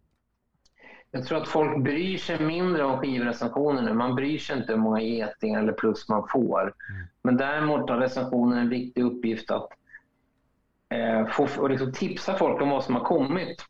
jag 1.11 1.25
tror 1.25 1.37
att 1.37 1.47
folk 1.47 1.83
bryr 1.83 2.17
sig 2.17 2.39
mindre 2.39 2.83
om 2.83 2.99
skivrecensioner 2.99 3.81
nu. 3.81 3.93
Man 3.93 4.15
bryr 4.15 4.37
sig 4.37 4.57
inte 4.57 4.73
hur 4.73 4.79
många 4.79 5.01
getingar 5.01 5.59
eller 5.59 5.73
plus 5.73 6.09
man 6.09 6.27
får. 6.27 6.73
Men 7.21 7.37
däremot 7.37 7.89
har 7.89 7.97
recensionen 7.97 8.57
en 8.57 8.69
viktig 8.69 9.03
uppgift 9.03 9.51
att 9.51 9.69
eh, 10.89 11.27
få, 11.27 11.47
och 11.61 11.69
liksom 11.69 11.93
tipsa 11.93 12.37
folk 12.37 12.61
om 12.61 12.69
vad 12.69 12.83
som 12.83 12.95
har 12.95 13.03
kommit. 13.03 13.65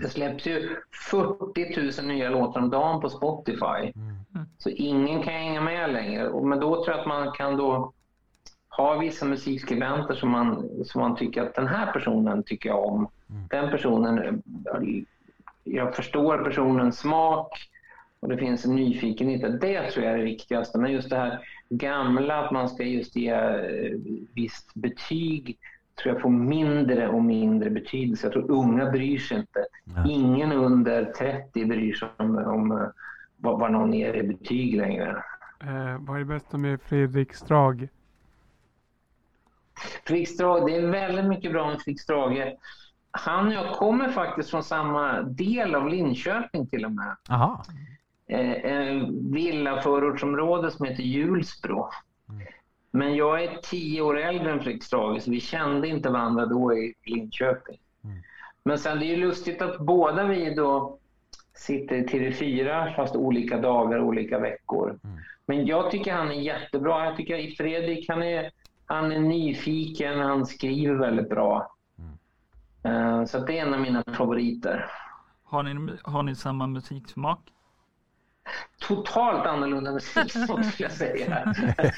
Det 0.00 0.08
släpps 0.08 0.46
ju 0.46 0.76
40 1.10 2.02
000 2.02 2.08
nya 2.08 2.30
låtar 2.30 2.60
om 2.60 2.70
dagen 2.70 3.00
på 3.00 3.08
Spotify. 3.08 3.92
Så 4.58 4.68
ingen 4.70 5.22
kan 5.22 5.32
hänga 5.32 5.60
med 5.60 5.92
längre. 5.92 6.42
Men 6.42 6.60
då 6.60 6.84
tror 6.84 6.96
jag 6.96 7.00
att 7.00 7.06
man 7.06 7.32
kan 7.32 7.56
då 7.56 7.92
ha 8.68 8.98
vissa 8.98 9.26
musikskribenter 9.26 10.14
som 10.14 10.30
man, 10.30 10.70
som 10.84 11.00
man 11.00 11.16
tycker 11.16 11.42
att 11.42 11.54
den 11.54 11.66
här 11.66 11.92
personen 11.92 12.42
tycker 12.42 12.68
jag 12.68 12.84
om. 12.84 13.08
Den 13.50 13.70
personen, 13.70 14.42
jag 15.64 15.94
förstår 15.94 16.38
personens 16.38 16.98
smak 16.98 17.70
och 18.20 18.28
det 18.28 18.36
finns 18.36 18.64
en 18.64 18.74
nyfikenhet. 18.74 19.60
Det 19.60 19.90
tror 19.90 20.04
jag 20.04 20.14
är 20.14 20.18
det 20.18 20.24
viktigaste. 20.24 20.78
Men 20.78 20.92
just 20.92 21.10
det 21.10 21.16
här 21.16 21.40
gamla, 21.68 22.44
att 22.44 22.52
man 22.52 22.68
ska 22.68 22.82
just 22.82 23.16
ge 23.16 23.30
eh, 23.30 23.98
visst 24.34 24.74
betyg 24.74 25.58
tror 26.02 26.14
jag 26.14 26.22
får 26.22 26.30
mindre 26.30 27.08
och 27.08 27.24
mindre 27.24 27.70
betydelse. 27.70 28.26
Jag 28.26 28.32
tror 28.32 28.50
unga 28.50 28.90
bryr 28.90 29.18
sig 29.18 29.36
inte. 29.36 29.66
Ja. 29.84 30.10
Ingen 30.10 30.52
under 30.52 31.04
30 31.04 31.64
bryr 31.64 31.94
sig 31.94 32.08
om, 32.16 32.38
om 32.38 32.72
eh, 32.72 32.86
vad, 33.36 33.60
vad 33.60 33.72
någon 33.72 33.92
ger 33.92 34.14
i 34.14 34.22
betyg 34.22 34.76
längre. 34.76 35.24
Eh, 35.60 35.96
vad 35.98 36.16
är 36.16 36.18
det 36.18 36.24
bästa 36.24 36.58
med 36.58 36.80
Fredrik 36.80 37.34
Strage? 37.34 37.88
Fredrik 40.04 40.28
Strage, 40.28 40.66
det 40.66 40.76
är 40.76 40.86
väldigt 40.86 41.24
mycket 41.24 41.52
bra 41.52 41.66
med 41.66 41.80
Fredrik 41.80 42.00
Strage. 42.00 42.56
Han 43.16 43.46
och 43.46 43.52
jag 43.52 43.72
kommer 43.72 44.08
faktiskt 44.08 44.50
från 44.50 44.62
samma 44.62 45.22
del 45.22 45.74
av 45.74 45.88
Linköping 45.88 46.66
till 46.66 46.84
och 46.84 46.92
med. 46.92 47.16
Aha. 47.30 47.64
Eh, 48.26 48.72
en 48.72 49.32
villaförortsområde 49.32 50.70
som 50.70 50.86
heter 50.86 51.02
Hjulsbro. 51.02 51.88
Men 52.90 53.16
jag 53.16 53.44
är 53.44 53.56
tio 53.62 54.00
år 54.00 54.18
äldre 54.18 54.52
än 54.52 54.60
Fredrik 54.60 54.82
Strage 54.84 55.22
så 55.22 55.30
vi 55.30 55.40
kände 55.40 55.88
inte 55.88 56.10
varandra 56.10 56.46
då 56.46 56.74
i 56.74 56.94
Linköping. 57.04 57.78
Men 58.64 58.78
sen 58.78 58.98
det 58.98 59.04
är 59.04 59.08
ju 59.08 59.16
lustigt 59.16 59.62
att 59.62 59.78
båda 59.78 60.24
vi 60.26 60.54
då 60.54 60.98
sitter 61.54 61.96
i 61.96 62.06
TV4 62.06 62.94
fast 62.96 63.16
olika 63.16 63.58
dagar, 63.60 64.00
olika 64.00 64.38
veckor. 64.38 64.98
Men 65.46 65.66
jag 65.66 65.90
tycker 65.90 66.12
han 66.12 66.30
är 66.30 66.40
jättebra. 66.40 67.04
Jag 67.04 67.16
tycker 67.16 67.54
Fredrik, 67.56 68.08
han 68.08 68.22
är, 68.22 68.50
han 68.86 69.12
är 69.12 69.20
nyfiken, 69.20 70.20
han 70.20 70.46
skriver 70.46 70.94
väldigt 70.94 71.28
bra. 71.28 71.73
Eh, 72.84 73.24
Så 73.24 73.38
att 73.38 73.46
det 73.46 73.58
är 73.58 73.66
en 73.66 73.74
av 73.74 73.80
mina 73.80 74.04
favoriter. 74.12 74.86
Har 75.44 75.62
ni, 75.62 75.92
har 76.02 76.22
ni 76.22 76.34
samma 76.34 76.66
musiksmak? 76.66 77.40
totalt 78.88 79.46
annorlunda 79.46 79.92
musiksmak 79.92 80.64
skulle 80.64 80.88
jag 80.88 80.92
säga. 80.92 81.54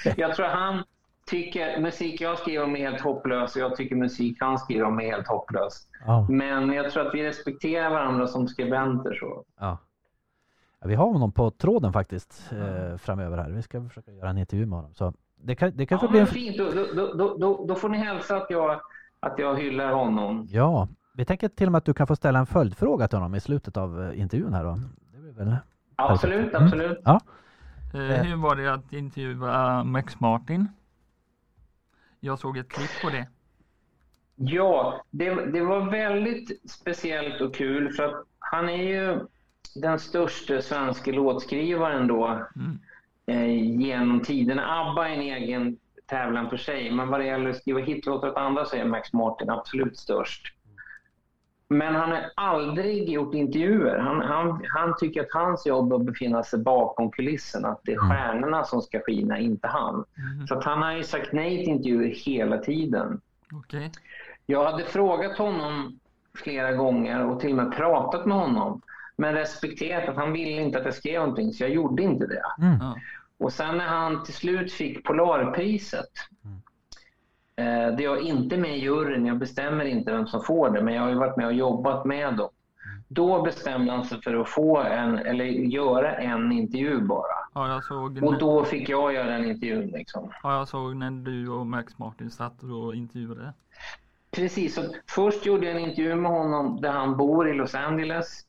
Jag 0.16 0.35
tror 0.35 0.46
han 0.46 0.85
tycker 1.27 1.81
musik 1.81 2.20
jag 2.20 2.38
skriver 2.38 2.64
om 2.64 2.77
är 2.77 2.90
helt 2.90 3.01
hopplös 3.01 3.57
och 3.57 3.62
jag 3.62 3.77
tycker 3.77 3.96
musik 3.96 4.37
han 4.40 4.59
skriver 4.59 4.85
om 4.85 5.01
är 5.01 5.05
helt 5.05 5.27
hopplös. 5.29 5.87
Ja. 6.07 6.27
Men 6.31 6.72
jag 6.72 6.90
tror 6.90 7.07
att 7.07 7.14
vi 7.14 7.25
respekterar 7.25 7.90
varandra 7.90 8.27
som 8.27 8.49
skribenter. 8.49 9.14
Så. 9.14 9.44
Ja. 9.61 9.79
Ja, 10.81 10.87
vi 10.88 10.94
har 10.94 11.07
honom 11.07 11.33
på 11.33 11.51
tråden 11.51 11.92
faktiskt 11.92 12.53
eh, 12.53 12.96
framöver 12.96 13.38
här. 13.38 13.51
Vi 13.51 13.62
ska 13.62 13.88
försöka 13.88 14.12
göra 14.12 14.31
en 14.31 14.38
intervju 14.38 14.66
med 14.66 14.79
honom. 14.79 14.94
Så 14.94 15.12
det 15.37 15.55
kan, 15.55 15.72
det 15.77 15.87
kan 15.87 15.99
få 15.99 16.07
Ja, 16.07 16.11
bli 16.11 16.20
en... 16.20 16.27
fint, 16.27 16.57
då, 16.59 16.70
då, 16.94 17.14
då, 17.14 17.37
då, 17.37 17.66
då 17.66 17.75
får 17.75 17.88
ni 17.88 17.99
hälsa 17.99 18.37
att 18.37 18.51
jag, 18.51 18.81
att 19.27 19.39
jag 19.39 19.57
hyllar 19.57 19.93
honom. 19.93 20.47
Ja, 20.51 20.89
vi 21.15 21.25
tänker 21.25 21.49
till 21.49 21.67
och 21.67 21.73
med 21.73 21.79
att 21.79 21.85
du 21.85 21.95
kan 21.95 22.07
få 22.07 22.17
ställa 22.17 22.39
en 22.39 22.47
följdfråga 22.47 23.09
till 23.09 23.17
honom 23.19 23.35
i 23.35 23.41
slutet 23.41 23.77
av 23.77 24.03
eh, 24.03 24.21
intervjun 24.21 24.53
här 24.55 24.65
då. 24.65 24.79
Det 25.12 25.19
blir 25.19 25.33
väl... 25.33 25.57
Absolut, 25.97 26.55
Mm. 26.55 26.65
absolut. 26.65 26.99
Ja. 27.05 27.21
Eh, 27.95 28.11
Eh. 28.11 28.23
hur 28.25 28.37
var 28.37 28.57
det 28.57 28.73
att 28.75 28.93
intervjua 28.93 29.85
Max 29.85 30.21
Martin? 30.21 30.69
Jag 32.21 32.39
såg 32.39 32.59
ett 32.59 32.69
klipp 32.69 32.91
på 33.03 33.11
det. 33.11 33.27
Ja, 34.37 35.05
det, 35.11 35.35
det 35.53 35.61
var 35.61 35.91
väldigt 35.91 36.71
speciellt 36.71 37.41
och 37.41 37.55
kul 37.55 37.93
för 37.93 38.05
att 38.05 38.25
han 38.39 38.69
är 38.69 38.83
ju 38.83 39.21
den 39.75 39.99
största 39.99 40.62
svenska 40.62 41.12
låtskrivaren 41.12 42.07
då 42.07 42.47
Mm. 42.57 42.79
eh, 43.27 43.79
genom 43.81 44.21
tiderna. 44.21 44.62
ABBA 44.81 45.09
är 45.09 45.12
en 45.15 45.21
egen 45.21 45.77
tävlan 46.07 46.51
för 46.51 46.57
sig, 46.57 46.90
men 46.90 47.09
vad 47.09 47.21
det 47.21 47.27
gäller 47.27 47.51
att 47.51 47.57
skriva 47.57 47.81
hitlåtar 47.81 48.29
åt 48.29 48.37
andra 48.37 48.64
så 48.64 48.77
är 48.77 48.85
Max 48.85 49.12
Martin 49.12 49.51
absolut 49.51 49.99
störst. 49.99 50.53
Men 51.69 51.95
han 51.95 52.11
har 52.11 52.31
aldrig 52.37 53.09
gjort 53.09 53.35
intervjuer. 53.35 53.98
Han, 53.98 54.21
han, 54.21 54.65
han 54.69 54.96
tycker 54.96 55.21
att 55.21 55.33
hans 55.33 55.67
jobb 55.67 55.92
är 55.92 55.96
att 55.96 56.02
befinna 56.02 56.42
sig 56.42 56.59
bakom 56.59 57.11
kulisserna. 57.11 57.69
Att 57.69 57.81
det 57.85 57.92
är 57.92 57.96
Mm. 57.98 58.11
stjärnorna 58.11 58.65
som 58.65 58.83
ska 58.83 59.00
skina, 59.00 59.38
inte 59.38 59.69
han. 59.69 59.94
Mhm. 60.15 60.46
Så 60.46 60.54
att 60.59 60.65
han 60.65 60.83
har 60.83 60.92
ju 60.92 61.02
sagt 61.02 61.33
nej 61.33 61.57
till 61.59 61.69
intervjuer 61.69 62.09
hela 62.09 62.59
tiden. 62.59 63.21
Okej. 63.52 63.90
Jag 64.46 64.65
hade 64.71 64.85
frågat 64.85 65.38
honom 65.38 65.98
flera 66.35 66.73
gånger 66.73 67.25
och 67.27 67.40
till 67.40 67.50
och 67.50 67.57
med 67.57 67.77
pratat 67.77 68.27
med 68.27 68.37
honom. 68.37 68.81
Men 69.17 69.35
respekterat 69.35 70.09
att 70.09 70.17
han 70.17 70.33
ville 70.33 70.63
inte 70.63 70.79
att 70.79 70.85
jag 70.85 70.94
skrev 70.94 71.21
någonting, 71.21 71.52
så 71.52 71.65
jag 71.65 71.71
gjorde 71.71 72.02
inte 72.02 72.27
det. 72.27 72.42
Mm. 72.59 72.79
Och 73.39 73.53
sen 73.53 73.77
när 73.77 73.87
han 73.87 74.25
till 74.25 74.35
slut 74.35 74.73
fick 74.73 75.05
Polarpriset 75.05 76.11
Eh, 77.59 77.97
där 77.97 78.01
jag 78.01 78.21
inte 78.21 78.57
med 78.57 78.77
i 78.77 78.81
juryn, 78.81 79.27
jag 79.27 79.39
bestämmer 79.39 79.85
inte 79.85 80.13
vem 80.13 80.27
som 80.27 80.43
får 80.43 80.71
det, 80.71 80.83
men 80.83 80.95
jag 80.95 81.03
har 81.03 81.09
ju 81.09 81.15
varit 81.15 81.37
med 81.37 81.47
och 81.47 81.53
jobbat 81.53 82.05
med 82.05 82.37
dem. 82.37 82.49
Då 83.09 83.43
bestämde 83.43 83.93
han 83.93 84.05
sig 84.05 84.23
för 84.23 84.35
att 84.35 84.49
få 84.49 84.79
en, 84.79 85.19
eller 85.19 85.45
göra 85.45 86.15
en 86.17 86.53
intervju 86.53 87.01
bara. 87.01 87.25
Ja, 87.55 87.81
Och 88.23 88.39
då 88.39 88.65
fick 88.65 88.89
jag 88.89 89.15
göra 89.15 89.31
den 89.31 89.45
intervjun. 89.45 89.87
Liksom. 89.87 90.31
ja, 90.43 90.59
jag 90.59 90.69
såg 90.69 90.97
när 90.97 91.11
du 91.11 91.49
och 91.49 91.67
Max 91.67 91.99
Martin 91.99 92.31
satt 92.31 92.63
och 92.63 92.95
intervjuade. 92.95 93.53
Precis, 94.31 94.75
så 94.75 94.83
först 95.11 95.47
gjorde 95.47 95.67
jag 95.67 95.77
en 95.77 95.89
intervju 95.89 96.15
med 96.15 96.31
honom 96.31 96.81
där 96.81 96.93
han 96.93 97.17
bor 97.17 97.49
i 97.49 97.55
Los 97.55 97.75
Angeles. 97.75 98.41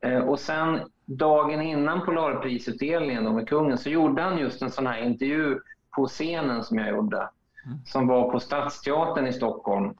Eh, 0.00 0.18
och 0.18 0.38
sen 0.40 0.80
dagen 1.06 1.62
innan 1.62 2.04
Polarprisutdelningen 2.04 3.24
då 3.24 3.32
med 3.32 3.48
kungen 3.48 3.78
så 3.78 3.90
gjorde 3.90 4.22
han 4.22 4.38
just 4.38 4.62
en 4.62 4.70
sån 4.70 4.86
här 4.86 5.02
intervju 5.02 5.58
på 5.90 6.06
scenen 6.06 6.64
som 6.64 6.78
jag 6.78 6.88
gjorde. 6.88 7.28
Som 7.84 8.06
var 8.06 8.32
på 8.32 8.40
Stadsteatern 8.40 9.26
i 9.26 9.32
Stockholm. 9.32 9.94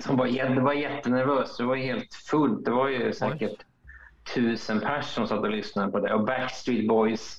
Som 0.00 0.16
var, 0.16 0.54
det 0.54 0.60
var 0.60 0.72
jättenervöst, 0.72 1.58
det 1.58 1.64
var 1.64 1.76
helt 1.76 2.14
fullt. 2.14 2.64
Det 2.64 2.70
var 2.70 2.88
ju 2.88 3.12
säkert 3.12 3.64
tusen 4.34 4.80
personer 4.80 5.00
som 5.00 5.26
satt 5.26 5.38
och 5.38 5.50
lyssnade 5.50 5.92
på 5.92 6.00
det. 6.00 6.14
Och 6.14 6.24
Backstreet 6.24 6.88
Boys 6.88 7.37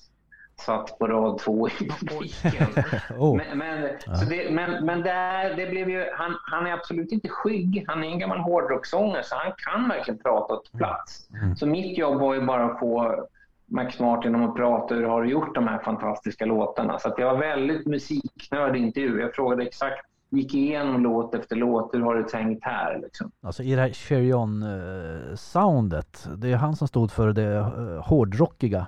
satt 0.59 0.99
på 0.99 1.07
rad 1.07 1.37
två 1.37 1.67
i 1.67 1.71
publiken. 1.71 2.67
Oh. 3.17 3.37
Men, 3.37 3.57
men, 3.57 3.89
så 4.19 4.25
det, 4.25 4.51
men, 4.51 4.85
men 4.85 5.01
där, 5.01 5.55
det 5.55 5.65
blev 5.65 5.89
ju, 5.89 6.05
han, 6.13 6.37
han 6.43 6.67
är 6.67 6.73
absolut 6.73 7.11
inte 7.11 7.29
skygg. 7.29 7.85
Han 7.87 8.03
är 8.03 8.07
en 8.07 8.19
gammal 8.19 8.39
hårdrockssångare 8.39 9.23
så 9.23 9.35
han 9.35 9.53
kan 9.57 9.89
verkligen 9.89 10.19
prata 10.19 10.53
åt 10.53 10.71
plats. 10.71 11.29
Så 11.57 11.67
mitt 11.67 11.97
jobb 11.97 12.19
var 12.19 12.33
ju 12.33 12.45
bara 12.45 12.65
att 12.65 12.79
få 12.79 13.25
Max 13.71 13.99
Martin 13.99 14.35
om 14.35 14.49
att 14.49 14.55
prata 14.55 14.95
hur 14.95 15.03
har 15.03 15.23
du 15.23 15.29
gjort 15.29 15.55
de 15.55 15.67
här 15.67 15.79
fantastiska 15.79 16.45
låtarna. 16.45 16.99
Så 16.99 17.07
att 17.07 17.17
det 17.17 17.25
var 17.25 17.37
väldigt 17.37 17.85
musiknördig 17.85 18.81
intervju. 18.81 19.19
Jag 19.19 19.35
frågade 19.35 19.63
exakt, 19.63 20.05
gick 20.29 20.53
igenom 20.53 21.03
låt 21.03 21.35
efter 21.35 21.55
låt, 21.55 21.93
hur 21.93 22.01
har 22.01 22.15
du 22.15 22.23
tänkt 22.23 22.63
här? 22.63 22.99
Liksom. 23.03 23.31
Alltså 23.41 23.63
i 23.63 23.75
det 23.75 23.81
här 23.81 24.33
On 24.33 24.63
eh, 24.63 25.35
soundet, 25.35 26.27
det 26.37 26.51
är 26.51 26.55
han 26.55 26.75
som 26.75 26.87
stod 26.87 27.11
för 27.11 27.33
det 27.33 27.55
eh, 27.55 28.05
hårdrockiga. 28.05 28.87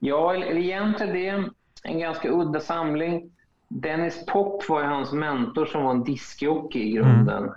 Ja, 0.00 0.34
eller 0.34 0.56
egentligen 0.60 1.12
det 1.12 1.28
är 1.28 1.44
en 1.82 1.98
ganska 1.98 2.28
udda 2.30 2.60
samling. 2.60 3.30
Dennis 3.68 4.26
Pop 4.26 4.68
var 4.68 4.80
ju 4.80 4.86
hans 4.86 5.12
mentor 5.12 5.66
som 5.66 5.82
var 5.84 5.90
en 5.90 6.04
discjockey 6.04 6.78
i 6.80 6.92
grunden. 6.92 7.50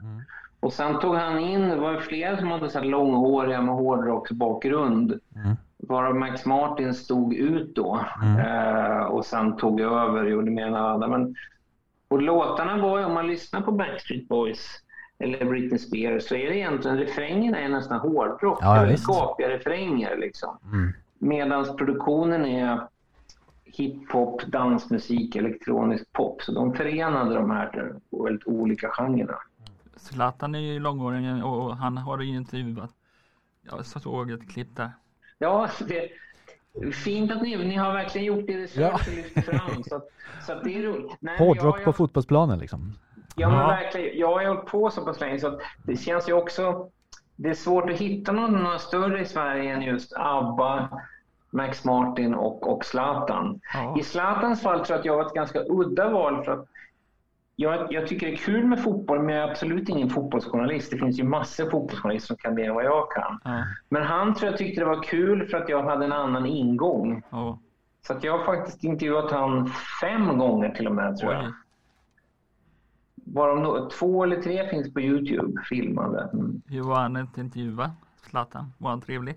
Och 0.60 0.74
sen 0.74 1.00
tog 1.00 1.16
han 1.16 1.40
in, 1.40 1.70
det 1.70 1.76
var 1.76 2.00
flera 2.00 2.38
som 2.38 2.52
hade 2.52 2.70
så 2.70 2.80
här 2.80 2.86
långhåriga 2.86 3.62
med 3.62 3.76
hårdrocksbakgrund. 3.76 5.20
Varav 5.78 6.16
Max 6.16 6.46
Martin 6.46 6.94
stod 6.94 7.34
ut 7.34 7.76
då. 7.76 8.00
Eh, 8.40 9.04
och 9.06 9.26
sen 9.26 9.58
tog 9.58 9.82
över 9.82 10.24
och 10.24 10.30
gjorde 10.30 10.52
mer 10.52 10.68
än 10.68 10.76
alla. 10.76 11.08
Men, 11.08 11.36
och 12.08 12.22
låtarna 12.22 12.78
var 12.82 13.00
ju, 13.00 13.06
om 13.06 13.14
man 13.14 13.28
lyssnar 13.28 13.62
på 13.62 13.72
Backstreet 13.72 14.28
Boys 14.28 14.68
eller 15.20 15.46
Britney 15.46 15.80
Spears 15.80 16.24
så 16.24 16.36
är 16.36 16.50
det 16.50 16.58
egentligen, 16.58 16.98
refrängerna 16.98 17.60
är 17.60 17.70
nästan 17.70 18.00
hårdrock. 18.00 18.60
Ja, 18.62 18.78
Eller 18.78 18.92
visst. 18.92 19.08
gapiga 19.08 19.50
refränger 19.50 20.18
liksom. 20.18 20.58
Medan 21.24 21.78
produktionen 21.78 22.46
är 22.46 22.88
hiphop, 23.66 24.44
dansmusik, 24.46 25.36
elektronisk 25.36 26.14
pop. 26.14 26.42
Så 26.42 26.52
de 26.52 26.74
förenade 26.74 27.36
de 27.36 27.52
här 27.52 27.94
väldigt 28.24 28.48
olika 28.48 28.90
genrerna. 28.90 29.38
Zlatan 29.96 30.56
är 30.56 30.60
ju 30.60 30.80
långåring 30.80 31.44
och 31.44 31.78
han 31.78 31.98
har 31.98 32.20
ju 32.20 32.36
intervjuat. 32.36 32.92
Jag 33.62 33.86
såg 33.86 34.32
ett 34.32 34.50
klipp 34.52 34.76
där. 34.76 34.92
Ja, 35.38 35.70
det 35.88 36.10
är 36.82 36.92
fint 36.92 37.32
att 37.32 37.42
ni, 37.42 37.58
ni 37.58 37.76
har 37.76 37.94
verkligen 37.94 38.28
gjort 38.28 38.48
det 38.48 38.58
research 38.58 39.08
Ja. 39.08 39.14
lyft 39.16 39.46
fram. 39.46 39.84
Så, 39.84 40.02
så 40.46 40.54
att 40.54 40.64
det 40.64 40.78
är 40.78 40.84
roligt. 40.84 41.12
Nej, 41.20 41.38
Hårdrock 41.38 41.78
jag, 41.78 41.86
på 41.86 41.94
fotbollsplanen 41.94 42.60
liksom. 42.60 42.94
Ja, 43.36 43.50
men 43.50 43.60
Ja. 43.60 43.68
verkligen. 43.68 44.20
Jag 44.20 44.28
har 44.28 44.46
hållit 44.46 44.66
på 44.66 44.90
så 44.90 45.06
pass 45.06 45.20
länge 45.20 45.40
så 45.40 45.48
att 45.48 45.60
det 45.84 45.98
känns 45.98 46.30
ju 46.30 46.34
också... 46.34 46.90
Det 47.36 47.50
är 47.50 47.54
svårt 47.54 47.90
att 47.90 47.98
hitta 47.98 48.32
någon, 48.32 48.52
några 48.52 48.80
större 48.80 49.22
i 49.22 49.26
Sverige 49.26 49.74
än 49.74 49.82
just 49.82 50.14
ABBA, 50.16 50.90
Max 51.54 51.86
Martin 51.86 52.34
och, 52.34 52.74
och 52.74 52.86
Zlatan. 52.86 53.60
Ja. 53.74 53.96
I 54.00 54.04
Zlatans 54.04 54.62
fall 54.62 54.86
tror 54.86 54.90
jag 54.96 55.00
att 55.00 55.06
jag 55.06 55.16
var 55.18 55.26
ett 55.26 55.34
ganska 55.34 55.60
udda 55.70 56.10
val 56.10 56.44
för 56.44 56.52
att 56.52 56.68
jag, 57.56 57.94
jag 57.94 58.08
tycker 58.08 58.28
det 58.28 58.34
är 58.34 58.38
kul 58.38 58.66
med 58.66 58.84
fotboll 58.84 59.20
men 59.24 59.36
jag 59.36 59.44
är 59.48 59.52
absolut 59.52 59.90
ingen 59.90 60.10
fotbollsjournalist. 60.10 60.92
Det 60.92 60.98
finns 60.98 61.20
ju 61.20 61.24
massor 61.24 61.66
av 61.66 61.70
fotbollsjournalister 61.70 62.28
som 62.28 62.38
kan 62.38 62.56
mer 62.56 62.70
än 62.70 62.76
vad 62.76 62.86
jag 62.86 63.12
kan. 63.12 63.40
Ja, 63.44 63.64
Men 63.90 64.04
han 64.04 64.34
tror 64.36 64.52
jag 64.52 64.58
tyckte 64.58 64.82
det 64.82 64.86
var 64.86 65.04
kul 65.04 65.48
för 65.48 65.58
att 65.58 65.70
jag 65.70 65.84
hade 65.84 66.06
en 66.06 66.12
annan 66.14 66.46
ingång. 66.46 67.24
ja. 67.30 67.60
Så 68.08 68.14
att 68.14 68.24
jag 68.24 68.38
har 68.38 68.46
faktiskt 68.46 68.84
intervjuat 68.84 69.32
han 69.32 69.68
fem 70.02 70.38
gånger 70.38 70.70
till 70.70 70.88
och 70.88 70.96
med 70.96 71.18
tror 71.18 71.34
jag. 71.34 71.44
Oj. 71.46 71.52
Varav 73.16 73.90
två 73.90 74.24
eller 74.24 74.42
tre 74.42 74.70
finns 74.70 74.94
på 74.94 75.02
Youtube 75.02 75.62
filmade. 75.70 76.30
Mm. 76.34 76.62
Hur 76.68 76.82
var 76.82 76.96
han 76.96 77.16
att 77.16 77.38
intervjua? 77.38 77.92
Zlatan? 78.30 78.74
Var 78.78 78.90
han 78.90 79.02
trevlig? 79.02 79.36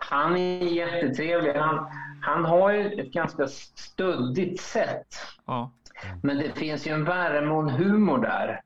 Han 0.00 0.36
är 0.36 0.64
jättetrevlig. 0.64 1.54
Han, 1.54 1.86
han 2.22 2.44
har 2.44 2.70
ju 2.70 3.00
ett 3.00 3.12
ganska 3.12 3.46
stöddigt 3.46 4.60
sätt. 4.60 5.06
Ja. 5.46 5.72
Men 6.22 6.38
det 6.38 6.52
finns 6.52 6.86
ju 6.86 6.92
en 6.92 7.04
värme 7.04 7.50
och 7.50 7.62
en 7.62 7.70
humor 7.70 8.18
där. 8.18 8.62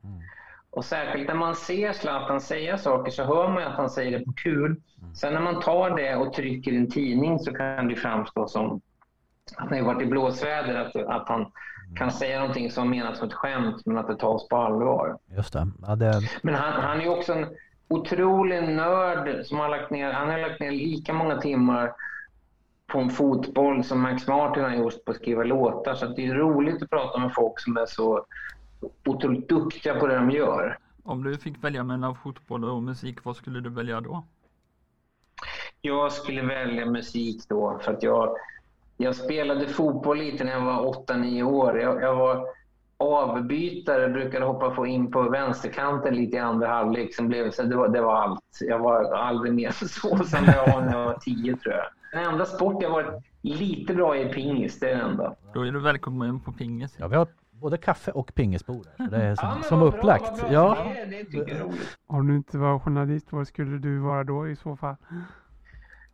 Och 0.69 0.85
särskilt 0.85 1.27
när 1.27 1.35
man 1.35 1.55
ser 1.55 1.93
Zlatan 1.93 2.41
säga 2.41 2.77
saker 2.77 3.11
så 3.11 3.23
hör 3.23 3.49
man 3.49 3.63
ju 3.63 3.69
att 3.69 3.75
han 3.75 3.89
säger 3.89 4.19
det 4.19 4.25
på 4.25 4.33
kul. 4.33 4.81
Sen 5.13 5.33
när 5.33 5.41
man 5.41 5.61
tar 5.61 5.97
det 5.97 6.15
och 6.15 6.33
trycker 6.33 6.71
i 6.71 6.77
en 6.77 6.91
tidning 6.91 7.39
så 7.39 7.53
kan 7.53 7.87
det 7.87 7.95
framstå 7.95 8.47
som 8.47 8.81
att 9.55 9.69
han 9.69 9.77
har 9.79 9.85
varit 9.85 10.01
i 10.01 10.05
blåsväder, 10.05 10.75
att, 10.75 10.95
att 10.95 11.29
han 11.29 11.51
kan 11.95 12.11
säga 12.11 12.39
någonting 12.39 12.71
som 12.71 12.89
menas 12.89 13.17
som 13.17 13.27
ett 13.27 13.33
skämt 13.33 13.85
men 13.85 13.97
att 13.97 14.07
det 14.07 14.17
tas 14.17 14.47
på 14.47 14.57
allvar. 14.57 15.17
Just 15.25 15.53
det. 15.53 15.67
Ja, 15.87 15.95
det 15.95 16.21
Men 16.41 16.55
han, 16.55 16.83
han 16.83 17.01
är 17.01 17.09
också 17.09 17.33
en 17.33 17.47
otrolig 17.87 18.63
nörd 18.63 19.45
som 19.45 19.59
har 19.59 19.69
lagt 19.69 19.91
ner, 19.91 20.11
han 20.11 20.29
har 20.29 20.37
lagt 20.37 20.59
ner 20.59 20.71
lika 20.71 21.13
många 21.13 21.41
timmar 21.41 21.93
på 22.87 22.99
en 22.99 23.09
fotboll 23.09 23.83
som 23.83 24.01
Max 24.01 24.27
Martin 24.27 24.63
har 24.63 24.75
gjort 24.75 25.05
på 25.05 25.11
att 25.11 25.17
skriva 25.17 25.43
låtar. 25.43 25.95
Så 25.95 26.05
det 26.05 26.25
är 26.25 26.33
roligt 26.33 26.83
att 26.83 26.89
prata 26.89 27.19
med 27.19 27.33
folk 27.33 27.59
som 27.59 27.77
är 27.77 27.85
så 27.85 28.25
otroligt 29.05 29.49
duktiga 29.49 29.99
på 29.99 30.07
det 30.07 30.15
de 30.15 30.31
gör. 30.31 30.77
Om 31.03 31.23
du 31.23 31.37
fick 31.37 31.63
välja 31.63 31.83
mellan 31.83 32.15
fotboll 32.15 32.63
och 32.63 32.83
musik, 32.83 33.23
vad 33.23 33.35
skulle 33.35 33.59
du 33.59 33.69
välja 33.69 34.01
då? 34.01 34.23
Jag 35.81 36.11
skulle 36.11 36.41
välja 36.41 36.85
musik 36.85 37.41
då 37.49 37.79
för 37.81 37.93
att 37.93 38.03
jag, 38.03 38.37
jag 38.97 39.15
spelade 39.15 39.67
fotboll 39.67 40.17
lite 40.17 40.43
när 40.43 40.51
jag 40.51 40.65
var 40.65 41.05
8-9 41.07 41.43
år. 41.43 41.79
Jag, 41.79 42.01
jag 42.01 42.15
var 42.15 42.47
avbytare, 42.97 44.09
brukade 44.09 44.45
hoppa 44.45 44.75
få 44.75 44.85
in 44.85 45.11
på 45.11 45.21
vänsterkanten 45.21 46.15
lite 46.15 46.37
i 46.37 46.39
andra 46.39 46.67
halvlek. 46.67 47.13
Sen 47.15 47.27
blev, 47.27 47.51
så 47.51 47.63
det, 47.63 47.75
var, 47.75 47.87
det 47.89 48.01
var 48.01 48.15
allt. 48.15 48.41
Jag 48.61 48.79
var 48.79 49.13
aldrig 49.13 49.53
mer 49.53 49.71
så 49.87 50.23
sen 50.23 50.43
jag 50.45 50.73
var 50.73 50.81
när 50.81 50.97
jag 50.97 51.05
var 51.05 51.17
10 51.21 51.55
tror 51.55 51.75
jag. 51.75 51.85
Den 52.13 52.31
enda 52.31 52.45
sport 52.45 52.83
jag 52.83 52.89
varit 52.89 53.23
lite 53.41 53.93
bra 53.93 54.17
i 54.17 54.25
pingis, 54.33 54.79
det 54.79 54.89
är 54.91 54.97
den 54.97 55.09
enda. 55.09 55.35
Då 55.53 55.61
är 55.61 55.71
du 55.71 55.79
välkommen 55.79 56.39
på 56.39 56.51
pingis. 56.51 56.95
Ja, 56.99 57.07
vi 57.07 57.15
har 57.15 57.27
både 57.51 57.77
kaffe 57.77 58.11
och 58.11 58.35
pingisbord 58.35 58.85
här. 58.97 59.07
Det 59.09 59.17
är 59.17 59.35
som, 59.35 59.49
men 59.49 59.63
som 59.63 59.81
upplagt. 59.81 60.39
bra. 60.39 60.53
Ja, 60.53 60.77
Det, 60.95 61.05
det 61.05 61.23
tycker 61.23 61.39
jag 61.39 61.49
är 61.49 61.63
roligt. 61.63 61.97
Om 62.07 62.27
du 62.27 62.35
inte 62.35 62.57
var 62.57 62.79
journalist, 62.79 63.27
vad 63.31 63.47
skulle 63.47 63.77
du 63.77 63.99
vara 63.99 64.23
då 64.23 64.47
i 64.47 64.55
så 64.55 64.75
fall? 64.77 64.95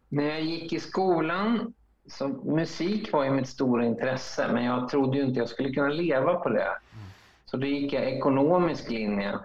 När 0.09 0.23
jag 0.23 0.41
gick 0.41 0.73
i 0.73 0.79
skolan, 0.79 1.73
så 2.07 2.27
musik 2.27 3.13
var 3.13 3.23
ju 3.23 3.31
mitt 3.31 3.47
stora 3.47 3.85
intresse, 3.85 4.49
men 4.53 4.63
jag 4.65 4.89
trodde 4.89 5.17
ju 5.17 5.23
inte 5.23 5.39
jag 5.39 5.49
skulle 5.49 5.73
kunna 5.73 5.87
leva 5.89 6.33
på 6.33 6.49
det. 6.49 6.67
Så 7.45 7.57
då 7.57 7.67
gick 7.67 7.93
jag 7.93 8.03
ekonomisk 8.03 8.89
linje 8.89 9.39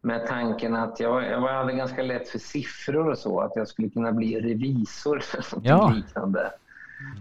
med 0.00 0.26
tanken 0.26 0.76
att 0.76 1.00
jag, 1.00 1.24
jag 1.24 1.40
hade 1.40 1.72
ganska 1.72 2.02
lätt 2.02 2.28
för 2.28 2.38
siffror 2.38 3.08
och 3.08 3.18
så, 3.18 3.40
att 3.40 3.52
jag 3.56 3.68
skulle 3.68 3.88
kunna 3.88 4.12
bli 4.12 4.40
revisor 4.40 5.22
eller 5.34 5.68
Ja. 5.68 5.92
liknande. 5.96 6.50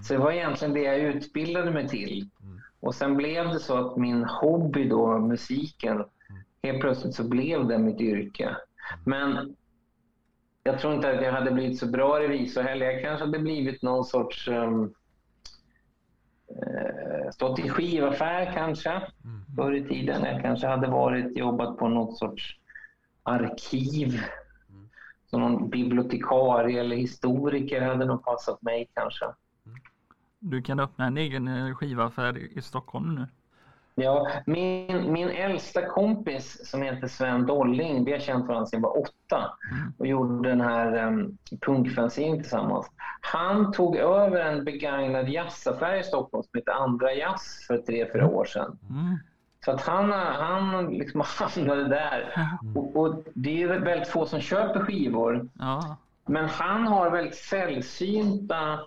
Så 0.03 0.13
det 0.13 0.19
var 0.19 0.31
egentligen 0.31 0.73
det 0.73 0.81
jag 0.81 0.97
utbildade 0.99 1.71
mig 1.71 1.87
till. 1.87 2.29
Och 2.79 2.95
sen 2.95 3.15
blev 3.17 3.47
det 3.49 3.59
så 3.59 3.77
att 3.77 3.97
min 3.97 4.23
hobby 4.23 4.89
då, 4.89 5.17
musiken, 5.19 6.03
helt 6.63 6.79
plötsligt 6.81 7.15
så 7.15 7.23
blev 7.23 7.67
det 7.67 7.77
mitt 7.77 8.01
yrke. 8.01 8.55
Men 9.05 9.55
jag 10.67 10.79
tror 10.79 10.93
inte 10.93 11.09
att 11.11 11.23
jag 11.23 11.31
hade 11.31 11.51
blivit 11.51 11.79
så 11.79 11.87
bra 11.87 12.19
revisor 12.19 12.61
heller. 12.61 12.85
Jag 12.85 13.01
kanske 13.01 13.25
hade 13.25 13.39
blivit 13.39 13.81
någon 13.81 14.05
sorts... 14.05 14.47
Um, 14.47 14.93
stått 17.33 17.59
i 17.59 17.69
skivaffär 17.69 18.53
kanske, 18.53 19.01
förr 19.55 19.73
i 19.73 19.83
tiden. 19.87 20.23
Jag 20.23 20.41
kanske 20.41 20.67
hade 20.67 20.87
varit 20.87 21.37
jobbat 21.37 21.77
på 21.77 21.87
något 21.87 22.17
sorts 22.17 22.59
arkiv. 23.23 24.21
Som 25.29 25.41
någon 25.41 25.69
bibliotekarie 25.69 26.79
eller 26.79 26.95
historiker 26.95 27.81
hade 27.81 28.05
nog 28.05 28.23
passat 28.25 28.61
mig 28.61 28.89
kanske. 28.93 29.25
Du 30.39 30.61
kan 30.61 30.79
öppna 30.79 31.05
en 31.05 31.17
egen 31.17 31.47
eh, 31.47 31.75
skivaffär 31.75 32.57
i 32.57 32.61
Stockholm 32.61 33.15
nu. 33.15 33.27
Ja, 33.99 34.27
min, 34.45 35.13
min 35.13 35.29
äldsta 35.29 35.85
kompis 35.85 36.69
som 36.69 36.81
heter 36.81 37.07
Sven 37.07 37.45
Dolling, 37.45 38.05
vi 38.05 38.11
har 38.11 38.19
känt 38.19 38.47
varandra 38.47 38.65
sedan 38.65 38.81
jag 38.81 38.89
var 38.89 38.99
åtta 38.99 39.51
och 39.97 40.07
gjorde 40.07 40.49
den 40.49 40.61
här 40.61 41.07
um, 41.07 41.37
punkfanzine 41.61 42.35
tillsammans. 42.37 42.91
Han 43.21 43.71
tog 43.71 43.95
över 43.95 44.39
en 44.39 44.63
begagnad 44.63 45.29
jazzaffär 45.29 45.95
i 45.95 46.03
Stockholm 46.03 46.43
som 46.43 46.57
heter 46.57 46.71
Andra 46.71 47.13
Jazz 47.13 47.65
för 47.67 47.77
tre, 47.77 48.09
fyra 48.13 48.27
år 48.27 48.45
sedan. 48.45 48.77
Mm. 48.89 49.17
Så 49.65 49.71
att 49.71 49.81
han, 49.81 50.11
han 50.11 50.89
liksom 50.89 51.21
hamnade 51.39 51.87
där. 51.87 52.49
Och, 52.75 52.95
och 52.95 53.23
det 53.33 53.63
är 53.63 53.67
väldigt 53.67 54.09
få 54.09 54.25
som 54.25 54.41
köper 54.41 54.79
skivor. 54.79 55.49
Ja. 55.59 55.97
Men 56.25 56.49
han 56.49 56.87
har 56.87 57.09
väldigt 57.11 57.35
sällsynta 57.35 58.79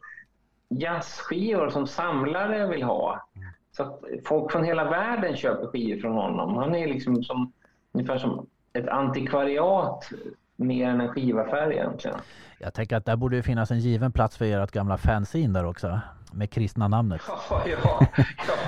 jazzskivor 0.69 1.69
som 1.69 1.87
samlare 1.87 2.67
vill 2.67 2.83
ha. 2.83 3.27
Så 3.73 3.83
att 3.83 4.01
folk 4.25 4.53
från 4.53 4.64
hela 4.64 4.91
världen 4.91 5.37
köper 5.37 5.66
skivor 5.66 6.01
från 6.01 6.12
honom. 6.12 6.57
Han 6.57 6.75
är 6.75 6.87
liksom 6.87 7.23
som, 7.23 7.53
ungefär 7.93 8.18
som 8.18 8.47
ett 8.73 8.89
antikvariat 8.89 10.11
mer 10.57 10.89
än 10.89 11.01
en 11.01 11.09
skivaffär 11.09 11.73
egentligen. 11.73 12.16
Jag 12.59 12.75
tänker 12.75 12.97
att 12.97 13.05
där 13.05 13.16
borde 13.16 13.37
ju 13.37 13.43
finnas 13.43 13.71
en 13.71 13.79
given 13.79 14.12
plats 14.12 14.37
för 14.37 14.45
ert 14.45 14.71
gamla 14.71 14.99
fanzine 14.99 15.59
där 15.59 15.66
också. 15.66 16.01
Med 16.33 16.51
kristna 16.51 16.89
namnet. 16.89 17.21
Ja, 17.51 17.62
ja, 17.66 18.07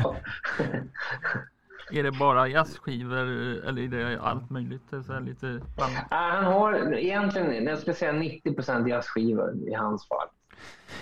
ja. 0.02 0.14
Är 1.92 2.02
det 2.02 2.12
bara 2.12 2.48
jazzskivor 2.48 3.18
eller 3.68 3.82
är 3.82 3.88
det 3.88 4.20
allt 4.20 4.50
möjligt? 4.50 4.82
Det 4.90 4.96
är 4.96 5.00
så 5.02 5.12
här 5.12 5.20
lite 5.20 5.46
blandat. 5.46 6.04
Han 6.10 6.44
har 6.44 6.94
egentligen, 6.94 7.64
jag 7.64 7.78
skulle 7.78 7.94
säga 7.94 8.12
90% 8.12 8.88
jazzskivor 8.88 9.54
i 9.68 9.74
hans 9.74 10.08
fall. 10.08 10.28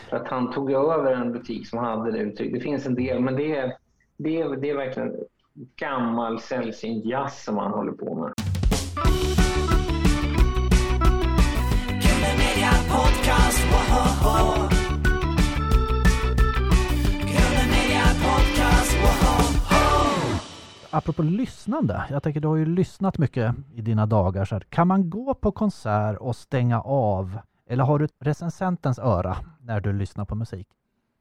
För 0.09 0.16
att 0.16 0.28
han 0.28 0.53
tog 0.53 0.72
över 0.72 1.12
en 1.12 1.32
butik 1.32 1.68
som 1.68 1.78
hade 1.78 2.12
det 2.12 2.18
uttryck. 2.18 2.53
Det 2.53 2.61
finns 2.61 2.86
en 2.86 2.94
del, 2.94 3.20
men 3.20 3.36
det 3.36 3.57
är, 3.57 3.76
det 4.22 4.40
är, 4.40 4.56
det 4.56 4.70
är 4.70 4.76
verkligen 4.76 5.16
gammal 5.76 6.40
sällsynt 6.40 7.04
jazz 7.04 7.44
som 7.44 7.58
han 7.58 7.72
håller 7.72 7.92
på 7.92 8.14
med. 8.14 8.32
Apropå 20.92 21.22
lyssnande. 21.22 22.04
Jag 22.10 22.22
tänker 22.22 22.40
du 22.40 22.48
har 22.48 22.56
ju 22.56 22.66
lyssnat 22.66 23.18
mycket 23.18 23.54
i 23.74 23.80
dina 23.80 24.06
dagar. 24.06 24.44
Så 24.44 24.54
här. 24.54 24.60
Kan 24.68 24.88
man 24.88 25.10
gå 25.10 25.34
på 25.34 25.52
konsert 25.52 26.16
och 26.20 26.36
stänga 26.36 26.80
av? 26.80 27.38
Eller 27.68 27.84
har 27.84 27.98
du 27.98 28.08
recensentens 28.20 28.98
öra 28.98 29.36
när 29.60 29.80
du 29.80 29.92
lyssnar 29.92 30.24
på 30.24 30.34
musik? 30.34 30.66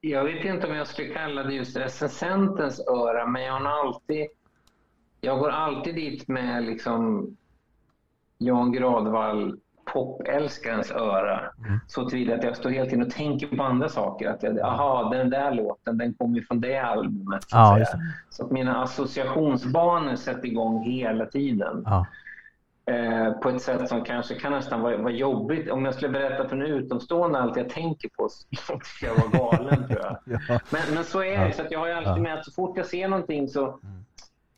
Jag 0.02 0.24
vet 0.24 0.46
inte 0.46 0.68
om 0.68 0.76
jag 0.76 0.88
skulle 0.88 1.14
kalla 1.14 1.44
det 1.44 1.54
just 1.54 1.78
recensentens 1.78 2.88
öra, 2.88 3.26
men 3.26 3.42
jag 3.44 3.54
har 3.54 3.86
alltid... 3.86 4.28
Jag 5.22 5.40
går 5.40 5.50
alltid 5.50 5.96
dit 5.96 6.28
med 6.28 6.64
liksom 6.64 7.28
Jan 8.38 8.72
Gradvall, 8.72 9.60
popälskarens 9.94 10.92
öra. 10.92 11.42
Så 11.88 12.10
tillvida 12.10 12.36
att 12.36 12.44
jag 12.44 12.58
står 12.58 12.70
helt 12.70 12.94
in 12.94 13.02
och 13.02 13.10
tänker 13.10 13.48
på 13.48 13.64
andra 13.64 13.90
saker. 13.90 14.30
Att 14.30 14.44
jag, 14.44 14.60
aha, 14.60 15.10
den 15.10 15.30
där 15.30 15.54
låten, 15.54 15.98
den 15.98 16.14
kommer 16.14 16.36
ju 16.38 16.44
från 16.44 16.62
det 16.62 16.78
albumet. 16.78 17.44
Så 17.50 17.58
att, 17.58 17.80
Ja, 17.80 17.86
så 18.30 18.46
att 18.46 18.52
mina 18.52 18.82
associationsbanor 18.84 20.16
sätter 20.16 20.48
igång 20.48 20.84
hela 20.84 21.26
tiden. 21.26 21.84
Ja. 21.86 22.06
Eh, 22.90 23.32
på 23.32 23.50
ett 23.50 23.62
sätt 23.62 23.90
som 23.90 24.04
kanske 24.04 24.36
kan 24.36 24.52
nästan 24.52 24.82
vara, 24.82 24.98
vara 24.98 25.12
jobbigt. 25.14 25.70
Om 25.72 25.86
jag 25.86 25.94
skulle 25.94 26.10
berätta 26.12 26.50
för 26.50 26.56
en 26.56 26.62
utomstående 26.62 27.40
allt 27.40 27.58
jag 27.58 27.70
tänker 27.70 28.10
på 28.10 28.30
så 28.30 28.80
skulle 28.84 29.12
jag 29.12 29.16
vara 29.30 29.52
galen 29.58 29.88
tror 29.88 30.00
jag. 30.00 30.18
Ja. 30.50 30.60
Men, 30.70 30.82
men 30.94 31.04
så 31.04 31.24
är 31.24 31.46
det. 31.48 31.54
Så 31.54 31.62
att 31.62 31.72
jag 31.72 31.80
har 31.80 31.90
alltid 31.90 32.12
Ja. 32.12 32.18
Med 32.18 32.34
att 32.40 32.46
så 32.46 32.52
fort 32.52 32.78
jag 32.78 32.86
ser 32.86 33.08
någonting 33.08 33.48
så, 33.48 33.80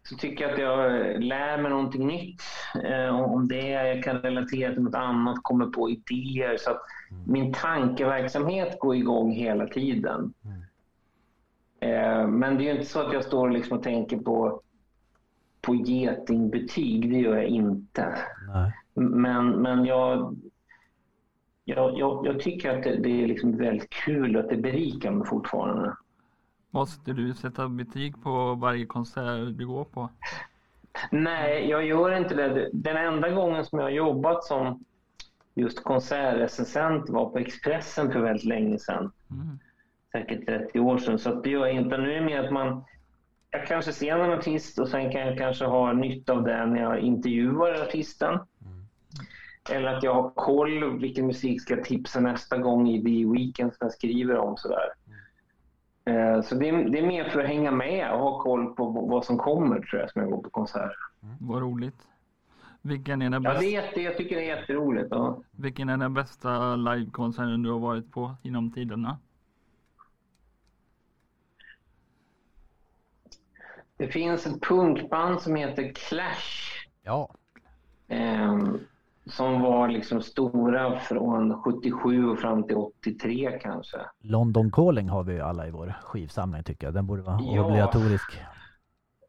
så 0.09 0.15
tycker 0.15 0.43
jag 0.43 0.53
att 0.53 0.59
jag 0.59 0.91
lär 1.23 1.57
mig 1.57 1.71
någonting 1.71 2.07
nytt 2.07 2.41
eh, 2.83 3.21
om 3.21 3.47
det. 3.47 3.67
Jag 3.69 4.03
kan 4.03 4.17
relatera 4.21 4.73
till 4.73 4.83
något 4.83 4.95
annat, 4.95 5.37
kommer 5.41 5.65
på 5.65 5.89
idéer. 5.89 6.57
Så 6.57 6.71
att 6.71 6.81
Mm. 7.11 7.23
min 7.31 7.53
tankeverksamhet 7.53 8.79
går 8.79 8.95
igång 8.95 9.31
hela 9.31 9.67
tiden. 9.67 10.33
Mm. 10.45 10.61
Eh, 11.79 12.27
men 12.27 12.57
det 12.57 12.63
är 12.63 12.65
ju 12.65 12.71
inte 12.71 12.85
så 12.85 13.01
att 13.07 13.13
jag 13.13 13.23
står 13.23 13.49
liksom 13.49 13.77
och 13.77 13.83
tänker 13.83 14.17
på, 14.17 14.61
på 15.61 15.75
getingbetyg. 15.75 17.09
Det 17.09 17.19
gör 17.19 17.35
jag 17.35 17.47
inte. 17.47 18.17
Nej. 18.47 18.71
Men, 18.93 19.49
men 19.49 19.85
jag, 19.85 20.37
jag, 21.63 21.99
jag, 21.99 22.25
jag 22.25 22.39
tycker 22.39 22.77
att 22.77 22.83
det, 22.83 22.95
det 22.95 23.23
är 23.23 23.27
liksom 23.27 23.57
väldigt 23.57 23.89
kul 23.89 24.37
att 24.37 24.49
det 24.49 24.57
berikar 24.57 25.11
mig 25.11 25.27
fortfarande. 25.27 25.95
Måste 26.69 27.13
du 27.13 27.33
sätta 27.33 27.67
betyg 27.69 28.23
på 28.23 28.55
varje 28.55 28.85
konsert 28.85 29.57
du 29.57 29.67
går 29.67 29.83
på? 29.83 30.09
Nej, 31.11 31.69
jag 31.69 31.85
gör 31.85 32.17
inte 32.17 32.35
det. 32.35 32.69
Den 32.73 32.97
enda 32.97 33.29
gången 33.29 33.65
som 33.65 33.79
jag 33.79 33.85
har 33.85 33.91
jobbat 33.91 34.43
som 34.43 34.83
just 35.53 35.83
konsertrecensent 35.83 37.09
var 37.09 37.29
på 37.29 37.37
Expressen 37.37 38.11
för 38.11 38.19
väldigt 38.19 38.45
länge 38.45 38.79
sedan. 38.79 39.11
Mm. 39.31 39.59
Säkert 40.11 40.45
30 40.45 40.79
år 40.79 40.97
sedan. 40.97 41.19
Så 41.19 41.29
att 41.29 41.43
det 41.43 41.49
gör 41.49 41.65
jag 41.65 41.75
inte. 41.75 41.97
Nu 41.97 42.11
är 42.11 42.19
det 42.19 42.25
mer 42.25 42.43
att 42.43 42.53
man... 42.53 42.83
Jag 43.51 43.67
kanske 43.67 43.91
ser 43.93 44.17
någon 44.17 44.31
artist 44.31 44.79
och 44.79 44.87
sen 44.87 45.11
kan 45.11 45.21
jag 45.21 45.37
kanske 45.37 45.65
ha 45.65 45.93
nytta 45.93 46.33
av 46.33 46.43
det 46.43 46.65
när 46.65 46.81
jag 46.81 46.99
intervjuar 46.99 47.81
artisten. 47.81 48.39
Eller 49.71 49.93
att 49.93 50.03
jag 50.03 50.13
har 50.13 50.29
koll 50.29 50.99
vilken 50.99 51.27
musik 51.27 51.61
ska 51.61 51.75
jag 51.75 51.85
tipsa 51.85 52.19
nästa 52.19 52.57
gång 52.57 52.89
i 52.89 53.03
The 53.03 53.31
Weekend 53.31 53.73
som 53.73 53.85
jag 53.85 53.93
skriver 53.93 54.37
om. 54.37 54.57
Sådär. 54.57 54.89
Eh, 56.05 56.41
Så 56.41 56.55
det 56.55 56.69
är, 56.69 56.89
det 56.89 56.99
är 56.99 57.07
mer 57.07 57.29
för 57.29 57.39
att 57.43 57.47
hänga 57.47 57.71
med 57.71 58.11
och 58.13 58.19
ha 58.19 58.39
koll 58.39 58.75
på 58.75 58.89
vad 58.89 59.25
som 59.25 59.37
kommer 59.37 59.79
tror 59.79 60.01
jag 60.01 60.11
som 60.11 60.21
jag 60.21 60.31
går 60.31 60.43
på 60.43 60.49
konsert. 60.49 60.91
Vad 61.39 61.61
roligt. 61.61 62.07
Vilken 62.81 63.21
är 63.21 63.29
den, 63.29 63.43
Jag 63.43 63.53
bästa, 63.53 63.65
vet 63.65 63.95
det, 63.95 64.01
jag 64.01 64.17
tycker 64.17 64.35
det 64.35 64.49
är 64.49 64.57
jätteroligt. 64.57 65.07
Ja. 65.11 65.41
vilken 65.51 65.89
är 65.89 65.97
den 65.97 66.13
bästa 66.13 66.75
livekonserten 66.75 67.63
du 67.63 67.71
har 67.71 67.79
varit 67.79 68.11
på 68.11 68.31
inom 68.43 68.71
tiderna? 68.71 69.17
Det 74.01 74.07
finns 74.07 74.45
ett 74.47 74.61
punkband 74.61 75.41
som 75.41 75.55
heter 75.55 75.91
Clash. 75.93 76.71
Ja. 77.03 77.29
ehm, 78.07 78.79
som 79.25 79.61
var 79.61 79.87
liksom 79.87 80.21
stora 80.21 80.99
från 80.99 81.61
77 81.63 82.29
och 82.29 82.39
fram 82.39 82.63
till 82.63 82.75
83 82.77 83.59
kanske. 83.61 83.97
London 84.21 84.71
Calling 84.71 85.09
har 85.09 85.23
vi 85.23 85.33
ju 85.33 85.41
alla 85.41 85.67
i 85.67 85.71
vår 85.71 85.93
skivsamling 86.03 86.63
tycker 86.63 86.87
jag. 86.87 86.93
Den 86.93 87.07
borde 87.07 87.21
vara 87.21 87.39
Ja. 87.41 87.65
obligatorisk. 87.65 88.39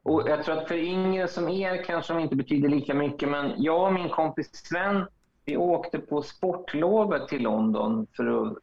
Och 0.03 0.23
jag 0.29 0.45
tror 0.45 0.59
att 0.59 0.69
för 0.69 0.75
yngre 0.75 1.29
som 1.29 1.49
er 1.49 1.85
kanske 1.85 2.13
de 2.15 2.21
inte 2.23 2.37
betyder 2.37 2.69
lika 2.69 2.95
mycket, 2.95 3.29
men 3.29 3.53
jag 3.57 3.87
och 3.87 3.93
min 3.93 4.09
kompis 4.09 4.51
Sven, 4.53 5.07
vi 5.45 5.57
åkte 5.57 5.99
på 5.99 6.23
sportlovet 6.23 7.29
till 7.29 7.43
London 7.43 8.07
för 8.17 8.47
att 8.47 8.59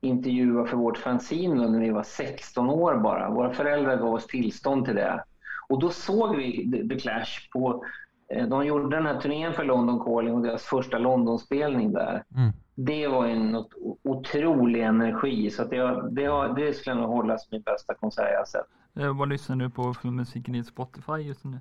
intervjua 0.00 0.66
för 0.66 0.76
vårt 0.76 0.98
fanzine 0.98 1.68
när 1.68 1.80
vi 1.80 1.90
var 1.90 2.02
16 2.02 2.70
år 2.70 2.94
bara. 2.96 3.30
Våra 3.30 3.52
föräldrar 3.52 3.96
gav 3.96 4.14
oss 4.14 4.26
tillstånd 4.26 4.84
till 4.84 4.94
det. 4.94 5.24
Och 5.68 5.80
då 5.80 5.90
såg 5.90 6.36
vi 6.36 6.70
The, 6.88 6.98
Clash 6.98 7.50
på... 7.52 7.84
eh, 8.28 8.46
De 8.46 8.66
gjorde 8.66 8.96
den 8.96 9.06
här 9.06 9.20
turnén 9.20 9.52
för 9.52 9.64
London 9.64 10.04
Calling 10.04 10.34
och 10.34 10.42
deras 10.42 10.62
första 10.62 10.98
Londonspelning 10.98 11.92
där. 11.92 12.24
Mm. 12.36 12.52
Det 12.74 13.08
var 13.08 13.26
en 13.26 13.64
otrolig 14.04 14.82
energi, 14.82 15.50
så 15.50 15.62
att 15.62 15.70
det, 15.70 16.08
det, 16.10 16.54
det 16.56 16.72
skulle 16.72 16.96
nog 16.96 17.08
hålla 17.10 17.38
som 17.38 17.48
min 17.52 17.62
bästa 17.62 17.94
konsert 17.94 18.32
jag 18.32 18.48
sett. 18.48 18.66
Eh, 19.00 19.16
vad 19.18 19.28
lyssnar 19.28 19.56
du 19.56 19.70
på 19.70 19.94
för 19.94 20.08
musik 20.08 20.48
i 20.48 20.64
Spotify 20.64 21.12
just 21.12 21.44
nu? 21.44 21.58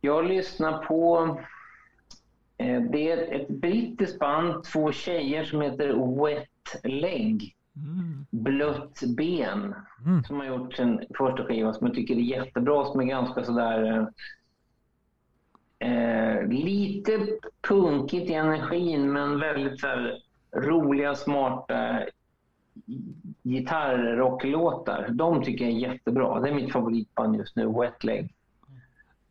Jag 0.00 0.24
lyssnar 0.24 0.78
på... 0.78 1.36
Eh, 2.56 2.82
det 2.82 3.10
är 3.10 3.40
ett 3.40 3.48
brittiskt 3.48 4.18
band, 4.18 4.64
två 4.64 4.92
tjejer 4.92 5.44
som 5.44 5.60
heter 5.60 6.22
Wet 6.24 6.84
Leg. 6.84 7.54
Mm. 7.76 8.26
Blött 8.30 9.02
ben. 9.16 9.74
Mm. 10.06 10.24
Som 10.24 10.36
har 10.36 10.46
gjort 10.46 10.74
sin 10.74 11.04
första 11.16 11.46
skiva 11.46 11.72
som 11.72 11.86
jag 11.86 11.96
tycker 11.96 12.14
är 12.14 12.20
jättebra. 12.20 12.84
Som 12.84 13.00
är 13.00 13.04
ganska 13.04 13.44
sådär... 13.44 14.08
Eh, 15.78 16.46
lite 16.48 17.28
punkigt 17.68 18.30
i 18.30 18.34
energin 18.34 19.12
men 19.12 19.40
väldigt 19.40 19.80
så 19.80 19.86
här, 19.86 20.22
roliga, 20.52 21.14
smarta 21.14 22.04
gitarrrocklåtar. 23.42 25.08
De 25.10 25.42
tycker 25.42 25.64
jag 25.64 25.74
är 25.74 25.78
jättebra. 25.78 26.40
Det 26.40 26.48
är 26.48 26.54
mitt 26.54 26.72
favoritband 26.72 27.36
just 27.36 27.56
nu, 27.56 27.66
Wet 27.66 28.04
Leg. 28.04 28.34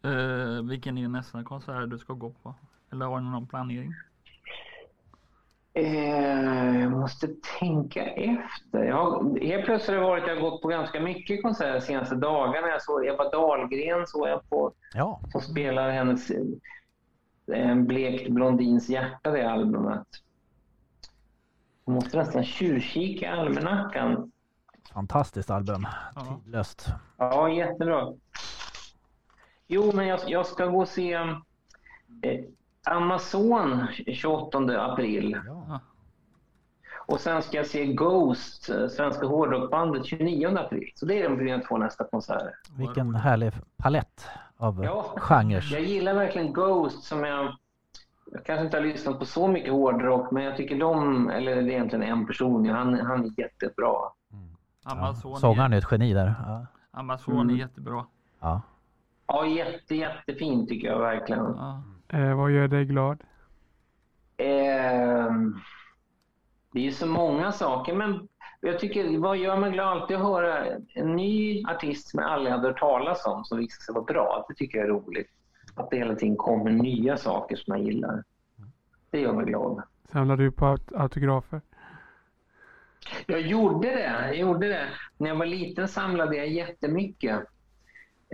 Eh, 0.01 0.63
vilken 0.69 0.97
är 0.97 1.07
nästa 1.07 1.43
konsert 1.43 1.89
du 1.89 1.97
ska 1.97 2.13
gå 2.13 2.29
på? 2.29 2.55
Eller 2.91 3.05
har 3.05 3.19
du 3.19 3.25
någon 3.25 3.47
planering? 3.47 3.93
Eh, 5.79 6.81
jag 6.81 6.91
måste 6.91 7.27
tänka 7.59 8.05
efter. 8.05 8.83
Jag 8.83 8.95
har, 8.95 9.39
helt 9.45 9.65
plötsligt 9.65 9.97
har 9.97 10.03
det 10.03 10.09
varit, 10.09 10.27
jag 10.27 10.35
har 10.35 10.41
gått 10.49 10.61
på 10.61 10.67
ganska 10.67 10.99
mycket 10.99 11.41
konserter 11.41 11.73
de 11.73 11.81
senaste 11.81 12.15
dagarna. 12.15 12.67
Jag 12.67 12.81
såg 12.81 13.05
Ebba 13.07 13.29
Dahlgren 13.29 14.07
såg 14.07 14.27
jag 14.27 14.49
på, 14.49 14.71
Ja. 14.93 15.19
som 15.31 15.41
spelar 15.41 15.89
hennes 15.91 16.31
eh, 16.31 16.41
En 17.53 17.85
blekt 17.87 18.29
blondins 18.29 18.89
hjärta, 18.89 19.31
det 19.31 19.51
albumet. 19.51 20.07
Jag 21.85 21.93
måste 21.95 22.17
nästan 22.17 22.43
tjuvkika 22.43 23.25
i 23.25 23.29
almanackan. 23.29 24.31
Fantastiskt 24.93 25.49
album. 25.49 25.87
Ja. 26.15 26.39
Tidlöst. 26.43 26.87
Ja, 27.17 27.49
jättebra. 27.49 28.13
Jo, 29.67 29.91
men 29.93 30.07
jag, 30.07 30.19
jag 30.27 30.45
ska 30.45 30.65
gå 30.65 30.79
och 30.79 30.87
se 30.87 31.13
eh, 31.13 31.25
Amazon 32.87 33.87
28 34.07 34.57
april. 34.91 35.37
Ja. 35.47 35.79
Och 37.07 37.19
sen 37.19 37.41
ska 37.41 37.57
jag 37.57 37.67
se 37.67 37.85
Ghost, 37.93 38.69
eh, 38.69 38.87
svenska 38.87 39.27
hårdrockbandet, 39.27 40.05
29 40.05 40.57
april. 40.57 40.91
Så 40.95 41.05
det 41.05 41.21
är 41.21 41.29
de 41.29 41.35
mina 41.43 41.59
två 41.63 41.77
nästa 41.77 42.03
konserter. 42.03 42.53
Vilken 42.77 43.15
härlig 43.15 43.53
palett 43.77 44.27
av 44.57 44.83
Ja, 44.83 45.13
genrer. 45.17 45.69
jag 45.71 45.81
gillar 45.81 46.13
verkligen 46.13 46.53
Ghost 46.53 47.03
som 47.03 47.23
jag... 47.23 47.55
Jag 48.31 48.45
kanske 48.45 48.65
inte 48.65 48.77
har 48.77 48.83
lyssnat 48.83 49.19
på 49.19 49.25
så 49.25 49.47
mycket 49.47 49.71
hårdrock, 49.73 50.31
men 50.31 50.43
jag 50.43 50.57
tycker 50.57 50.79
de, 50.79 51.29
eller 51.29 51.55
det 51.55 51.61
är 51.61 51.67
egentligen 51.67 52.03
en 52.03 52.27
person, 52.27 52.65
ja, 52.65 52.75
han, 52.75 52.99
han 52.99 53.25
är 53.25 53.39
jättebra. 53.39 53.93
Ja, 54.85 54.91
Amazon, 54.91 55.37
sångaren 55.39 55.73
är 55.73 55.77
ett 55.77 55.87
geni 55.91 56.13
där. 56.13 56.33
Ja. 56.47 56.65
Amazon 56.91 57.35
Mm. 57.41 57.55
är 57.55 57.59
jättebra. 57.59 58.05
Ja. 58.39 58.61
Ja, 59.27 59.45
jätte, 59.45 59.95
jättefin 59.95 60.67
tycker 60.67 60.87
jag 60.87 60.99
verkligen. 60.99 61.43
Ja. 61.57 61.83
Eh, 62.13 62.35
vad 62.35 62.51
gör 62.51 62.67
dig 62.67 62.85
glad? 62.85 63.23
Ehm, 64.37 65.55
det 66.73 66.87
är 66.87 66.91
så 66.91 67.07
många 67.07 67.51
saker, 67.51 67.93
men 67.95 68.27
jag 68.61 68.79
tycker, 68.79 69.17
vad 69.19 69.37
gör 69.37 69.57
mig 69.57 69.71
glad 69.71 69.87
alltid 69.87 70.17
att 70.17 70.23
höra 70.23 70.65
en 70.93 71.15
ny 71.15 71.63
artist 71.65 72.09
som 72.09 72.19
jag 72.19 72.29
aldrig 72.29 72.51
hade 72.53 72.67
hört 72.67 72.79
talas 72.79 73.25
om 73.25 73.43
som 73.45 73.57
visar 73.57 73.81
sig 73.81 73.93
vara 73.93 74.03
bra. 74.03 74.45
Det 74.49 74.55
tycker 74.55 74.77
jag 74.77 74.87
är 74.87 74.91
roligt. 74.91 75.27
Att 75.75 75.89
det 75.89 75.97
hela 75.97 76.15
tiden 76.15 76.35
kommer 76.37 76.71
nya 76.71 77.17
saker 77.17 77.55
som 77.55 77.75
jag 77.77 77.85
gillar. 77.85 78.23
Det 79.11 79.19
gör 79.19 79.33
mig 79.33 79.45
glad. 79.45 79.83
Samlar 80.11 80.37
du 80.37 80.51
på 80.51 80.65
aut- 80.65 80.95
autografer? 81.01 81.61
Jag 83.25 83.41
gjorde 83.41 83.87
det. 83.87 84.03
Jag 84.27 84.35
gjorde 84.35 84.67
det. 84.67 84.85
När 85.17 85.29
jag 85.29 85.35
var 85.35 85.45
liten 85.45 85.87
samlade 85.87 86.35
jag 86.37 86.47
jättemycket. 86.47 87.39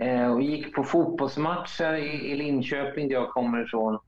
Eh, 0.02 0.32
och 0.32 0.42
gick 0.42 0.74
på 0.74 0.84
fotbollsmatcher 0.84 1.94
i, 1.94 2.30
i 2.30 2.36
Linköping, 2.36 3.08
där 3.08 3.14
jag 3.14 3.30
kommer 3.30 3.64
ifrån. 3.64 3.98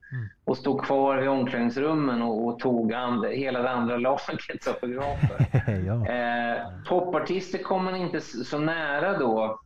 Och 0.44 0.56
stod 0.56 0.84
kvar 0.84 1.22
i 1.22 1.28
omklädningsrummen 1.28 2.22
och, 2.22 2.46
och 2.46 2.58
tog 2.58 2.92
and, 2.92 3.24
hela 3.24 3.62
det 3.62 3.70
andra 3.70 3.96
lagets 3.96 4.68
autografer. 4.68 5.46
ja. 5.86 6.08
Eh, 6.08 6.66
popartister 6.88 7.58
kom 7.58 7.84
man 7.84 7.96
inte 7.96 8.20
så 8.20 8.58
nära 8.58 9.18
då. 9.18 9.60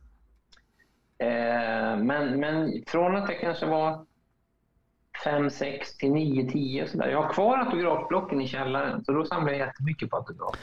Eh, 1.17 1.97
men, 1.97 2.39
men 2.39 2.83
från 2.87 3.15
att 3.15 3.29
jag 3.29 3.39
kanske 3.39 3.65
var 3.65 4.05
5, 5.23 5.49
6 5.49 5.97
till 5.97 6.11
9, 6.11 6.49
10 6.49 6.87
sådär. 6.87 7.09
Jag 7.09 7.21
har 7.21 7.33
kvar 7.33 7.57
autografblocken 7.57 8.41
i 8.41 8.47
källaren, 8.47 9.03
så 9.03 9.11
då 9.11 9.25
samlar 9.25 9.51
jag 9.51 9.59
jättemycket 9.59 10.09
på 10.09 10.15
autografer. 10.17 10.59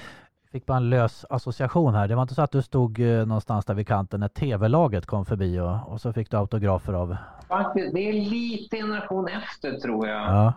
Fick 0.52 0.66
bara 0.66 0.76
en 0.76 0.90
lös 0.90 1.24
association 1.30 1.94
här. 1.94 2.08
Det 2.08 2.14
var 2.14 2.22
inte 2.22 2.34
så 2.34 2.42
att 2.42 2.50
du 2.50 2.62
stod 2.62 3.00
eh, 3.00 3.26
någonstans 3.26 3.64
där 3.64 3.74
vid 3.74 3.86
kanten 3.86 4.20
när 4.20 4.28
tv-laget 4.28 5.06
kom 5.06 5.24
förbi 5.26 5.60
och, 5.60 5.92
och 5.92 6.00
så 6.00 6.12
fick 6.12 6.30
du 6.30 6.36
autografer 6.36 6.92
av... 6.92 7.16
Faktiskt, 7.48 7.94
det 7.94 8.08
är 8.08 8.12
lite 8.12 8.76
generation 8.76 9.28
efter 9.28 9.72
tror 9.72 10.08
jag. 10.08 10.20
Ja. 10.20 10.52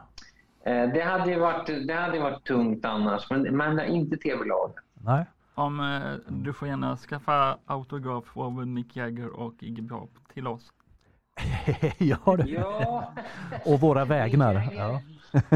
Eh, 0.66 0.90
det, 0.94 1.02
hade 1.02 1.32
ju 1.32 1.40
varit, 1.40 1.88
det 1.88 1.94
hade 1.94 2.20
varit 2.20 2.44
tungt 2.44 2.86
annars, 2.86 3.30
men, 3.30 3.42
men 3.42 3.80
inte 3.80 4.18
tv-laget. 4.18 4.76
Nej. 4.94 5.26
Om 5.56 5.80
eh, 5.80 6.34
du 6.34 6.54
får 6.54 6.68
gärna 6.68 6.98
skaffa 6.98 7.58
autograf 7.66 8.38
av 8.38 8.68
Mick 8.68 8.96
Jagger 8.96 9.30
och 9.40 9.54
Iggy 9.60 9.88
Pop 9.88 10.10
till 10.34 10.48
oss. 10.48 10.72
ja, 11.98 12.36
du. 12.38 12.52
Ja, 12.52 13.14
Och 13.66 13.80
våra 13.80 14.06
vägnar. 14.16 14.70
Ja. 14.78 15.02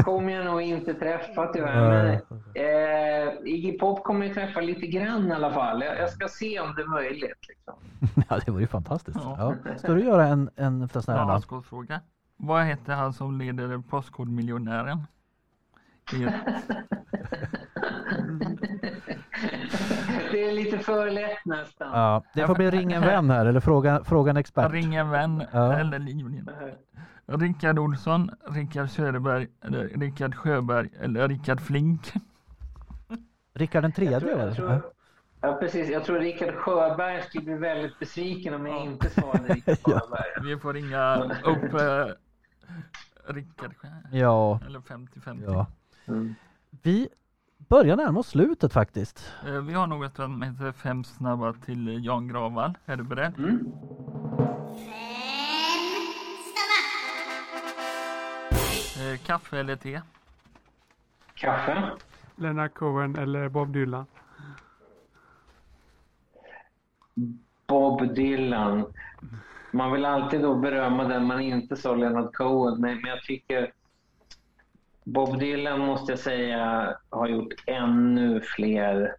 Kommer 0.04 0.32
jag 0.32 0.44
nog 0.44 0.62
inte 0.62 0.94
träffa 0.94 1.46
tyvärr. 1.46 2.20
Men, 2.28 2.42
eh, 2.54 3.34
Iggy 3.44 3.78
Pop 3.78 4.04
kommer 4.04 4.26
jag 4.26 4.34
träffa 4.34 4.60
lite 4.60 4.86
grann 4.86 5.28
i 5.28 5.32
alla 5.32 5.50
fall. 5.52 5.82
Jag, 5.82 5.98
jag 5.98 6.10
ska 6.10 6.28
se 6.28 6.60
om 6.60 6.74
det 6.74 6.82
är 6.82 6.86
möjligt. 6.86 7.48
Liksom. 7.48 7.74
ja, 8.28 8.40
det 8.44 8.50
vore 8.50 8.62
ju 8.62 8.66
fantastiskt. 8.66 9.18
Ja. 9.22 9.54
Ja. 9.64 9.76
Ska 9.78 9.92
du 9.92 10.04
göra 10.04 10.26
en, 10.26 10.50
en 10.56 10.88
sån 10.88 11.02
här? 11.14 11.26
Barnskålsfråga. 11.26 12.00
Vad 12.36 12.64
heter 12.64 12.92
han 12.92 13.12
som 13.12 13.38
leder 13.38 13.78
Postkodmiljonären? 13.78 15.06
Det 20.32 20.44
är 20.44 20.52
lite 20.52 20.78
för 20.78 21.10
lätt 21.10 21.44
nästan. 21.44 21.88
Ja, 21.92 22.22
det 22.34 22.46
får 22.46 22.54
bli 22.54 22.70
ring 22.70 22.92
en 22.92 23.02
vän 23.02 23.30
här 23.30 23.46
eller 23.46 23.60
fråga, 23.60 24.04
fråga 24.04 24.30
en 24.30 24.36
expert. 24.36 24.72
Ring 24.72 24.94
en 24.94 25.10
vän 25.10 25.44
Ja. 25.52 25.72
eller 25.72 25.98
Livlin. 25.98 26.50
Rickard 27.28 27.78
Olsson, 27.78 28.30
Rickard 28.50 28.90
Söderberg, 28.90 29.48
eller 29.60 29.88
Rickard 29.88 30.34
Sjöberg 30.34 30.90
eller 31.00 31.28
Rickard 31.28 31.60
Flink. 31.60 32.12
Rickard 33.54 33.82
den 33.84 33.90
Jag 33.90 33.96
tredje 33.96 34.20
tror, 34.20 34.40
jag 34.40 34.54
tror, 34.56 34.82
ja, 35.40 35.52
precis. 35.60 35.88
Jag 35.90 36.04
tror 36.04 36.18
Rickard 36.18 36.54
Sjöberg 36.54 37.22
skulle 37.22 37.44
bli 37.44 37.54
väldigt 37.54 37.98
besviken 37.98 38.54
om 38.54 38.66
jag 38.66 38.84
inte 38.84 39.10
svarade 39.10 39.54
Rickard 39.54 39.78
Ja. 39.86 40.00
Sjöberg. 40.00 40.24
Vi 40.54 40.58
får 40.58 40.72
ringa 40.74 41.16
upp 41.44 41.74
eh, 41.74 42.06
Rickard. 43.34 43.74
Ja, 44.12 44.60
Eller 44.66 44.80
50-50. 44.80 45.42
ja. 45.46 45.66
Mm. 46.08 46.34
Vi 46.82 47.08
börjar 47.68 47.96
närma 47.96 48.20
oss 48.20 48.28
slutet 48.28 48.72
faktiskt. 48.72 49.32
Eh, 49.46 49.52
Vi 49.60 49.72
har 49.72 49.86
något 49.86 50.16
som 50.16 50.42
heter 50.42 50.72
Fem 50.72 51.04
snabba 51.04 51.52
till 51.52 52.04
Jan 52.04 52.28
Gravall. 52.28 52.78
Är 52.86 52.96
du 52.96 53.02
beredd? 53.04 53.38
Mm. 53.38 53.72
Eh, 58.98 59.18
Kaffe 59.18 59.58
eller 59.58 59.76
te? 59.76 60.00
Kaffe? 61.34 61.90
Leonard 62.36 62.74
Cohen 62.74 63.16
eller 63.16 63.48
Bob 63.48 63.72
Dylan? 63.72 64.06
Bob 67.66 68.14
Dylan. 68.14 68.84
Man 69.70 69.92
vill 69.92 70.04
alltid 70.04 70.42
då 70.42 70.54
berömma 70.54 71.04
den 71.04 71.24
man 71.24 71.40
inte 71.40 71.76
sa, 71.76 71.94
Leonard 71.94 72.34
Cohen, 72.34 72.80
men, 72.80 73.00
men 73.00 73.10
jag 73.10 73.22
tycker 73.22 73.72
Bob 75.04 75.38
Dylan 75.38 75.80
måste 75.80 76.12
jag 76.12 76.18
säga 76.18 76.96
har 77.10 77.28
gjort 77.28 77.54
ännu 77.66 78.40
fler 78.40 79.16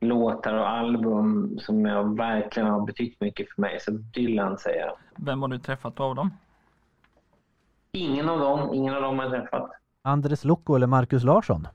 låtar 0.00 0.54
och 0.54 0.68
album 0.68 1.58
som 1.58 1.86
jag 1.86 2.16
verkligen 2.16 2.68
har 2.68 2.86
betytt 2.86 3.20
mycket 3.20 3.54
för 3.54 3.60
mig. 3.62 3.80
Så 3.80 3.90
Dylan 3.90 4.58
säger 4.58 4.80
jag. 4.80 4.96
Vem 5.16 5.42
har 5.42 5.48
du 5.48 5.58
träffat 5.58 6.00
av 6.00 6.14
dem? 6.14 6.30
Ingen 7.94 8.28
av 8.28 8.38
dem, 8.38 8.74
ingen 8.74 8.94
av 8.94 9.02
dem 9.02 9.18
har 9.18 9.24
jag 9.24 9.32
träffat. 9.32 9.70
Andres 10.02 10.44
Lokko 10.44 10.74
eller 10.76 10.86
Marcus 10.86 11.24
Larsson? 11.24 11.68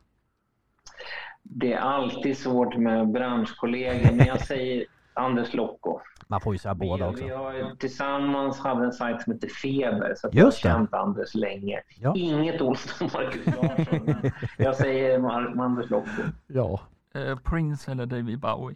Det 1.43 1.73
är 1.73 1.79
alltid 1.79 2.37
svårt 2.37 2.77
med 2.77 3.11
branschkollegor, 3.11 4.11
men 4.15 4.25
jag 4.27 4.41
säger 4.41 4.85
Anders 5.13 5.53
Lokko. 5.53 5.99
Man 6.27 6.41
får 6.41 6.53
ju 6.53 6.57
säga 6.59 6.75
båda 6.75 7.05
vi, 7.07 7.13
också. 7.13 7.23
vi 7.23 7.29
har 7.31 7.75
tillsammans 7.75 8.59
hade 8.59 8.85
en 8.85 8.91
sajt 8.91 9.21
som 9.21 9.33
heter 9.33 9.47
Feber, 9.47 10.13
så 10.17 10.27
jag 10.27 10.33
det. 10.33 10.41
har 10.43 10.51
känt 10.51 10.93
Anders 10.93 11.35
länge. 11.35 11.81
Ja. 11.99 12.13
Inget 12.15 12.61
ont 12.61 12.95
om 13.01 13.09
Marcus 13.13 13.45
Larsson, 13.45 13.99
men 14.05 14.31
jag 14.57 14.75
säger 14.75 15.19
Mar- 15.19 15.61
Anders 15.63 15.89
Lokko. 15.89 16.21
Ja. 16.47 16.79
Eh, 17.13 17.37
Prince 17.39 17.91
eller 17.91 18.05
David 18.05 18.39
Bowie? 18.39 18.75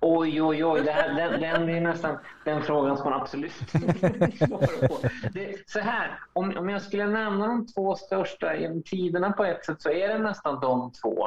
Oj, 0.00 0.42
oj, 0.42 0.64
oj, 0.64 0.80
det 0.82 0.92
här, 0.92 1.14
den, 1.14 1.40
den 1.40 1.68
är 1.68 1.80
nästan 1.80 2.18
den 2.44 2.62
frågan 2.62 2.96
som 2.96 3.10
man 3.10 3.20
absolut 3.20 3.74
inte 3.74 4.08
vill 4.08 4.38
svara 4.38 4.88
på. 4.88 5.08
Det, 5.32 5.68
så 5.70 5.80
här, 5.80 6.18
om, 6.32 6.56
om 6.56 6.68
jag 6.68 6.82
skulle 6.82 7.06
nämna 7.06 7.46
de 7.46 7.66
två 7.66 7.94
största 7.96 8.56
genom 8.56 8.82
tiderna 8.82 9.32
på 9.32 9.44
ett 9.44 9.64
sätt 9.64 9.82
så 9.82 9.90
är 9.90 10.08
det 10.08 10.18
nästan 10.18 10.60
de 10.60 10.92
två. 10.92 11.26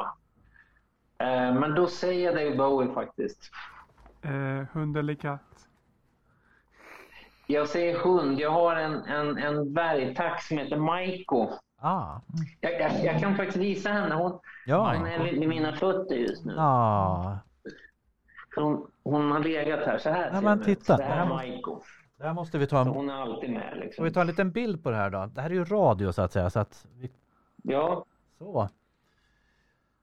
Eh, 1.20 1.54
men 1.54 1.76
då 1.76 1.88
säger 1.88 2.26
jag 2.26 2.36
David 2.36 2.58
Bowie 2.58 2.94
faktiskt. 2.94 3.52
Eh, 4.22 4.68
hund 4.74 4.98
eller 4.98 5.14
katt? 5.16 5.42
Jag 7.48 7.68
säger 7.70 8.00
hund. 8.00 8.40
Jag 8.40 8.52
har 8.52 8.76
en, 8.76 8.94
en, 9.04 9.38
en 9.38 9.74
dvärgtax 9.74 10.48
som 10.48 10.58
heter 10.58 10.78
Maiko. 10.78 11.50
Ah. 11.82 12.20
Jag, 12.62 12.74
jag, 12.82 12.92
jag 13.04 13.20
kan 13.22 13.36
faktiskt 13.36 13.58
visa 13.58 13.90
henne. 13.92 14.16
Hon, 14.16 14.40
Ja. 14.66 14.94
hon 14.98 15.08
är 15.08 15.24
vid 15.24 15.40
vid 15.40 15.50
mina 15.50 15.74
fötter 15.74 16.16
just 16.16 16.46
nu. 16.46 16.56
Ah. 16.60 17.38
Hon, 18.56 18.88
hon 19.04 19.32
har 19.32 19.39
legat 19.39 19.80
här. 19.86 19.97
Så 19.97 20.10
här 20.10 20.28
Ja, 20.28 20.34
ser 20.34 20.41
men 20.41 20.64
titta. 20.64 20.84
Så 20.84 20.97
Det 20.97 21.04
här 21.04 21.26
är 21.26 21.30
Maiko. 21.30 21.82
Det 22.18 22.24
här 22.24 22.34
måste 22.34 22.58
vi 22.58 22.68
ta 22.68 22.84
Så 22.84 22.89
en... 22.89 22.95
hon 22.95 23.10
är 23.10 23.14
alltid 23.14 23.50
med. 23.50 23.78
Liksom. 23.78 24.06
vi 24.06 24.12
ta 24.12 24.22
en 24.22 24.28
liten 24.28 24.52
bild 24.52 24.84
på 24.84 24.89
det 24.89 24.95
här 24.97 25.10
då? 25.10 25.26
Det 25.34 25.41
här 25.41 25.50
är 25.50 25.54
ju 25.54 25.66
radio 25.66 26.12
så 26.12 26.22
att 26.22 26.32
säga. 26.32 26.50
Så 26.50 26.60
att 26.60 26.86
vi... 26.97 27.12
Ja, 27.64 28.06
Så. 28.38 28.70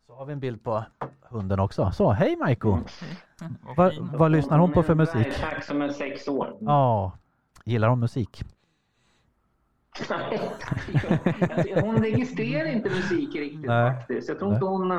Så 0.06 0.14
har 0.14 0.26
vi 0.26 0.32
en 0.32 0.40
bild 0.40 0.64
på 0.64 0.84
hunden 1.22 1.60
också. 1.60 1.90
Så, 1.90 2.10
hej 2.10 2.36
Maiko! 2.36 2.72
Mm. 2.72 2.84
Vad 3.76 3.94
Vad, 4.12 4.30
lyssnar 4.30 4.58
hon 4.58 4.72
på 4.72 4.82
för 4.82 4.92
en 4.92 4.98
musik? 4.98 5.26
dvärgtax 5.26 5.66
som 5.66 5.82
är 5.82 5.88
sex 5.88 6.28
år. 6.28 6.56
Ja. 6.60 7.12
Gillar 7.64 7.88
hon 7.88 8.00
musik? 8.00 8.44
hon 11.82 11.96
registrerar 11.98 12.66
inte 12.68 12.90
musik 12.90 13.34
riktigt 13.34 13.66
Nej. 13.66 13.94
faktiskt. 13.94 14.28
Jag 14.28 14.38
tror 14.38 14.54
inte 14.54 14.66
hon, 14.66 14.90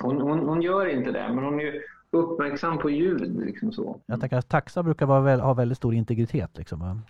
hon, 0.00 0.20
hon, 0.20 0.48
hon 0.48 0.62
gör 0.62 0.86
inte 0.86 1.12
det. 1.12 1.28
Men 1.34 1.44
hon 1.44 1.60
är 1.60 1.64
ju 1.64 1.82
uppmärksam 2.10 2.78
på 2.78 2.90
ljud. 2.90 3.36
Liksom 3.46 3.72
så. 3.72 4.00
Jag 4.06 4.20
tänker 4.20 4.36
att 4.36 4.48
taxa 4.48 4.82
brukar 4.82 5.06
vara 5.06 5.20
väl, 5.20 5.40
ha 5.40 5.54
väldigt 5.54 5.78
stor 5.78 5.94
integritet 5.94 6.58
liksom. 6.58 7.02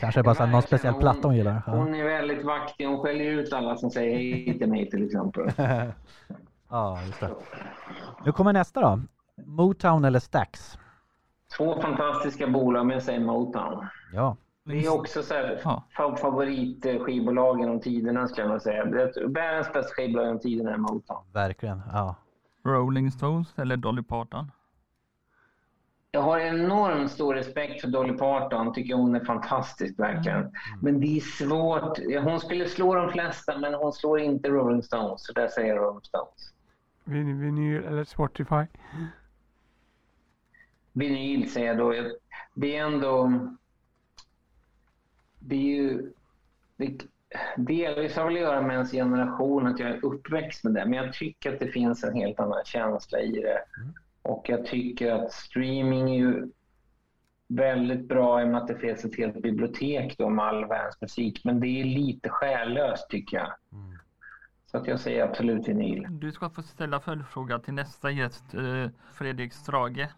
Kanske 0.00 0.22
bara 0.22 0.34
så 0.34 0.46
någon 0.46 0.62
speciell 0.62 0.94
platta 0.94 1.28
hon 1.28 1.36
gillar. 1.36 1.62
Ja. 1.66 1.72
Hon 1.72 1.94
är 1.94 2.04
väldigt 2.04 2.44
vaktig. 2.44 2.86
Hon 2.86 2.98
skäller 3.00 3.24
ut 3.24 3.52
alla 3.52 3.76
som 3.76 3.90
säger 3.90 4.16
hej 4.16 4.58
till 4.58 4.68
mig 4.68 4.90
till 4.90 5.06
exempel. 5.06 5.50
ja, 6.70 6.98
just 7.06 7.20
det. 7.20 7.30
Nu 8.24 8.32
kommer 8.32 8.52
nästa 8.52 8.80
då. 8.80 9.00
Motown 9.46 10.04
eller 10.04 10.18
Stax? 10.18 10.78
Två 11.56 11.80
fantastiska 11.82 12.46
bolag, 12.46 12.86
men 12.86 12.94
jag 12.94 13.02
säger 13.02 13.20
Motown. 13.20 13.86
Ja. 14.12 14.36
Det 14.64 14.84
är 14.86 14.94
också 14.94 15.22
så 15.22 15.34
här, 15.34 15.60
Ja. 15.64 15.84
fa- 15.98 16.16
favoritskivbolag 16.16 17.60
genom 17.60 17.80
tiderna 17.80 18.28
skulle 18.28 18.44
jag 18.44 18.50
nog 18.50 18.62
säga. 18.62 18.84
Det 18.84 19.02
är 19.02 19.28
Världens 19.28 19.72
bästa 19.72 19.94
skivbolag 19.94 20.24
genom 20.26 20.40
tiderna 20.40 20.72
är 20.72 20.76
Motown. 20.76 21.24
Verkligen. 21.32 21.82
Ja. 21.92 22.14
Rolling 22.64 23.10
Stones 23.10 23.58
eller 23.58 23.76
Dolly 23.76 24.02
Parton? 24.02 24.50
Jag 26.10 26.22
har 26.22 26.38
enormt 26.38 27.10
stor 27.10 27.34
respekt 27.34 27.80
för 27.80 27.88
Dolly 27.88 28.12
Parton. 28.12 28.72
Tycker 28.74 28.94
hon 28.94 29.14
är 29.14 29.24
fantastisk 29.24 29.98
verkligen. 29.98 30.52
Men 30.82 31.00
det 31.00 31.16
är 31.16 31.20
svårt. 31.20 31.98
Hon 32.24 32.40
skulle 32.40 32.68
slå 32.68 32.94
de 32.94 33.12
flesta 33.12 33.58
men 33.58 33.74
hon 33.74 33.92
slår 33.92 34.20
inte 34.20 34.48
Rolling 34.48 34.82
Stones. 34.82 35.26
Så 35.26 35.32
där 35.32 35.48
säger 35.48 35.68
jag 35.74 35.84
Rolling 35.84 36.02
Stones. 36.04 36.54
Vin- 37.04 37.40
Vinyl 37.40 37.84
eller 37.84 38.04
Spotify? 38.04 38.66
Vinyl 40.92 41.50
säger 41.50 41.66
jag 41.66 41.78
då. 41.78 41.94
Det 42.54 42.76
är 42.76 42.84
ändå... 42.86 43.32
Det 45.38 45.54
är 45.56 45.82
ju... 45.82 46.12
Det, 46.76 47.00
delvis 47.56 48.16
har 48.16 48.24
väl 48.24 48.34
att 48.34 48.40
göra 48.40 48.62
med 48.62 48.74
ens 48.74 48.92
generation, 48.92 49.66
att 49.66 49.78
jag 49.78 49.90
är 49.90 50.04
uppväxt 50.04 50.64
med 50.64 50.74
det. 50.74 50.84
Men 50.84 50.92
jag 50.92 51.12
tycker 51.12 51.52
att 51.52 51.60
det 51.60 51.68
finns 51.68 52.04
en 52.04 52.14
helt 52.14 52.40
annan 52.40 52.64
känsla 52.64 53.20
i 53.20 53.30
det. 53.30 53.58
Och 54.22 54.46
jag 54.48 54.66
tycker 54.66 55.12
att 55.12 55.32
streaming 55.32 56.10
är 56.10 56.18
ju 56.18 56.48
väldigt 57.48 58.08
bra 58.08 58.42
i 58.42 58.44
och 58.44 58.48
med 58.48 58.60
att 58.60 58.68
det 58.68 58.78
finns 58.78 59.04
ett 59.04 59.16
helt 59.16 59.42
bibliotek 59.42 60.18
då 60.18 60.28
med 60.28 60.44
all 60.44 60.64
världens 60.64 61.00
musik. 61.00 61.40
Men 61.44 61.60
det 61.60 61.80
är 61.80 61.84
lite 61.84 62.28
själlöst 62.28 63.10
tycker 63.10 63.36
jag. 63.36 63.52
Så 64.66 64.78
att 64.78 64.86
jag 64.86 65.00
säger 65.00 65.24
absolut 65.24 65.68
vinyl. 65.68 66.06
Du 66.10 66.32
ska 66.32 66.50
få 66.50 66.62
ställa 66.62 67.00
följdfråga 67.00 67.58
till 67.58 67.74
nästa 67.74 68.10
gäst, 68.10 68.54
eh, 68.54 68.90
Fredrik 69.12 69.52
Strage. 69.52 70.08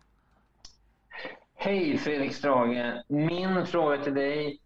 Hej 1.55 1.99
Fredrik 1.99 2.33
Strage. 2.33 3.03
Min 3.09 3.67
fråga 3.67 3.97
till 3.97 4.15
dig. 4.15 4.61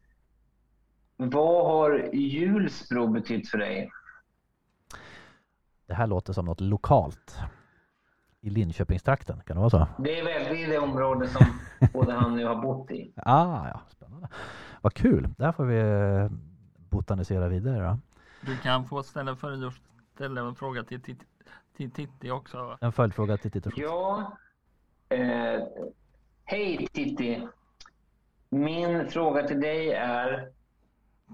Vad 1.21 1.67
har 1.67 2.11
Hjulsbro 2.15 3.07
betytt 3.07 3.49
för 3.49 3.59
dig? 3.59 3.91
Det 5.87 5.95
här 5.95 6.07
låter 6.07 6.33
som 6.33 6.45
något 6.45 6.61
lokalt. 6.61 7.39
I 8.41 8.51
Linköpingstrakten, 8.51 9.41
kan 9.47 9.57
det 9.57 9.61
vara 9.61 9.71
så? 9.71 9.87
Det 9.99 10.19
är 10.19 10.25
väl 10.25 10.71
det, 10.71 10.79
område 10.79 11.29
som 11.29 11.47
både 11.93 12.13
han 12.13 12.33
och 12.33 12.41
jag 12.41 12.55
har 12.55 12.63
bott 12.63 12.91
i. 12.91 13.13
Ah, 13.17 13.69
ja, 13.69 13.81
spännande. 13.89 14.29
Vad 14.81 14.95
kul. 14.95 15.29
Där 15.39 15.53
får 15.53 15.65
vi 15.65 15.79
eh, 15.79 16.31
botanisera 16.91 17.49
vidare 17.49 17.83
då. 17.83 17.99
Du 18.41 18.57
kan 18.57 18.85
få 18.85 19.03
ställa, 19.03 19.37
för, 19.37 19.73
ställa 20.15 20.41
en 20.41 20.55
fråga 20.55 20.83
till, 20.83 21.03
till, 21.03 21.17
till 21.77 21.91
Titti 21.91 22.31
också. 22.31 22.79
En 22.81 22.93
följdfråga 22.93 23.37
till 23.37 23.51
Titti. 23.51 23.71
Ja. 23.77 24.37
Eh, 25.09 25.63
Hej 26.45 26.89
Titti. 26.93 27.49
Min 28.51 29.09
fråga 29.09 29.43
till 29.43 29.61
dig 29.61 29.93
är. 29.93 30.58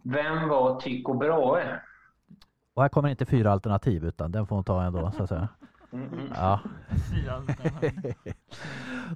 Vem 0.02 0.48
var 0.48 0.80
Tycho 0.80 1.14
Brahe? 1.14 1.80
Och 2.74 2.82
här 2.82 2.88
kommer 2.88 3.08
inte 3.08 3.26
fyra 3.26 3.52
alternativ 3.52 4.04
utan 4.04 4.32
den 4.32 4.46
får 4.46 4.56
hon 4.56 4.64
ta 4.64 4.82
ändå 4.82 5.10
så 5.10 5.22
att 5.22 5.28
säga. 5.28 5.48
Mm, 5.92 6.12
mm. 6.12 6.26
Ja. 6.34 6.60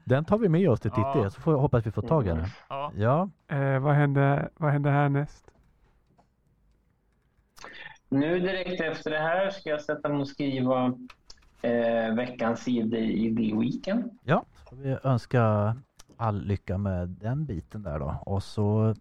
Den 0.04 0.24
tar 0.24 0.38
vi 0.38 0.48
med 0.48 0.70
oss 0.70 0.80
till 0.80 0.90
Titti 0.90 1.00
Ja. 1.14 1.30
så 1.30 1.40
får 1.40 1.54
jag 1.54 1.60
hoppas 1.60 1.86
vi 1.86 1.90
får 1.90 2.02
tag 2.02 2.26
i 2.26 2.28
den. 2.28 2.44
Ja, 2.68 2.92
Ja, 2.96 3.28
Eh, 3.48 3.78
vad, 3.78 3.94
hände, 3.94 4.48
vad 4.56 4.72
hände 4.72 4.90
härnäst? 4.90 5.50
Nu 8.08 8.40
direkt 8.40 8.80
efter 8.80 9.10
det 9.10 9.18
här 9.18 9.50
ska 9.50 9.70
jag 9.70 9.80
sätta 9.80 10.08
mig 10.08 10.20
och 10.20 10.28
skriva 10.28 10.86
eh, 11.62 12.14
veckans 12.14 12.60
sida 12.60 12.98
i 12.98 13.36
The 13.36 13.56
Weekend. 13.56 14.18
ja. 14.24 14.44
Så 14.68 14.76
vi 14.76 14.96
önska 15.04 15.76
all 16.16 16.42
lycka 16.44 16.78
med 16.78 17.08
den 17.08 17.46
biten 17.46 17.82
där 17.82 17.98
då. 17.98 18.14
Och 18.26 18.42
så 18.42 18.94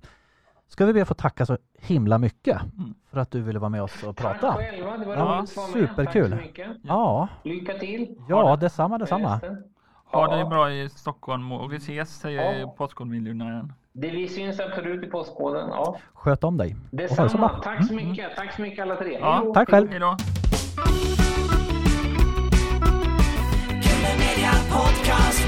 ska 0.67 0.85
vi 0.85 0.93
be 0.93 1.01
att 1.01 1.07
få 1.07 1.13
tacka 1.13 1.45
så 1.45 1.57
himla 1.79 2.17
mycket 2.17 2.61
mm. 2.61 2.93
för 3.11 3.19
att 3.19 3.31
du 3.31 3.41
ville 3.41 3.59
vara 3.59 3.69
med 3.69 3.83
oss 3.83 4.03
och 4.03 4.17
prata. 4.17 4.53
Tack 4.53 4.57
själva, 4.57 4.97
det 4.97 5.05
var 5.05 5.15
ja, 5.15 5.37
roligt 5.37 5.57
att 5.57 5.69
Superkul. 5.69 6.31
Tack 6.31 6.55
så. 6.55 6.73
Ja. 6.81 7.27
Lycka 7.43 7.73
till. 7.73 8.15
Ja, 8.29 8.55
det. 8.55 8.65
detsamma, 8.65 8.97
detsamma. 8.97 9.39
Ha 10.05 10.37
det 10.37 10.45
bra 10.45 10.71
i 10.71 10.89
Stockholm 10.89 11.51
och 11.51 11.73
vi 11.73 11.77
ses 11.77 12.19
säger 12.19 12.59
ja. 12.59 12.67
Postkodmiljonären. 12.67 13.73
Det 13.93 14.09
vi 14.09 14.27
syns 14.27 14.59
absolut 14.59 15.03
i 15.03 15.07
Postkoden. 15.07 15.69
Ja. 15.69 15.97
Sköt 16.13 16.43
om 16.43 16.57
dig. 16.57 16.75
Detsamma. 16.91 17.49
Tack 17.63 17.87
så 17.87 17.93
mm. 17.93 18.09
mycket. 18.09 18.25
Mm. 18.25 18.35
Tack 18.35 18.55
så 18.55 18.61
mycket 18.61 18.79
alla 18.79 18.95
tre. 18.95 19.17
Ja, 19.19 19.33
Hejdå. 19.33 19.53
tack 19.53 19.69
själv. 19.69 19.89
Hejdå. 19.89 20.17
Podcast, 24.71 25.45